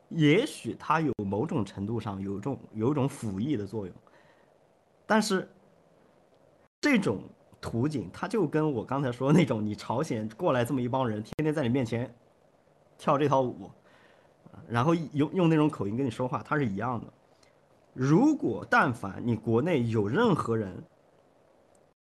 [0.09, 3.95] 也许它有某种程度上有种有一种辅翼的作用，
[5.05, 5.47] 但是
[6.81, 7.21] 这种
[7.61, 12.11] 图景，它就跟我刚才说那种你朝鲜过来这么一帮人，天天在你面前
[12.97, 13.69] 跳这套舞，
[14.67, 17.07] 然后用用那种口音跟你说话，它是一样的。
[17.93, 20.83] 如果但凡你国内有任何人，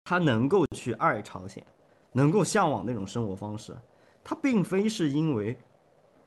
[0.05, 1.65] 他能够去爱朝鲜，
[2.13, 3.75] 能够向往那种生活方式，
[4.23, 5.57] 他并非是因为。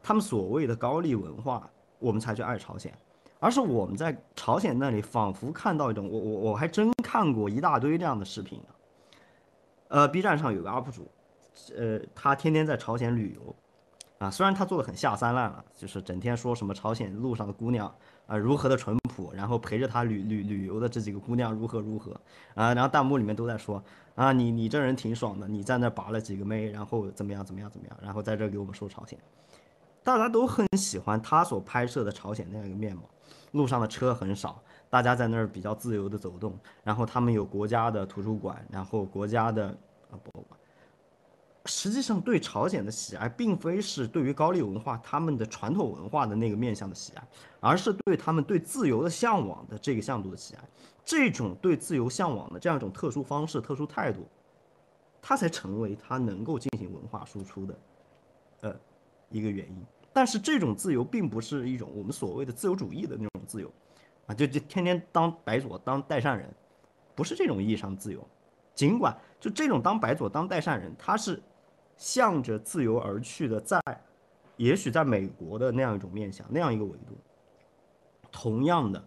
[0.08, 2.94] 他们所谓的高丽文化，我们才去爱朝鲜，
[3.40, 8.62] 而是我们在朝鲜那里仿佛看到一种，我我我还真看过一大堆这样的视频
[9.88, 11.08] 呃，B 站上有个 UP 主，
[11.76, 13.56] 呃，他天天在朝鲜旅游，
[14.18, 17.94] 啊，虽然他做的很下三滥了，就是整天说什么朝鲜路上的姑娘
[18.28, 22.14] 啊如何的淳朴，然后陪着他旅旅旅游的这几个姑娘如何如何，
[22.54, 23.84] 啊，然后弹幕里面都在说
[24.16, 29.20] 啊你你这人挺爽的，你在那拔了几个妹，然后怎么样怎么样怎么样，然后在这给我们说朝鲜。
[30.02, 33.02] 大家都很喜欢他所拍摄的朝鲜那样一个面貌，
[33.52, 39.68] 路上的车很少，大家在那儿比较自由的走动，然后他们有国家的图书馆，然后国家的
[40.10, 40.60] 啊博物馆。
[41.66, 47.28] 实际上对朝鲜的喜爱，并非是对于高丽文化他们的传统文化的那个面向的喜爱，
[47.60, 50.64] 而是对他们对自由的向往的这个向度的喜爱。
[51.04, 54.28] 这种对自由向往的这样一种特殊方式、特殊态度，
[55.22, 57.80] 它才成为他能够进行文化输出的，
[58.62, 58.76] 呃，
[59.30, 59.86] 一个原因。
[60.12, 63.72] 但是这种自由并不是一种我们所谓的自由主义的那种自由，
[64.28, 66.50] 啊，就就天天当白左当代善人，
[67.14, 68.28] 不是这种意义上的自由。
[68.74, 71.42] 尽管就这种当白左当代善人，他是
[71.98, 73.82] 向着自由而去的，在
[74.58, 77.18] 也许在美国的那样一种面向那样一个维度，
[78.32, 79.04] 同样的，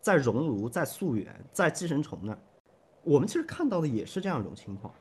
[0.00, 2.38] 在熔炉在溯源在寄生虫那儿，
[3.02, 4.92] 我们其实看到的也是这样一种情况。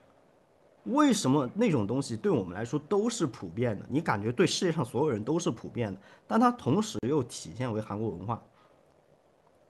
[0.86, 3.86] 为什么那种东西对我们来说都是普遍的？
[3.90, 8.42] 你感觉对世界上所有人都是普遍的，但它同时又体现为韩国文化。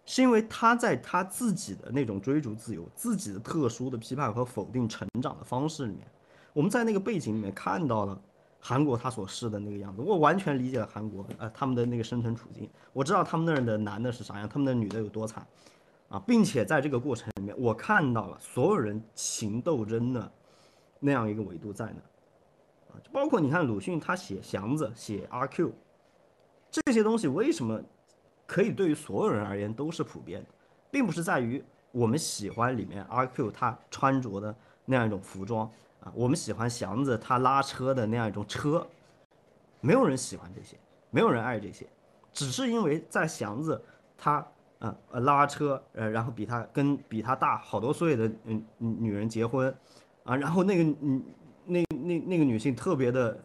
[0.09, 6.07] 是因为他在他自己的那种追逐自由、自己的特殊的批判和否定成长的方式里面，
[6.57, 8.19] 我们在那个背景里面看到了
[8.59, 10.01] 韩国他所示的那个样子。
[10.01, 15.45] 我完全理解了韩国呃他们的那个生存处境，我知道他们那儿的男的是啥样，他们的女的有多惨
[16.09, 20.31] 啊，并且在这个过程里面，我看到了所有人情斗争的
[20.99, 25.71] 那样一个维度在那啊，就包括你看鲁迅他写祥子、写阿 Q
[26.71, 27.79] 这些东西，为什么？
[28.47, 30.47] 可以对于所有人而言都是普遍的，
[30.89, 34.55] 并不是在于我们喜欢里面阿 Q 他穿着的
[34.85, 35.69] 那样一种服装
[36.15, 38.85] 我们喜欢祥子他拉车的那样一种车，
[39.81, 40.77] 没有人喜欢这些，
[41.09, 41.87] 没有人爱这些，
[42.31, 43.81] 只是因为在祥子
[44.17, 44.45] 他
[44.79, 49.75] 啊呃拉车呃，然后比他跟比他大好多岁的嗯女人结婚
[50.23, 51.23] 啊，然后那个女
[51.65, 53.37] 那那那个女性特别的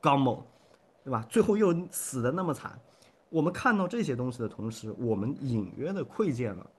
[0.00, 0.42] 刚猛，
[1.04, 1.24] 对吧？
[1.28, 2.78] 最后又死的那么惨。
[3.28, 6.70] 我们看到这些东西的同时，我们隐约的窥见了，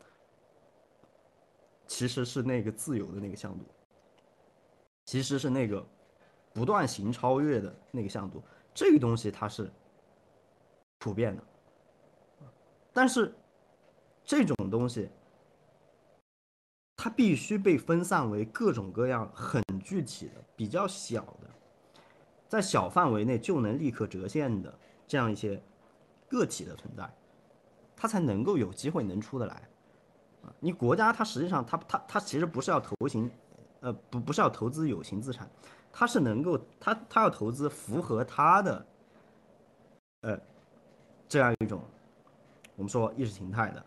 [1.87, 3.63] 其实是那个自由的那个向度，
[5.05, 5.85] 其实是那个
[6.53, 8.43] 不断行超越的那个向度。
[8.73, 9.71] 这个东西它是
[10.99, 11.43] 普遍的，
[12.93, 13.33] 但是
[14.23, 15.09] 这种东西
[16.95, 21.49] 它必须被分散为各种各样很具体的、比较小的，
[22.47, 24.73] 在小范围内就能立刻折现的
[25.07, 25.61] 这样一些。
[26.31, 27.13] 个体的存在，
[27.93, 29.53] 它才能够有机会能出得来，
[30.43, 33.29] 啊，你国家它实际上它它它其实不是要投行，
[33.81, 35.47] 呃不不是要投资有形资产，
[35.91, 38.85] 他是能够他他要投资符合他的，
[40.21, 40.39] 呃，
[41.27, 41.83] 这样一种
[42.75, 43.85] 我们说意识形态的，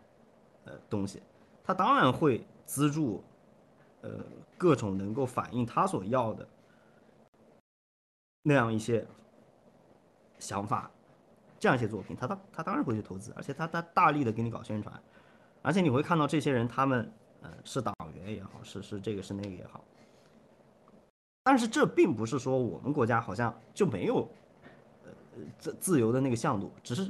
[0.66, 1.22] 呃东西，
[1.64, 3.24] 他当然会资助，
[4.02, 4.10] 呃
[4.58, 6.46] 各种能够反映他所要的
[8.42, 9.06] 那样一些
[10.38, 10.90] 想法。
[11.56, 15.02] 这样一些作品，他他他当然会去投资，而且他他大力的给你搞宣传，
[15.62, 17.10] 而且你会看到这些人，他们
[17.44, 19.84] 呃是党员也好，是是这个是那个也好，
[21.44, 24.26] 但是这并不是说我们国家好像就没有
[25.04, 25.10] 呃
[25.58, 27.08] 自自由的那个向度，只是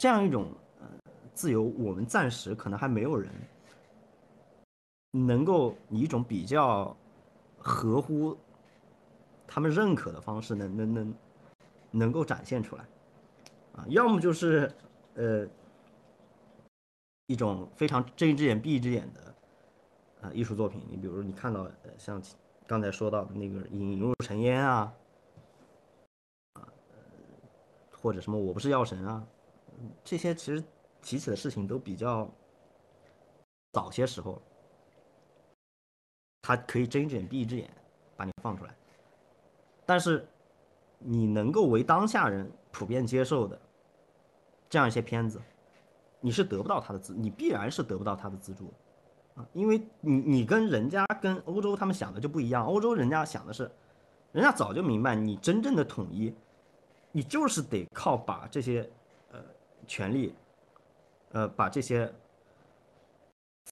[0.00, 0.48] 这样一种
[0.80, 0.88] 呃
[1.34, 3.30] 自由，我们暂时可能还没有人
[5.12, 6.96] 能够以一种比较
[7.58, 8.36] 合乎
[9.46, 11.14] 他们认可的方式，能能能。
[11.96, 12.84] 能够展现出来，
[13.76, 14.68] 啊，要么就是，
[15.14, 15.46] 呃，
[17.26, 19.34] 一种非常睁一只眼闭一只眼的，
[20.20, 20.82] 啊，艺术作品。
[20.90, 22.22] 你比如你看到，呃，像
[22.66, 24.92] 刚才说到的那个《引入尘烟》啊，
[26.54, 26.68] 啊，
[27.92, 29.26] 或者什么《我不是药神》啊，
[30.02, 30.62] 这些其实
[31.02, 32.30] 提起的事情都比较
[33.72, 34.40] 早些时候，
[36.42, 37.70] 他可以睁一只眼闭一只眼
[38.16, 38.74] 把你放出来，
[39.84, 40.26] 但是。
[41.06, 43.60] 你能够为当下人普遍接受的
[44.70, 45.38] 这样一些片子，
[46.24, 48.72] 你是得不到他的资，你必然是得不到他的资助，
[49.34, 53.70] 啊，因为你你跟人家跟欧洲他们想的就不一样，欧洲人家想的是，
[54.32, 56.34] 人家早就明白你真正的统一，
[57.12, 58.88] 你就是得靠把这些
[59.32, 59.38] 呃
[59.86, 60.34] 权利，
[61.32, 62.10] 呃把这些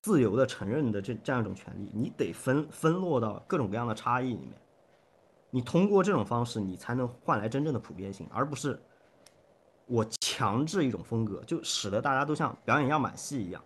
[0.02, 4.52] 自由的承认的这这样一种权利，你得分分落到各种各样的差异里面。
[5.48, 8.78] 你通过这种方式，你才能换来真正的普遍性，而不是
[9.92, 13.62] 我强制一种风格，就使得大家都像表演样板戏一样。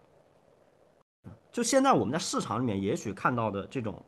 [1.53, 4.05] 就现在我们在市场里面也许看到的这种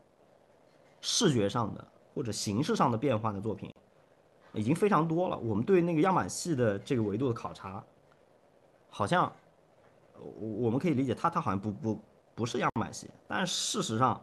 [1.00, 3.72] 视觉上的或者形式上的变化的作品，
[4.52, 5.38] 已经非常多了。
[5.38, 7.84] 我们对那个样板戏的这个维度的考察，
[8.88, 9.32] 好像
[10.14, 12.02] 我我们可以理解，它它好像不不
[12.34, 14.20] 不是样板戏，但事实上。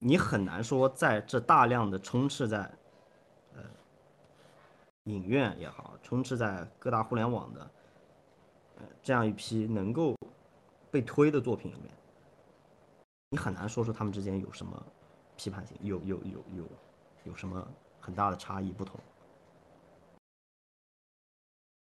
[0.00, 2.72] 你很难说，在这大量的充斥在，
[5.08, 7.70] 影院也好，充斥在各大互联网的，
[8.76, 10.14] 呃，这样一批能够
[10.90, 11.92] 被推的作品里面，
[13.30, 14.82] 你很难说出他们之间有什么
[15.36, 16.64] 批判性，有有有有
[17.24, 17.66] 有什么
[18.00, 19.00] 很大的差异不同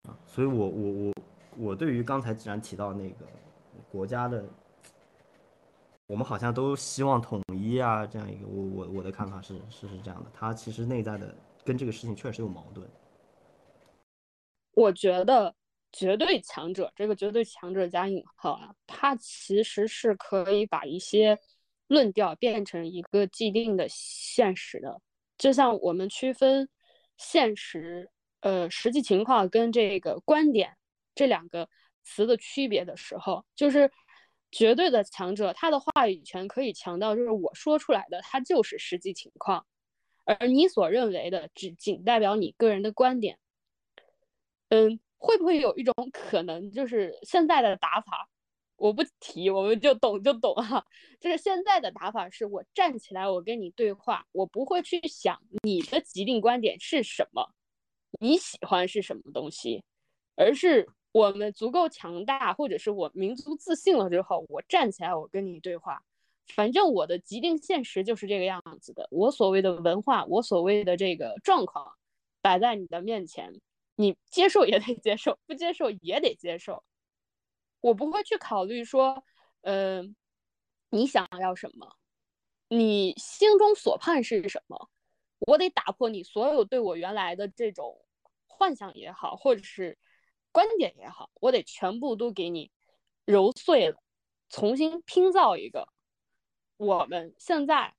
[0.03, 0.17] 啊。
[0.25, 1.13] 所以我我我
[1.57, 3.25] 我对于刚才既然提到那个
[3.91, 4.45] 国家的。
[6.09, 11.35] 我们好像都希望统一啊，这样一个我我我的看法是是是这样的，它其实内在的
[11.65, 12.89] 跟这个事情确实有矛盾。
[14.77, 15.55] 我觉得
[15.91, 21.35] 绝对强者这个绝对强者加引号啊，它其实是可以把一些
[21.87, 25.01] 论调变成一个既定的现实的，
[25.35, 26.69] 就像我们区分
[27.17, 30.77] 现实呃实际情况跟这个观点
[31.15, 31.67] 这两个
[32.03, 33.89] 词的区别的时候，就是。
[34.49, 39.65] 绝对的强者，他的话语权可以强到，就是我说出来的，他就是实际情况，
[40.23, 43.37] 而你所认为的，只仅代表你个人的观点。
[44.69, 48.27] 嗯，会不会有一种可能，就是现在的打法，
[48.75, 50.85] 我不提，我们就懂就懂哈。
[51.19, 57.53] 就是现在的打法是我站起来，我跟你对话，我不会去想你的既定观点是什么，
[58.19, 59.83] 你喜欢是什么东西，
[60.35, 66.03] 而是我们足够强大，或者是我民族自信了之后，我站起来，我跟你对话。
[66.55, 71.93] 反正我的既定现实就是这个样子的，我所谓的文化，我所谓的这个状况，
[72.41, 73.53] 摆在你的面前。
[73.99, 76.83] 你接受也得接受，不接受也得接受。
[77.81, 79.23] 我不会去考虑说，
[79.61, 80.15] 嗯，
[80.91, 81.95] 你想要什么，
[82.67, 84.91] 你心中所盼是什么。
[85.39, 88.05] 我得打破你所有对我原来的这种
[88.45, 89.97] 幻想也好，或者是
[90.51, 92.69] 观点也好，我得全部都给你
[93.25, 93.97] 揉碎了，
[94.47, 95.89] 重新拼造一个
[96.77, 97.95] 我们现在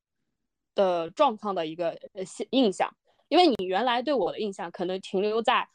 [0.76, 1.98] 的状况的一个
[2.50, 2.96] 印象。
[3.26, 5.68] 因为你原来对我的印象可能停留在。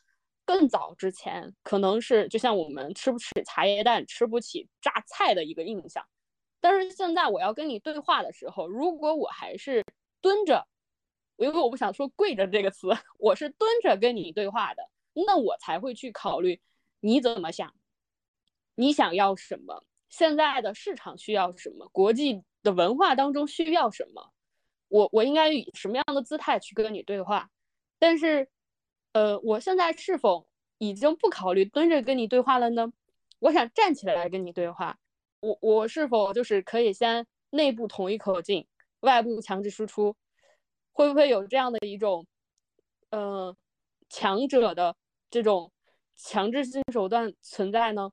[0.45, 6.05] 更早之前，可能是就像我们吃不起茶叶蛋、吃不起榨菜的一个印象。
[6.59, 9.83] 但是现在我要跟你对话的时候，如果我还是
[10.21, 10.67] 蹲着，
[11.37, 14.83] 因为我不想说跪着这个词，我是蹲着跟你对话的，
[15.13, 16.61] 那我才会去考虑
[16.99, 17.73] 你怎么想，
[18.75, 24.33] 你想要什么，现在的市场需要什么，国际的文化当中需要什么，
[24.89, 27.49] 我我应该以什么样的姿态去跟你对话？
[27.97, 28.49] 但是。
[29.13, 30.47] 呃，我现在是否
[30.79, 32.91] 已经不考虑蹲着跟你对话了呢？
[33.39, 34.99] 我想站起来跟你对话。
[35.39, 38.65] 我我是否就是可以先内部统一口径，
[39.01, 40.15] 外部强制输出？
[40.91, 42.25] 会不会有这样的一种，
[43.09, 43.55] 呃，
[44.09, 44.95] 强者的
[45.29, 45.71] 这种
[46.15, 48.11] 强制性手段存在呢？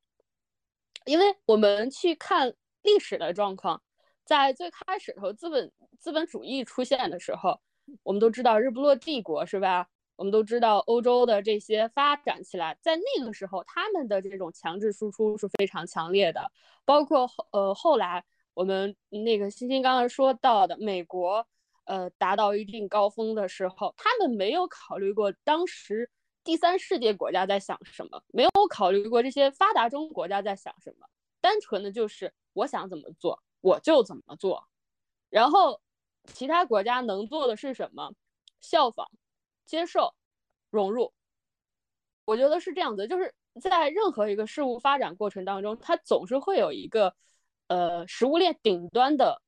[1.07, 3.83] 因为我们去看历史的状况，
[4.25, 7.61] 在最开始的时候，资本资本主义出现的时候，
[8.03, 9.89] 我们都知道日不落帝国是吧？
[10.21, 16.53] 我们都知道，欧洲的这些发展起来，在那个时候，他们的这种强制输出是非常强烈的。
[16.85, 18.23] 包括后呃后来，
[18.53, 21.47] 我们那个欣欣刚刚说到的，美国
[21.87, 26.11] 呃达到一定高峰的时候，他们没有考虑过当时
[26.45, 31.07] 第三世界国家在想什么，没有考虑过这些发达中国家在想什么，
[31.41, 34.69] 单纯的就是我想怎么做我就怎么做，
[35.31, 35.81] 然后
[36.27, 38.13] 其他国家能做的是什么，
[38.61, 39.09] 效仿。
[39.71, 40.17] 接受、
[40.69, 41.13] 融入，
[42.25, 47.15] 我觉得是这样子，就是在任何一个事物发展过程当中，它总是会有一个
[47.69, 49.41] 呃食物链顶端的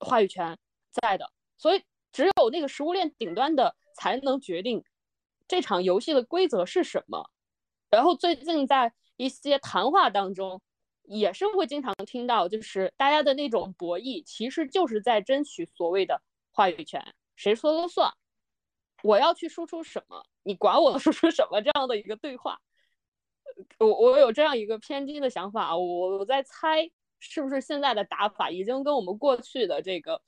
[0.00, 0.58] 话语权
[0.90, 1.82] 在的，所以
[2.12, 4.84] 只有那个食物链顶端的才能决定
[5.46, 7.30] 这场游戏的规则是什么。
[7.88, 10.60] 然后最近在一些谈话当中，
[11.04, 16.20] 也是会经常听到，就是大家的那种博弈，其实就是在争取所谓的
[16.52, 18.12] 话语权，谁说了算。
[19.02, 21.60] 我要去输出什么，你管我 输出什么？
[21.60, 22.60] 这样的一个对话，
[23.78, 30.20] 我我有这样一个偏激的想法，我我在猜是不是现在的打法已经跟我们过去的这个，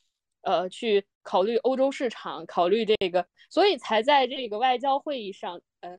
[0.42, 5.98] 呃，去考虑欧洲市场，考虑这个，所以才在这个外交会议上，呃，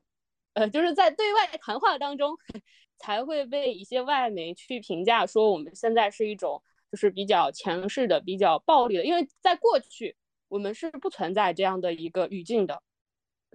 [0.53, 2.38] 呃，就是在对外谈话当中，
[2.98, 6.61] 才会被一些外媒去评价说我们现在是一种
[6.91, 10.15] 就是比较强势的、比较暴力的，因为在过去。
[10.51, 12.83] 我们是不存在这样的一个语境的，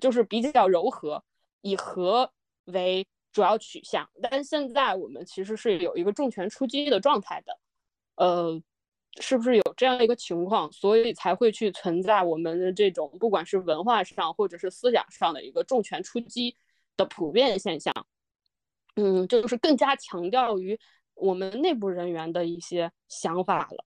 [0.01, 1.23] 就是比较柔和，
[1.61, 2.33] 以和
[2.65, 4.09] 为主要取向。
[4.23, 7.59] 但现在我们其实是有一个重拳出击的状态的，
[8.15, 8.63] 呃，
[9.21, 16.57] 是不是有这样一个情况，所以才会去存在我们的这种不管是文化上或者是思想上的一个重拳出击
[16.97, 17.93] 的普遍现象？
[18.95, 20.81] 嗯，就是更加强调于
[21.13, 23.85] 我们内部人员的一些想法了。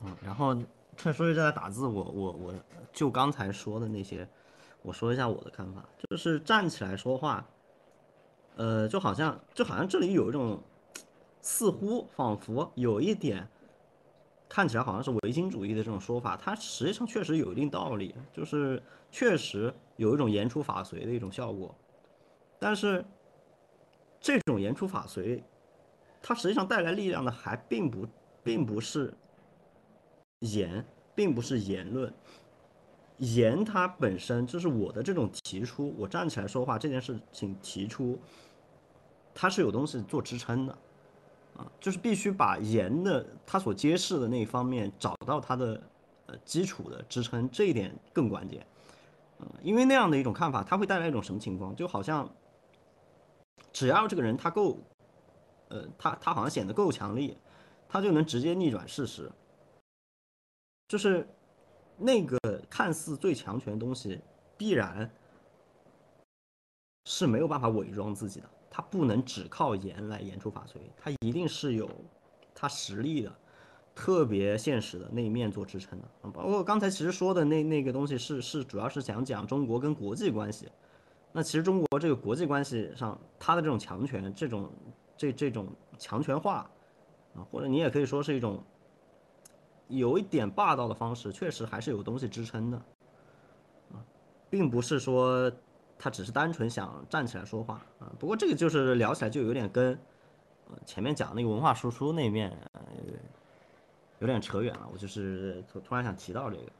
[0.00, 0.56] 嗯，然后。
[0.96, 2.54] 趁说一在打字，我我我
[2.92, 4.28] 就刚才说的那些，
[4.82, 7.44] 我说一下我的看法，就是站起来说话，
[8.56, 10.62] 呃，就好像就好像这里有一种
[11.40, 13.48] 似乎仿佛有一点
[14.48, 21.74] 看起来好像是唯心主义的这种说法，它实际上确实有一定道理，就是确实有一种言出法随的一种效果，
[22.58, 23.04] 但是
[24.20, 25.42] 这种言出法随，
[26.20, 28.06] 它实际上带来力量的还并不
[28.44, 29.12] 并不是。
[30.42, 32.12] 言并不是言论，
[33.18, 38.18] 言它本身就是我的这种提出，我站起来说话这件事情提出，
[39.32, 40.72] 它是有东西做支撑的，
[41.56, 45.80] 啊，就是必须把言的它所揭示的那一方面找到它的
[46.26, 48.66] 呃基础的支撑，这一点更关键，
[49.38, 51.76] 嗯，因为那样的一种看法，它会带来一种什么情况？
[51.76, 52.28] 就好像
[53.72, 54.76] 只要这个人他够，
[55.68, 57.38] 呃，他他好像显得够强力，
[57.88, 59.30] 他就能直接逆转事实。
[60.88, 61.26] 就是
[61.96, 62.38] 那个
[62.68, 64.20] 看似最强权的东西，
[64.56, 65.10] 必然
[67.06, 71.90] 是没有办法伪装自己的，他不能只靠言来言出法随，他一定是有
[72.54, 73.34] 他实力的，
[73.94, 76.08] 特别现实的那一面做支撑的。
[76.30, 80.68] 包括刚才其实说的那那个东西是是主要是想讲中国跟国际关系。
[81.32, 84.70] 那其实中国这个国际关系上，它的这种强权，这种
[85.16, 85.66] 这这种
[85.98, 86.70] 强权化
[87.34, 88.62] 啊，或者你也可以说是一种
[89.96, 92.76] 有一点霸道的方式，确实还是有东西支撑的
[93.92, 94.04] 啊，
[94.50, 95.50] 并不是说
[95.98, 98.12] 他只是单纯想站起来说话啊。
[98.18, 99.98] 不过这个就是聊起来就有点跟
[100.84, 102.50] 前面讲那个文化输出那面
[104.18, 106.72] 有点扯远了，我就是突突然想提到这个。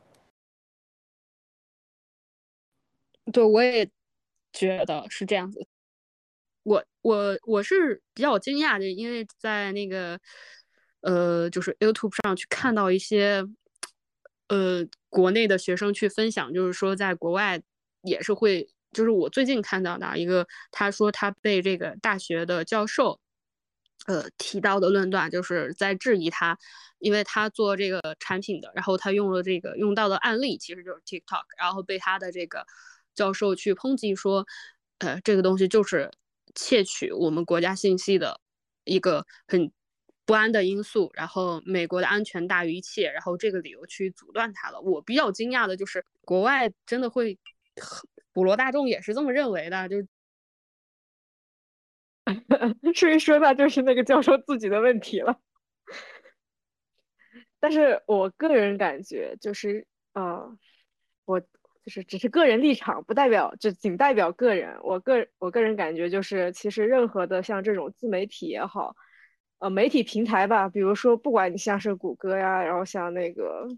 [3.33, 3.91] 对，我也。
[4.55, 5.67] 觉得是这样子，
[6.63, 10.21] 我我我是比较惊讶的，因为在那个
[11.03, 13.45] 呃，就是 YouTube 上去看到一些
[14.49, 17.61] 呃国内的学生去分享，就是说在国外
[18.03, 23.21] 也是会，就是我最近看到的一个，他说他被这个大学的教授
[24.07, 26.59] 呃提到的论断，就是在质疑他，
[26.99, 32.67] 因为他做这个产品的，然后他用了这个用到的案例其实就是 TikTok，然后被他的这个。
[33.15, 34.47] 教授去抨击说，
[35.01, 36.11] 呃，这个东西就是
[36.55, 38.41] 窃取我们国家信息的
[38.85, 39.71] 一个很
[40.33, 44.81] 不安的因素，然后美国的安全大于一切，然后这个理由去阻断它了。
[44.81, 47.39] 我比较惊讶的就是，国外真的会
[48.33, 50.09] 普罗大众也是这么认为的，就是
[52.97, 55.39] 所以说那就是那个教授自己的问题了。
[57.61, 60.57] 但是我个人感觉就是，呃，
[61.27, 61.43] 我。
[61.85, 64.79] 就是只是个人立场，不代表就仅代表个人。
[64.85, 68.95] 我个我个人感觉就是，其实任何的像这种自媒体也好，
[69.63, 73.69] 呃，媒体平台吧，比如说不管你像是谷歌呀，然后像那个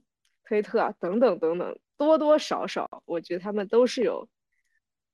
[0.42, 4.26] 推特啊等等等等，多多少少，我觉得他们都是有，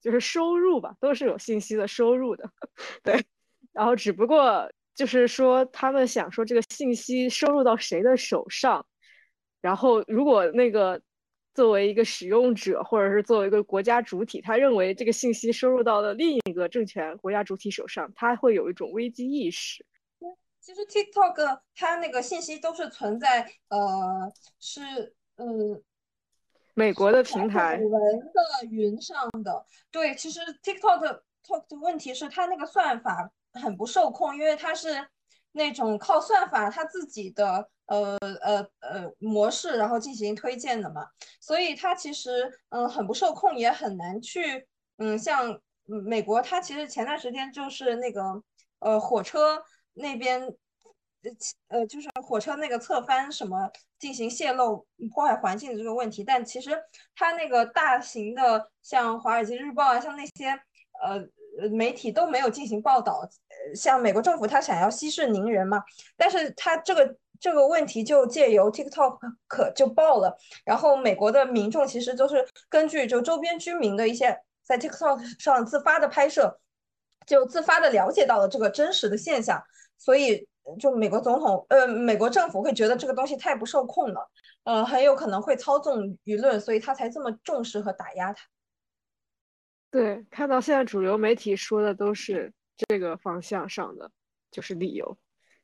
[0.01, 2.49] 就是收入吧，都是有信息的收入的，
[3.03, 3.21] 对。
[3.73, 8.87] 然后只不过就是说，他们想说这个信息收入到谁的手上，
[9.61, 11.03] 然后如果那个。
[11.53, 19.85] 作为一个使用者，或者是作为一个国家主体，他认为这个信息收入到了另一个政权国家主体手上，他会有一种危机意识。
[20.71, 25.83] 其实 TikTok 它那个信息都是存在，呃，是嗯，
[26.75, 29.67] 美国的平台文的云上的。
[29.91, 35.09] 对，其实 TikTok Talk 的问题是它那个算法很不受控，因为它是
[35.51, 37.69] 那种靠算法它自己的。
[37.91, 41.05] 呃呃呃，模式然后进行推荐的嘛，
[41.41, 44.69] 所以它其实嗯很不受控，也很难去
[44.99, 48.41] 嗯像美国，它其实前段时间就是那个
[48.79, 49.61] 呃火车
[49.95, 51.31] 那边呃
[51.69, 56.71] 呃就是火车那个侧翻什么进行泄漏破坏环境的这个问题，但其实
[57.15, 60.51] 它那个大型的像华尔街日报啊，像那些
[61.03, 63.29] 呃媒体都没有进行报道，
[63.75, 65.83] 像美国政府它想要息事宁人嘛，
[66.17, 67.17] 但是它这个。
[67.43, 69.19] 这个问题就借由 TikTok
[69.49, 76.61] 可就爆了，然后美国的民众其实都是根据就周边居民的一些在 TikTok 上自发的拍摄，
[77.31, 79.63] 就自发的了解到了这个真实的现象，
[79.97, 80.49] 所以
[80.81, 84.29] 就美国总统呃美国政府会觉得这个东西太不受控了，
[84.65, 88.43] 呃很有可能会操纵舆论，所以他才这么重视和打压它。
[89.93, 92.53] 对，看到现在主流媒体说的都是
[92.89, 94.11] 这个方向上的，
[94.51, 95.17] 就是理由。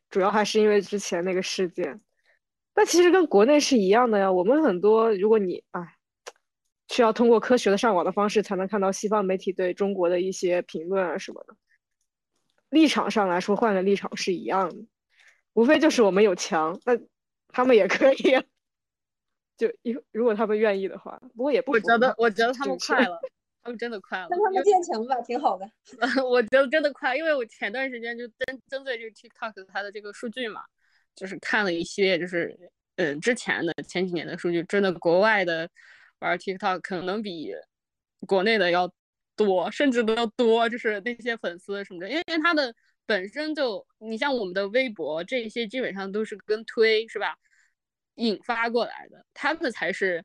[0.09, 2.01] 主要还是因为之前那个事件，
[2.73, 4.31] 但其实跟国内是一样的呀。
[4.31, 5.96] 我们很多，如果你哎，
[6.89, 11.57] 需要通过科学的上网的方式才能看到西方媒体对中国的一些评论啊什么的，
[12.71, 14.85] 立场上来说，换个立场是一样的，
[15.55, 16.99] 无非就是我们有墙，那
[17.49, 18.45] 他们也可以，
[19.57, 21.21] 就一如果他们愿意的话。
[21.35, 23.21] 不过也不，我觉得我觉得他们快了。
[23.67, 25.69] 他们真的快了，让他们建墙吧，挺好的。
[26.25, 30.61] 我觉得真的快，因为我前段时间就针针对这个 TikTok 它的这个数据嘛，
[31.17, 32.57] 就是看了一系列，就是
[32.95, 35.69] 嗯之前的前几年的数据，真的国外的
[36.21, 37.53] 玩 TikTok 可能比
[38.27, 38.93] 国内的要
[39.37, 42.75] 多，甚至都要多，就是那些粉丝什么的，因为因为它的
[43.07, 47.37] 本身就，你像我们的微博这些，基本上都是跟推是吧
[48.17, 50.25] 引发过来的，他们才是。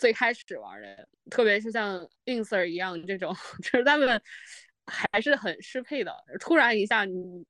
[0.00, 4.22] 最开始玩的，特别是像 Inser 一样这种， 就是他们
[4.86, 6.14] 还是很适配的。
[6.38, 7.44] 突然一下你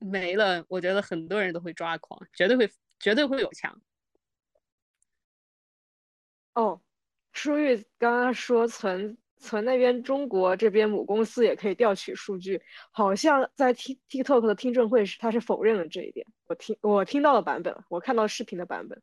[0.00, 3.80] 没了，我觉得很多人都会抓狂，绝对会，绝对会有墙。
[6.54, 6.82] 哦，
[7.34, 16.26] 舒玉刚刚说存存那边中国这边母公司也可以调取数据，好像在 T TikTok 的听证会时他是否认了这一点。
[16.46, 19.02] 我听我听到的版本，我看到视频的版本。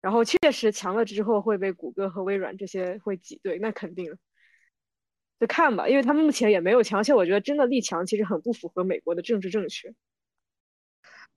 [0.00, 4.16] 然后确实强了之后会被谷歌和微软这些会挤兑，那肯定。
[5.38, 9.92] 就看吧，因为他们目前也没有强，而且我觉得真的立强其实很不符合美国的政治正确。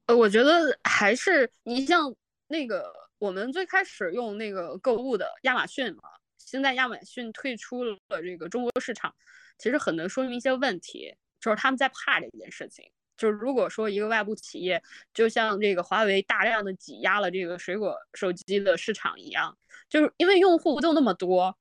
[0.06, 2.16] 呃，我觉得还是你像
[2.48, 6.04] 那个我们最开始用那个购物的亚马逊嘛，
[6.38, 9.14] 现在亚马逊退出了这个中国市场，
[9.58, 12.90] 其实很能说明一些问题，就是他们在怕这件事情。
[13.18, 14.84] 就是如果说一个外部企业，
[15.14, 19.58] 就像这个华为大量的挤压了这个水果手机的市场一样，
[19.90, 21.58] 就是因为用户就那么多，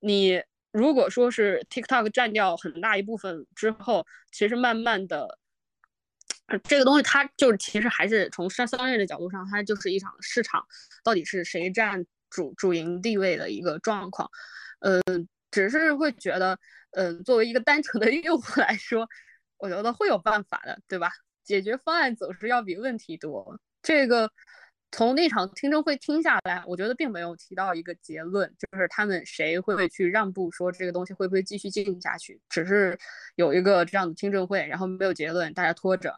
[0.00, 0.42] 你
[0.72, 5.38] 如果说是 TikTok 占掉很大一部分之后，其实慢慢的，
[6.64, 10.64] 这个东西它就是其实还是从商商业的角度上，它就是一场市场
[11.02, 14.30] 到底是谁占主主营地位的一个状况，
[14.80, 16.58] 嗯，只是会觉得，
[16.92, 19.08] 嗯，作为一个单纯的用户来说。
[19.60, 21.10] 我觉得会有办法的，对吧？
[21.42, 23.58] 解决方案总是要比问题多。
[23.82, 24.30] 这个
[24.92, 32.40] 从那场听证会听下来，我觉得并没有提到一个结论，就是他们谁会去让步，说这个东西会不会继续进行下去。
[32.48, 32.96] 只是
[33.34, 36.16] 有一个这样的听证会，然后没有结论，大家拖着，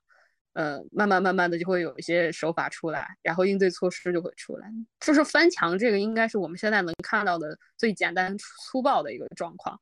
[0.53, 4.69] 呃，慢慢慢慢的就会有一些手法出来，然后应对措施就会出来。
[4.99, 9.81] 就是翻墙这个，应该是我们现在能看到的最简单粗暴的一个状况。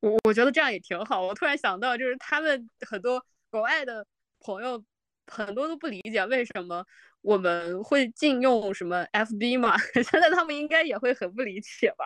[0.00, 1.22] 我我觉得这样也挺好。
[1.22, 4.06] 我突然想到，就是他们很多国外的
[4.40, 4.82] 朋友，
[5.26, 6.84] 很多都不理解为什么
[7.20, 9.76] 我们会禁用什么 FB 嘛。
[9.94, 12.04] 现在他们应该也会很不理解吧？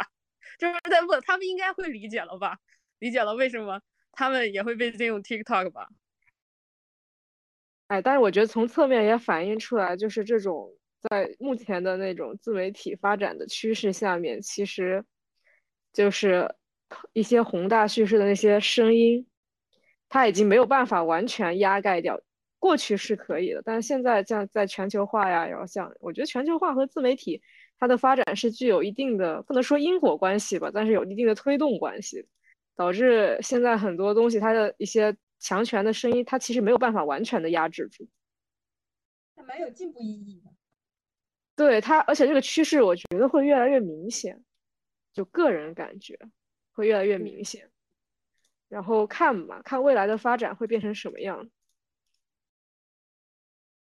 [0.58, 2.58] 就是在问他们应该会理解了吧？
[2.98, 3.80] 理解了为什么
[4.12, 5.88] 他们也会被禁用 TikTok 吧？
[7.88, 10.70] 哎，但是我觉得从侧面也反映出来，就是这种
[11.10, 15.04] 在目前的那种自媒体发展的趋势下面，其实
[15.92, 16.54] 就是。
[17.12, 19.26] 一些宏大叙事的那些声音，
[20.08, 22.18] 它已经没有办法完全压盖掉。
[22.58, 27.42] 过去是可以的，但是现在像在全球化呀，然后像我觉得全球化和自媒体
[27.78, 32.26] 它的发展是具有一定的不能说因果关系吧，但是有一定的推动关系，
[32.74, 38.08] 导致现在很多东西它的一些强权的声音，它其实没有办法完全的压制住。
[39.36, 40.50] 还蛮有进步意义的。
[41.54, 44.42] 对它，而且这个趋势我觉得会越来越明显，
[45.12, 46.18] 就个人感觉。
[46.72, 47.68] 会越来越明显，
[48.68, 51.50] 然后看吧，看未来的发展会变成什么样。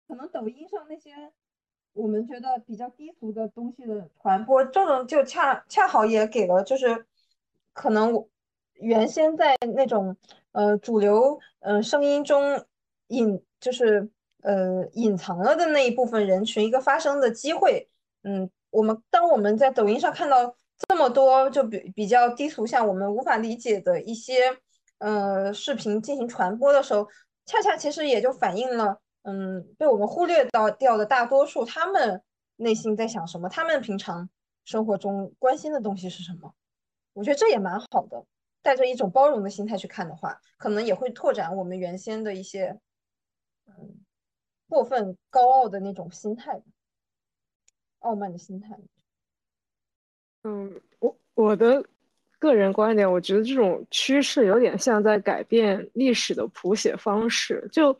[0.08, 1.30] 可能抖音上那些
[1.92, 7.04] 我们觉得比较低俗的东西的传播，这种就恰恰好也给了，就是
[7.74, 8.26] 可能
[8.80, 10.16] 原先在那种
[10.52, 12.64] 呃主流呃声音中
[13.08, 14.10] 隐就是
[14.42, 17.88] 呃隐藏了的那一部分人群一个发声的机会。
[18.22, 20.56] 嗯，我们当我们在抖音上看到。
[20.88, 24.56] 这么多就比比较低俗，像我们无法理解的一些
[24.96, 27.06] 呃视频进行传播的时候，
[27.44, 32.22] 恰恰其实也就反映了，嗯，被我们忽略到掉的大多数他们
[32.56, 34.30] 内心在想什么，他们平常
[34.64, 36.54] 生活中关心的东西是什么。
[37.12, 38.24] 我觉得这也蛮好的，
[38.62, 42.78] 带着一种包容的心态去看的话，可能也会拓展我们原先的一些
[43.66, 44.00] 嗯
[44.68, 46.62] 过分高傲的那种心态，
[48.00, 48.78] 傲慢的心态。
[50.42, 51.84] 嗯，我我的
[52.38, 57.68] 个人观点，我觉得这种趋势有点像在改变历史的谱写方式。
[57.70, 57.94] 就，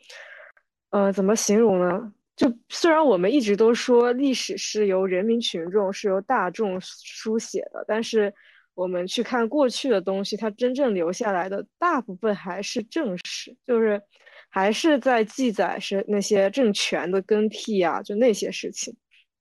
[0.89, 2.13] 呃，怎么形容呢？
[2.35, 8.33] 就虽然我们一直都说历史是由人民群众、是由大众书写的，但是
[8.73, 14.01] 我们去看过去的东西，它真正留下来的大部分还是正史，就是
[14.49, 18.95] 还是在记载是那些政权的更替啊，就那些事情。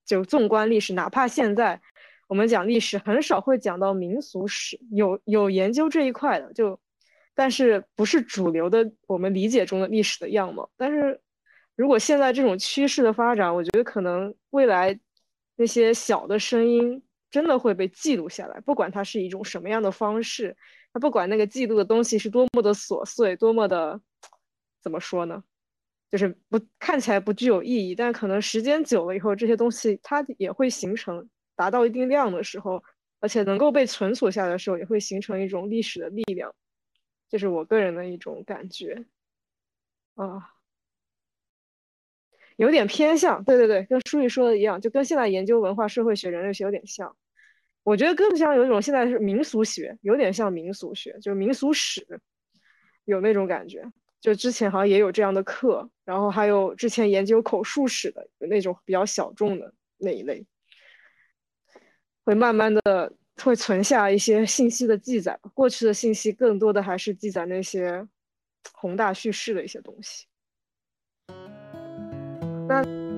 [0.04, 1.80] 就纵观历史，哪怕现在。
[2.26, 6.78] 我们讲历史很少会讲到民俗史，有有研究这一块的，就
[7.34, 10.70] 但是不是主流的我们理解中的历史的样貌。
[10.76, 11.20] 但是
[11.74, 14.96] 如果现在这种趋势的发展，我觉得可能未来
[15.56, 20.56] 那些小的声音真的会被记录下来，不管它是一种什么样的方式，
[20.92, 24.00] 它不管那个记录的东西是多么的琐碎，多么的
[24.82, 25.42] 怎么说呢，
[26.10, 31.28] 就是不看起来不具有意义，但可能时间久了以后，这些东西它也会形成。
[31.56, 32.82] 达到一定量的时候，
[33.18, 36.54] 而且能够被存储下来的时候，也会形成一种历史的力量，
[37.28, 39.04] 这是我个人的一种感觉。
[40.14, 40.54] 啊，
[42.60, 47.16] 有点偏向，对对对，跟书里说的一样，就跟现在研究文化社会学、人类学有点像。
[47.82, 52.06] 我觉得更像有一种现在是民俗学，有点像民俗学，就是民俗史，
[53.06, 53.82] 有那种感觉。
[54.20, 60.44] 就之前好像也有这样的课，然后还有之前研究口述史的，那种比较小众的那一类。
[62.26, 63.10] 会慢慢的
[63.42, 68.06] 会存下一些信息的记载，过去的信息更多的还是记载那些
[68.74, 70.26] 宏大叙事的一些东西。
[72.70, 73.09] Bye.